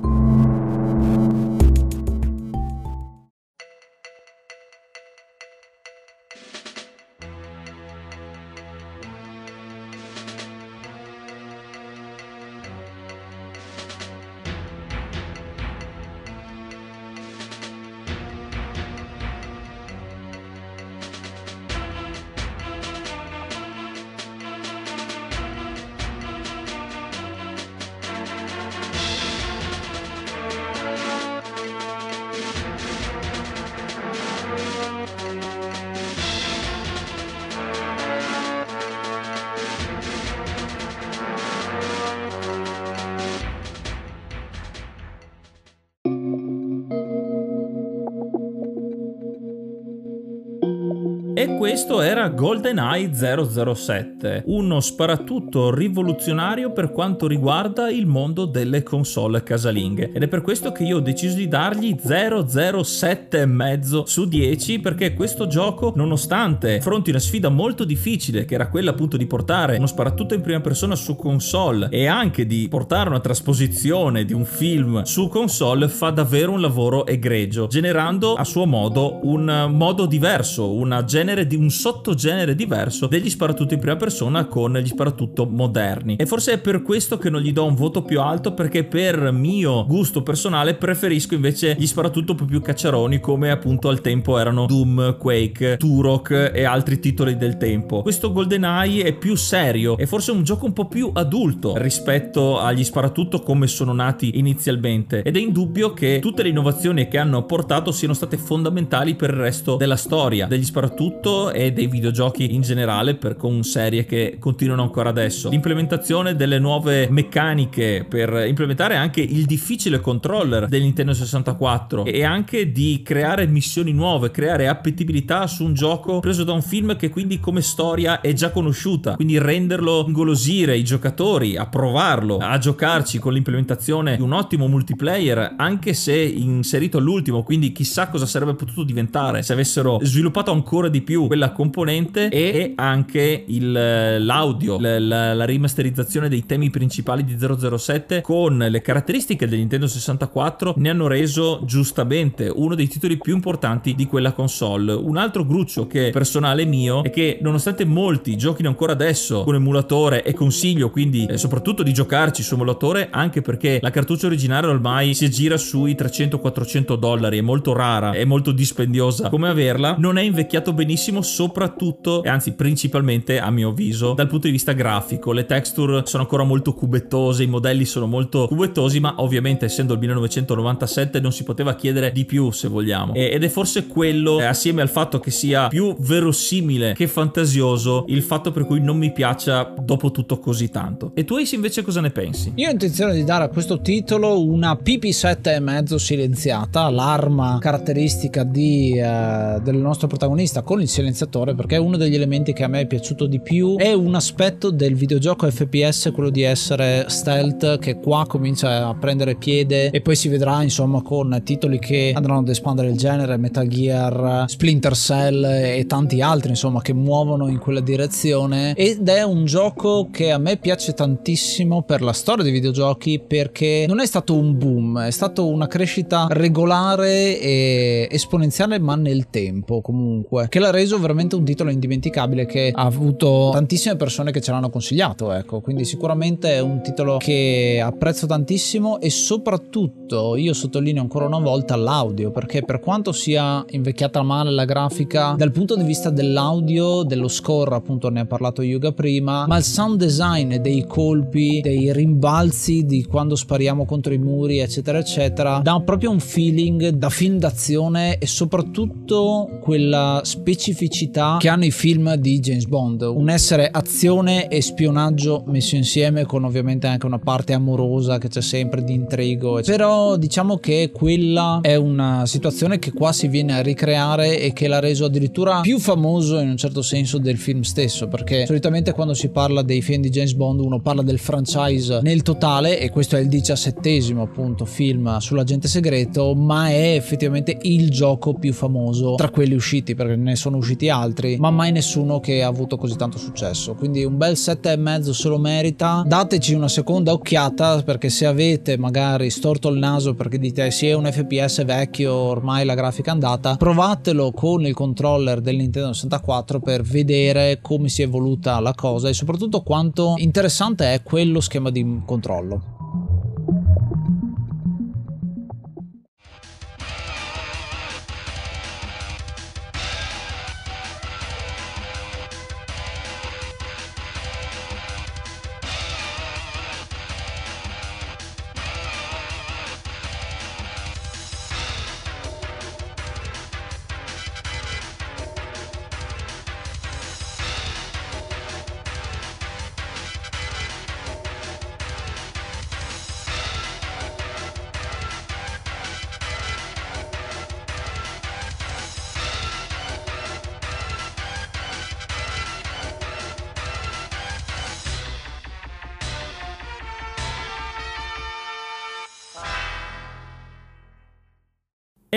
GoldenEye 52.67 53.11
007, 53.13 54.43
uno 54.47 54.81
sparatutto 54.81 55.73
rivoluzionario 55.73 56.73
per 56.73 56.91
quanto 56.91 57.25
riguarda 57.25 57.89
il 57.89 58.05
mondo 58.05 58.43
delle 58.43 58.83
console 58.83 59.41
casalinghe. 59.41 60.11
Ed 60.11 60.23
è 60.23 60.27
per 60.27 60.41
questo 60.41 60.73
che 60.73 60.83
io 60.83 60.97
ho 60.97 61.01
deciso 61.01 61.37
di 61.37 61.47
dargli 61.47 61.95
007,5 61.95 64.03
su 64.03 64.27
10 64.27 64.79
perché 64.79 65.13
questo 65.13 65.47
gioco, 65.47 65.93
nonostante 65.95 66.75
affronti 66.77 67.11
una 67.11 67.19
sfida 67.19 67.47
molto 67.47 67.85
difficile, 67.85 68.43
che 68.43 68.55
era 68.55 68.67
quella 68.67 68.91
appunto 68.91 69.15
di 69.15 69.27
portare 69.27 69.77
uno 69.77 69.87
sparatutto 69.87 70.33
in 70.33 70.41
prima 70.41 70.59
persona 70.59 70.95
su 70.95 71.15
console 71.15 71.87
e 71.89 72.07
anche 72.07 72.45
di 72.45 72.67
portare 72.69 73.07
una 73.07 73.21
trasposizione 73.21 74.25
di 74.25 74.33
un 74.33 74.43
film 74.43 75.03
su 75.03 75.29
console, 75.29 75.87
fa 75.87 76.09
davvero 76.09 76.51
un 76.51 76.59
lavoro 76.59 77.05
egregio, 77.05 77.67
generando 77.67 78.33
a 78.33 78.43
suo 78.43 78.65
modo 78.65 79.21
un 79.23 79.69
modo 79.71 80.05
diverso, 80.05 80.73
una 80.73 81.05
genere 81.05 81.47
di 81.47 81.55
un 81.55 81.69
sottogenere 81.69 82.55
diverso 82.57 83.07
degli 83.07 83.29
sparatutto 83.29 83.73
in 83.73 83.79
prima 83.79 83.95
persona 83.95 84.47
con 84.47 84.77
gli 84.77 84.87
sparatutto 84.87 85.45
moderni. 85.45 86.17
E 86.17 86.25
forse 86.25 86.53
è 86.53 86.59
per 86.59 86.81
questo 86.81 87.17
che 87.17 87.29
non 87.29 87.39
gli 87.39 87.53
do 87.53 87.63
un 87.63 87.75
voto 87.75 88.01
più 88.01 88.19
alto 88.19 88.53
perché 88.53 88.83
per 88.83 89.31
mio 89.31 89.85
gusto 89.85 90.23
personale 90.23 90.73
preferisco 90.73 91.35
invece 91.35 91.75
gli 91.77 91.87
sparatutto 91.87 92.33
un 92.33 92.37
po' 92.37 92.45
più 92.45 92.61
cacciaroni 92.61 93.21
come 93.21 93.51
appunto 93.51 93.87
al 93.87 94.01
tempo 94.01 94.37
erano 94.37 94.65
Doom, 94.65 95.17
Quake, 95.17 95.77
Turok 95.77 96.51
e 96.53 96.63
altri 96.65 96.99
titoli 96.99 97.37
del 97.37 97.55
tempo. 97.57 98.01
Questo 98.01 98.33
GoldenEye 98.33 99.03
è 99.03 99.13
più 99.13 99.35
serio 99.35 99.97
e 99.97 100.05
forse 100.05 100.31
un 100.31 100.43
gioco 100.43 100.65
un 100.65 100.73
po' 100.73 100.87
più 100.87 101.11
adulto 101.13 101.77
rispetto 101.77 102.59
agli 102.59 102.83
sparatutto 102.83 103.39
come 103.39 103.67
sono 103.67 103.93
nati 103.93 104.37
inizialmente 104.37 105.21
ed 105.21 105.35
è 105.35 105.39
indubbio 105.39 105.93
che 105.93 106.19
tutte 106.21 106.43
le 106.43 106.49
innovazioni 106.49 107.07
che 107.07 107.17
hanno 107.17 107.45
portato 107.45 107.91
siano 107.91 108.13
state 108.13 108.37
fondamentali 108.37 109.15
per 109.15 109.29
il 109.29 109.37
resto 109.37 109.75
della 109.75 109.95
storia 109.95 110.47
degli 110.47 110.63
sparatutto 110.63 111.51
e 111.51 111.71
dei 111.71 111.87
videogiochi 111.87 112.46
in 112.53 112.61
generale 112.61 113.15
per 113.15 113.35
con 113.35 113.63
serie 113.63 114.05
che 114.05 114.37
continuano 114.39 114.81
ancora 114.81 115.09
adesso. 115.09 115.49
L'implementazione 115.49 116.35
delle 116.35 116.59
nuove 116.59 117.07
meccaniche 117.09 118.05
per 118.07 118.45
implementare 118.47 118.95
anche 118.95 119.21
il 119.21 119.45
difficile 119.45 119.99
controller 119.99 120.67
del 120.67 120.81
Nintendo 120.81 121.13
64 121.13 122.05
e 122.05 122.23
anche 122.23 122.71
di 122.71 123.01
creare 123.03 123.47
missioni 123.47 123.91
nuove, 123.91 124.31
creare 124.31 124.67
appetibilità 124.67 125.47
su 125.47 125.63
un 125.63 125.73
gioco 125.73 126.19
preso 126.19 126.43
da 126.43 126.53
un 126.53 126.61
film 126.61 126.95
che 126.95 127.09
quindi 127.09 127.39
come 127.39 127.61
storia 127.61 128.21
è 128.21 128.33
già 128.33 128.51
conosciuta, 128.51 129.15
quindi 129.15 129.37
renderlo 129.39 130.05
ingolosire 130.07 130.77
i 130.77 130.83
giocatori 130.83 131.57
a 131.57 131.67
provarlo, 131.67 132.37
a 132.37 132.57
giocarci 132.57 133.19
con 133.19 133.33
l'implementazione 133.33 134.15
di 134.15 134.21
un 134.21 134.33
ottimo 134.33 134.67
multiplayer 134.67 135.55
anche 135.57 135.93
se 135.93 136.15
inserito 136.15 136.97
all'ultimo, 136.97 137.43
quindi 137.43 137.71
chissà 137.71 138.07
cosa 138.07 138.25
sarebbe 138.25 138.55
potuto 138.55 138.83
diventare 138.83 139.43
se 139.43 139.53
avessero 139.53 139.99
sviluppato 140.01 140.51
ancora 140.51 140.89
di 140.89 141.01
più 141.01 141.27
quella 141.27 141.51
componente 141.51 142.29
e 142.37 142.73
anche 142.75 143.45
l'audio, 143.47 144.77
la, 144.79 144.99
la, 144.99 145.33
la, 145.33 145.45
rimasterizzazione 145.45 146.29
dei 146.29 146.45
temi 146.45 146.69
principali 146.69 147.23
di 147.23 147.35
007 147.35 148.21
con 148.21 148.57
le 148.57 148.81
caratteristiche 148.81 149.47
del 149.47 149.57
Nintendo 149.57 149.87
64 149.87 150.75
ne 150.77 150.89
hanno 150.89 151.07
reso 151.07 151.61
giustamente 151.65 152.51
uno 152.53 152.75
dei 152.75 152.87
titoli 152.87 153.17
più 153.17 153.33
importanti 153.33 153.95
di 153.95 154.05
quella 154.05 154.33
console. 154.33 154.93
Un 154.93 155.17
altro 155.17 155.45
gruccio 155.45 155.87
che 155.87 156.11
personale 156.11 156.65
mio 156.65 157.01
è 157.03 157.09
che 157.09 157.39
nonostante 157.41 157.85
molti 157.85 158.37
giochino 158.37 158.69
ancora 158.69 158.91
adesso 158.91 159.43
con 159.43 159.55
emulatore 159.55 160.23
e 160.23 160.33
consiglio 160.33 160.91
quindi 160.91 161.25
eh, 161.25 161.37
soprattutto 161.37 161.81
di 161.81 161.91
giocarci 161.93 162.43
su 162.43 162.53
emulatore 162.53 163.07
anche 163.09 163.41
perché 163.41 163.79
la 163.81 163.89
cartuccia 163.89 164.27
originale 164.27 164.67
ormai 164.67 165.15
si 165.15 165.27
gira 165.31 165.57
sui 165.57 165.95
300-400 165.95 166.95
dollari, 166.97 167.39
è 167.39 167.41
molto 167.41 167.73
rara, 167.73 168.11
è 168.11 168.25
molto 168.25 168.51
dispendiosa 168.51 169.29
come 169.29 169.49
averla, 169.49 169.95
non 169.97 170.17
è 170.17 170.21
invecchiato 170.21 170.73
benissimo 170.73 171.23
soprattutto 171.23 172.25
e 172.27 172.29
anzi 172.29 172.51
principalmente 172.51 173.39
a 173.39 173.49
mio 173.49 173.69
avviso 173.69 174.13
dal 174.13 174.27
punto 174.27 174.47
di 174.47 174.51
vista 174.51 174.73
grafico. 174.73 175.31
Le 175.31 175.45
texture 175.45 176.05
sono 176.05 176.23
ancora 176.23 176.43
molto 176.43 176.73
cubettose 176.73 177.43
i 177.43 177.47
modelli 177.47 177.85
sono 177.85 178.05
molto 178.05 178.47
cubettosi 178.47 178.99
ma 178.99 179.15
ovviamente 179.17 179.65
essendo 179.65 179.93
il 179.93 179.99
1997 179.99 181.21
non 181.21 181.31
si 181.31 181.43
poteva 181.43 181.75
chiedere 181.75 182.11
di 182.11 182.25
più 182.25 182.51
se 182.51 182.67
vogliamo. 182.67 183.13
Ed 183.13 183.43
è 183.43 183.47
forse 183.47 183.87
quello 183.87 184.41
eh, 184.41 184.45
assieme 184.45 184.81
al 184.81 184.89
fatto 184.89 185.19
che 185.19 185.31
sia 185.31 185.69
più 185.69 185.95
verosimile 185.99 186.93
che 186.93 187.07
fantasioso 187.07 188.03
il 188.09 188.21
fatto 188.21 188.51
per 188.51 188.65
cui 188.65 188.81
non 188.81 188.97
mi 188.97 189.13
piaccia 189.13 189.73
dopo 189.81 190.11
tutto 190.11 190.37
così 190.39 190.69
tanto. 190.69 191.11
E 191.13 191.23
tu 191.23 191.35
Ace 191.35 191.55
invece 191.55 191.81
cosa 191.81 192.01
ne 192.01 192.11
pensi? 192.11 192.51
Io 192.55 192.67
ho 192.67 192.71
intenzione 192.71 193.13
di 193.13 193.23
dare 193.23 193.45
a 193.45 193.47
questo 193.47 193.79
titolo 193.79 194.43
una 194.43 194.73
PP7 194.73 195.55
e 195.55 195.59
mezzo 195.61 195.97
silenziata 195.97 196.89
l'arma 196.89 197.57
caratteristica 197.61 198.43
di, 198.43 198.97
eh, 198.97 199.61
del 199.63 199.77
nostro 199.77 200.07
protagonista 200.07 200.61
con 200.61 200.81
il 200.81 200.89
silenziatore 200.89 201.55
perché 201.55 201.75
è 201.75 201.79
uno 201.79 201.95
degli 201.95 202.16
elementi 202.17 202.53
che 202.53 202.63
a 202.63 202.67
me 202.67 202.81
è 202.81 202.87
piaciuto 202.87 203.25
di 203.25 203.39
più. 203.39 203.77
È 203.77 203.93
un 203.93 204.15
aspetto 204.15 204.69
del 204.69 204.95
videogioco 204.95 205.49
FPS 205.49 206.11
quello 206.13 206.29
di 206.29 206.41
essere 206.41 207.05
stealth 207.07 207.79
che 207.79 207.99
qua 207.99 208.25
comincia 208.27 208.87
a 208.87 208.95
prendere 208.95 209.35
piede 209.35 209.89
e 209.89 210.01
poi 210.01 210.15
si 210.15 210.27
vedrà 210.27 210.61
insomma 210.61 211.01
con 211.01 211.41
titoli 211.43 211.79
che 211.79 212.11
andranno 212.15 212.39
ad 212.39 212.49
espandere 212.49 212.89
il 212.89 212.97
genere 212.97 213.37
Metal 213.37 213.67
Gear 213.67 214.45
Splinter 214.47 214.95
Cell 214.95 215.43
e 215.43 215.85
tanti 215.87 216.21
altri 216.21 216.49
insomma 216.49 216.81
che 216.81 216.93
muovono 216.93 217.47
in 217.47 217.59
quella 217.59 217.79
direzione. 217.79 218.73
Ed 218.73 219.07
è 219.07 219.23
un 219.23 219.45
gioco 219.45 220.09
che 220.11 220.31
a 220.31 220.37
me 220.37 220.57
piace 220.57 220.93
tantissimo 220.93 221.83
per 221.83 222.01
la 222.01 222.13
storia 222.13 222.43
dei 222.43 222.51
videogiochi 222.51 223.21
perché 223.25 223.85
non 223.87 223.99
è 223.99 224.05
stato 224.05 224.35
un 224.35 224.57
boom 224.57 225.01
è 225.01 225.11
stata 225.11 225.41
una 225.41 225.67
crescita 225.67 226.27
regolare 226.29 227.39
e 227.39 228.07
esponenziale 228.09 228.79
ma 228.79 228.95
nel 228.95 229.29
tempo 229.29 229.81
comunque 229.81 230.47
che 230.49 230.59
la 230.59 230.71
reso 230.71 230.99
veramente 230.99 231.35
un 231.35 231.43
titolo 231.43 231.69
indimenticabile 231.69 232.06
che 232.09 232.71
ha 232.73 232.83
avuto 232.83 233.49
tantissime 233.51 233.95
persone 233.95 234.31
che 234.31 234.41
ce 234.41 234.51
l'hanno 234.51 234.69
consigliato, 234.69 235.31
ecco, 235.31 235.61
quindi 235.61 235.85
sicuramente 235.85 236.55
è 236.55 236.59
un 236.59 236.81
titolo 236.81 237.17
che 237.17 237.81
apprezzo 237.83 238.27
tantissimo 238.27 238.99
e 238.99 239.09
soprattutto 239.09 240.35
io 240.35 240.53
sottolineo 240.53 241.01
ancora 241.01 241.25
una 241.25 241.39
volta 241.39 241.75
l'audio, 241.75 242.31
perché 242.31 242.63
per 242.63 242.79
quanto 242.79 243.11
sia 243.11 243.63
invecchiata 243.69 244.21
male 244.21 244.51
la 244.51 244.65
grafica, 244.65 245.35
dal 245.37 245.51
punto 245.51 245.75
di 245.75 245.83
vista 245.83 246.09
dell'audio, 246.09 247.03
dello 247.03 247.27
score, 247.27 247.75
appunto 247.75 248.09
ne 248.09 248.21
ha 248.21 248.25
parlato 248.25 248.61
Yuga 248.61 248.91
prima, 248.91 249.45
ma 249.47 249.57
il 249.57 249.63
sound 249.63 249.97
design 249.97 250.55
dei 250.57 250.85
colpi, 250.85 251.61
dei 251.61 251.91
rimbalzi 251.93 252.85
di 252.85 253.03
quando 253.05 253.35
spariamo 253.35 253.85
contro 253.85 254.13
i 254.13 254.17
muri, 254.17 254.59
eccetera, 254.59 254.99
eccetera, 254.99 255.59
dà 255.63 255.79
proprio 255.81 256.11
un 256.11 256.19
feeling 256.19 256.89
da 256.89 257.09
film 257.09 257.37
d'azione 257.37 258.17
e 258.17 258.27
soprattutto 258.27 259.59
quella 259.61 260.21
specificità 260.23 261.37
che 261.39 261.49
hanno 261.49 261.65
i 261.65 261.71
film 261.71 261.86
di 261.87 262.41
James 262.41 262.65
Bond, 262.65 263.01
un 263.01 263.29
essere 263.29 263.69
azione 263.71 264.49
e 264.49 264.61
spionaggio 264.61 265.45
messo 265.47 265.77
insieme 265.77 266.25
con 266.25 266.43
ovviamente 266.43 266.85
anche 266.85 267.05
una 267.05 267.17
parte 267.17 267.53
amorosa 267.53 268.17
che 268.17 268.27
c'è 268.27 268.41
sempre 268.41 268.83
di 268.83 268.91
intrigo, 268.91 269.61
però 269.65 270.17
diciamo 270.17 270.57
che 270.57 270.91
quella 270.93 271.59
è 271.61 271.75
una 271.75 272.25
situazione 272.25 272.77
che 272.77 272.91
qua 272.91 273.13
si 273.13 273.29
viene 273.29 273.53
a 273.53 273.61
ricreare 273.61 274.37
e 274.37 274.51
che 274.51 274.67
l'ha 274.67 274.79
reso 274.79 275.05
addirittura 275.05 275.61
più 275.61 275.79
famoso 275.79 276.39
in 276.39 276.49
un 276.49 276.57
certo 276.57 276.81
senso 276.81 277.19
del 277.19 277.37
film 277.37 277.61
stesso, 277.61 278.09
perché 278.09 278.45
solitamente 278.45 278.91
quando 278.91 279.13
si 279.13 279.29
parla 279.29 279.61
dei 279.61 279.81
film 279.81 280.01
di 280.01 280.09
James 280.09 280.33
Bond 280.33 280.59
uno 280.59 280.81
parla 280.81 281.03
del 281.03 281.19
franchise 281.19 282.01
nel 282.01 282.21
totale 282.21 282.81
e 282.81 282.89
questo 282.89 283.15
è 283.15 283.21
il 283.21 283.29
diciassettesimo 283.29 284.21
appunto 284.21 284.65
film 284.65 285.19
sull'agente 285.19 285.69
segreto, 285.69 286.35
ma 286.35 286.67
è 286.67 286.95
effettivamente 286.95 287.57
il 287.61 287.89
gioco 287.91 288.33
più 288.33 288.51
famoso 288.51 289.15
tra 289.15 289.29
quelli 289.29 289.53
usciti, 289.53 289.95
perché 289.95 290.17
ne 290.17 290.35
sono 290.35 290.57
usciti 290.57 290.89
altri, 290.89 291.37
ma 291.37 291.49
mai 291.49 291.75
nessuno 291.77 292.19
che 292.19 292.43
ha 292.43 292.47
avuto 292.47 292.77
così 292.77 292.95
tanto 292.95 293.17
successo. 293.17 293.75
Quindi 293.75 294.03
un 294.03 294.17
bel 294.17 294.35
e 294.61 294.75
mezzo 294.77 295.13
se 295.13 295.27
lo 295.27 295.37
merita. 295.37 296.03
Dateci 296.05 296.53
una 296.53 296.67
seconda 296.67 297.11
occhiata 297.11 297.81
perché 297.83 298.09
se 298.09 298.25
avete 298.25 298.77
magari 298.77 299.29
storto 299.29 299.69
il 299.69 299.77
naso 299.77 300.13
perché 300.15 300.39
dite 300.39 300.71
sì 300.71 300.87
è 300.87 300.93
un 300.93 301.09
FPS 301.11 301.63
vecchio, 301.63 302.13
ormai 302.13 302.65
la 302.65 302.73
grafica 302.73 303.11
è 303.11 303.13
andata, 303.13 303.55
provatelo 303.55 304.31
con 304.31 304.65
il 304.65 304.73
controller 304.73 305.41
del 305.41 305.57
Nintendo 305.57 305.93
64 305.93 306.59
per 306.59 306.81
vedere 306.81 307.59
come 307.61 307.89
si 307.89 308.01
è 308.01 308.05
evoluta 308.05 308.59
la 308.59 308.73
cosa 308.73 309.09
e 309.09 309.13
soprattutto 309.13 309.61
quanto 309.61 310.15
interessante 310.17 310.93
è 310.93 311.03
quello 311.03 311.39
schema 311.39 311.69
di 311.69 312.01
controllo. 312.05 312.76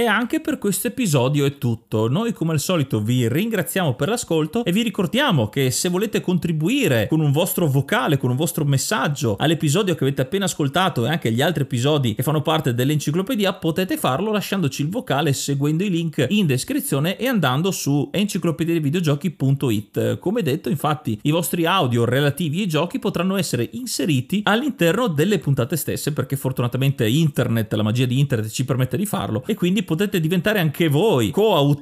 E 0.00 0.06
anche 0.06 0.40
per 0.40 0.56
questo 0.56 0.86
episodio 0.86 1.44
è 1.44 1.58
tutto. 1.58 1.79
Noi 1.92 2.32
come 2.32 2.52
al 2.52 2.60
solito 2.60 3.00
vi 3.00 3.28
ringraziamo 3.28 3.94
per 3.94 4.08
l'ascolto 4.08 4.64
e 4.64 4.70
vi 4.70 4.82
ricordiamo 4.82 5.48
che 5.48 5.72
se 5.72 5.88
volete 5.88 6.20
contribuire 6.20 7.08
con 7.08 7.18
un 7.18 7.32
vostro 7.32 7.66
vocale, 7.66 8.16
con 8.16 8.30
un 8.30 8.36
vostro 8.36 8.64
messaggio 8.64 9.34
all'episodio 9.36 9.96
che 9.96 10.04
avete 10.04 10.22
appena 10.22 10.44
ascoltato 10.44 11.04
e 11.04 11.08
anche 11.08 11.26
agli 11.28 11.42
altri 11.42 11.64
episodi 11.64 12.14
che 12.14 12.22
fanno 12.22 12.42
parte 12.42 12.74
dell'enciclopedia, 12.74 13.54
potete 13.54 13.96
farlo 13.96 14.30
lasciandoci 14.30 14.82
il 14.82 14.88
vocale 14.88 15.32
seguendo 15.32 15.82
i 15.82 15.90
link 15.90 16.26
in 16.28 16.46
descrizione 16.46 17.16
e 17.16 17.26
andando 17.26 17.72
su 17.72 18.08
enciclopediavideogiochi.it. 18.12 20.20
Come 20.20 20.42
detto, 20.42 20.68
infatti, 20.68 21.18
i 21.22 21.32
vostri 21.32 21.66
audio 21.66 22.04
relativi 22.04 22.60
ai 22.60 22.68
giochi 22.68 23.00
potranno 23.00 23.36
essere 23.36 23.68
inseriti 23.72 24.42
all'interno 24.44 25.08
delle 25.08 25.40
puntate 25.40 25.76
stesse 25.76 26.12
perché 26.12 26.36
fortunatamente 26.36 27.08
internet, 27.08 27.72
la 27.72 27.82
magia 27.82 28.06
di 28.06 28.20
internet 28.20 28.52
ci 28.52 28.64
permette 28.64 28.96
di 28.96 29.06
farlo 29.06 29.42
e 29.44 29.54
quindi 29.54 29.82
potete 29.82 30.20
diventare 30.20 30.60
anche 30.60 30.86
voi 30.86 31.30
coautori, 31.30 31.78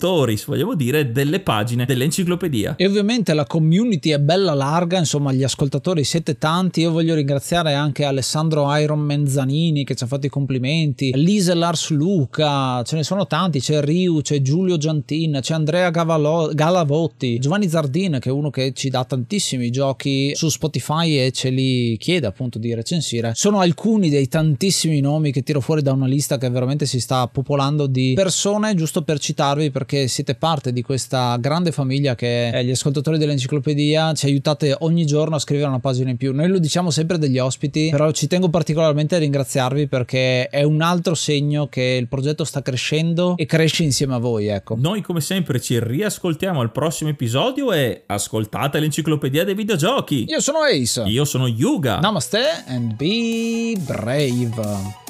vogliamo 0.46 0.74
dire, 0.74 1.10
delle 1.10 1.40
pagine 1.40 1.84
dell'enciclopedia. 1.84 2.76
E 2.76 2.86
ovviamente 2.86 3.34
la 3.34 3.44
community 3.44 4.10
è 4.10 4.18
bella 4.18 4.54
larga, 4.54 4.98
insomma 4.98 5.32
gli 5.32 5.42
ascoltatori 5.42 6.04
siete 6.04 6.38
tanti, 6.38 6.80
io 6.80 6.90
voglio 6.90 7.14
ringraziare 7.14 7.74
anche 7.74 8.04
Alessandro 8.04 8.74
Iron 8.76 9.00
Menzanini 9.00 9.84
che 9.84 9.94
ci 9.94 10.04
ha 10.04 10.06
fatto 10.06 10.26
i 10.26 10.30
complimenti, 10.30 11.12
Lise 11.14 11.54
Lars 11.54 11.90
Luca, 11.90 12.82
ce 12.84 12.96
ne 12.96 13.02
sono 13.02 13.26
tanti, 13.26 13.60
c'è 13.60 13.80
Riu, 13.80 14.20
c'è 14.20 14.40
Giulio 14.40 14.76
Giantin, 14.76 15.38
c'è 15.40 15.54
Andrea 15.54 15.90
Gavalo- 15.90 16.50
Galavotti, 16.54 17.38
Giovanni 17.38 17.68
Zardin 17.68 18.18
che 18.20 18.28
è 18.28 18.32
uno 18.32 18.50
che 18.50 18.72
ci 18.74 18.90
dà 18.90 19.04
tantissimi 19.04 19.70
giochi 19.70 20.32
su 20.34 20.48
Spotify 20.48 21.18
e 21.18 21.32
ce 21.32 21.50
li 21.50 21.96
chiede 21.98 22.26
appunto 22.26 22.58
di 22.58 22.74
recensire. 22.74 23.32
Sono 23.34 23.60
alcuni 23.60 24.10
dei 24.10 24.28
tantissimi 24.28 25.00
nomi 25.00 25.32
che 25.32 25.42
tiro 25.42 25.60
fuori 25.60 25.82
da 25.82 25.92
una 25.92 26.06
lista 26.06 26.38
che 26.38 26.48
veramente 26.50 26.86
si 26.86 27.00
sta 27.00 27.26
popolando 27.26 27.86
di 27.86 28.12
persone, 28.14 28.74
giusto 28.74 29.02
per 29.02 29.18
citarvi 29.18 29.70
perché 29.70 29.87
siete 30.06 30.34
parte 30.34 30.72
di 30.72 30.82
questa 30.82 31.36
grande 31.38 31.72
famiglia 31.72 32.14
che 32.14 32.50
è 32.50 32.62
gli 32.62 32.70
ascoltatori 32.70 33.18
dell'enciclopedia, 33.18 34.12
ci 34.12 34.26
aiutate 34.26 34.76
ogni 34.80 35.06
giorno 35.06 35.36
a 35.36 35.38
scrivere 35.38 35.68
una 35.68 35.78
pagina 35.78 36.10
in 36.10 36.16
più. 36.16 36.34
Noi 36.34 36.48
lo 36.48 36.58
diciamo 36.58 36.90
sempre 36.90 37.18
degli 37.18 37.38
ospiti, 37.38 37.88
però 37.90 38.10
ci 38.10 38.26
tengo 38.26 38.48
particolarmente 38.48 39.16
a 39.16 39.18
ringraziarvi 39.18 39.86
perché 39.86 40.48
è 40.48 40.62
un 40.62 40.82
altro 40.82 41.14
segno 41.14 41.68
che 41.68 41.96
il 42.00 42.08
progetto 42.08 42.44
sta 42.44 42.62
crescendo 42.62 43.34
e 43.36 43.46
cresce 43.46 43.82
insieme 43.82 44.14
a 44.14 44.18
voi, 44.18 44.46
ecco. 44.46 44.76
Noi 44.78 45.02
come 45.02 45.20
sempre 45.20 45.60
ci 45.60 45.78
riascoltiamo 45.82 46.60
al 46.60 46.72
prossimo 46.72 47.10
episodio 47.10 47.72
e 47.72 48.02
ascoltate 48.06 48.80
l'enciclopedia 48.80 49.44
dei 49.44 49.54
videogiochi. 49.54 50.24
Io 50.28 50.40
sono 50.40 50.58
Ace. 50.60 51.02
Io 51.02 51.24
sono 51.24 51.46
Yuga. 51.46 51.98
Namaste 51.98 52.64
and 52.66 52.94
be 52.94 53.76
brave. 53.84 55.06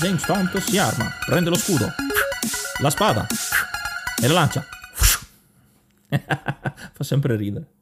James 0.00 0.22
Tonto 0.22 0.60
si 0.60 0.78
arma, 0.78 1.10
prende 1.26 1.50
lo 1.50 1.56
scudo, 1.56 1.92
la 2.80 2.90
spada 2.90 3.26
e 4.20 4.26
la 4.26 4.34
lancia. 4.34 4.66
Fa 6.92 7.04
sempre 7.04 7.36
ridere. 7.36 7.77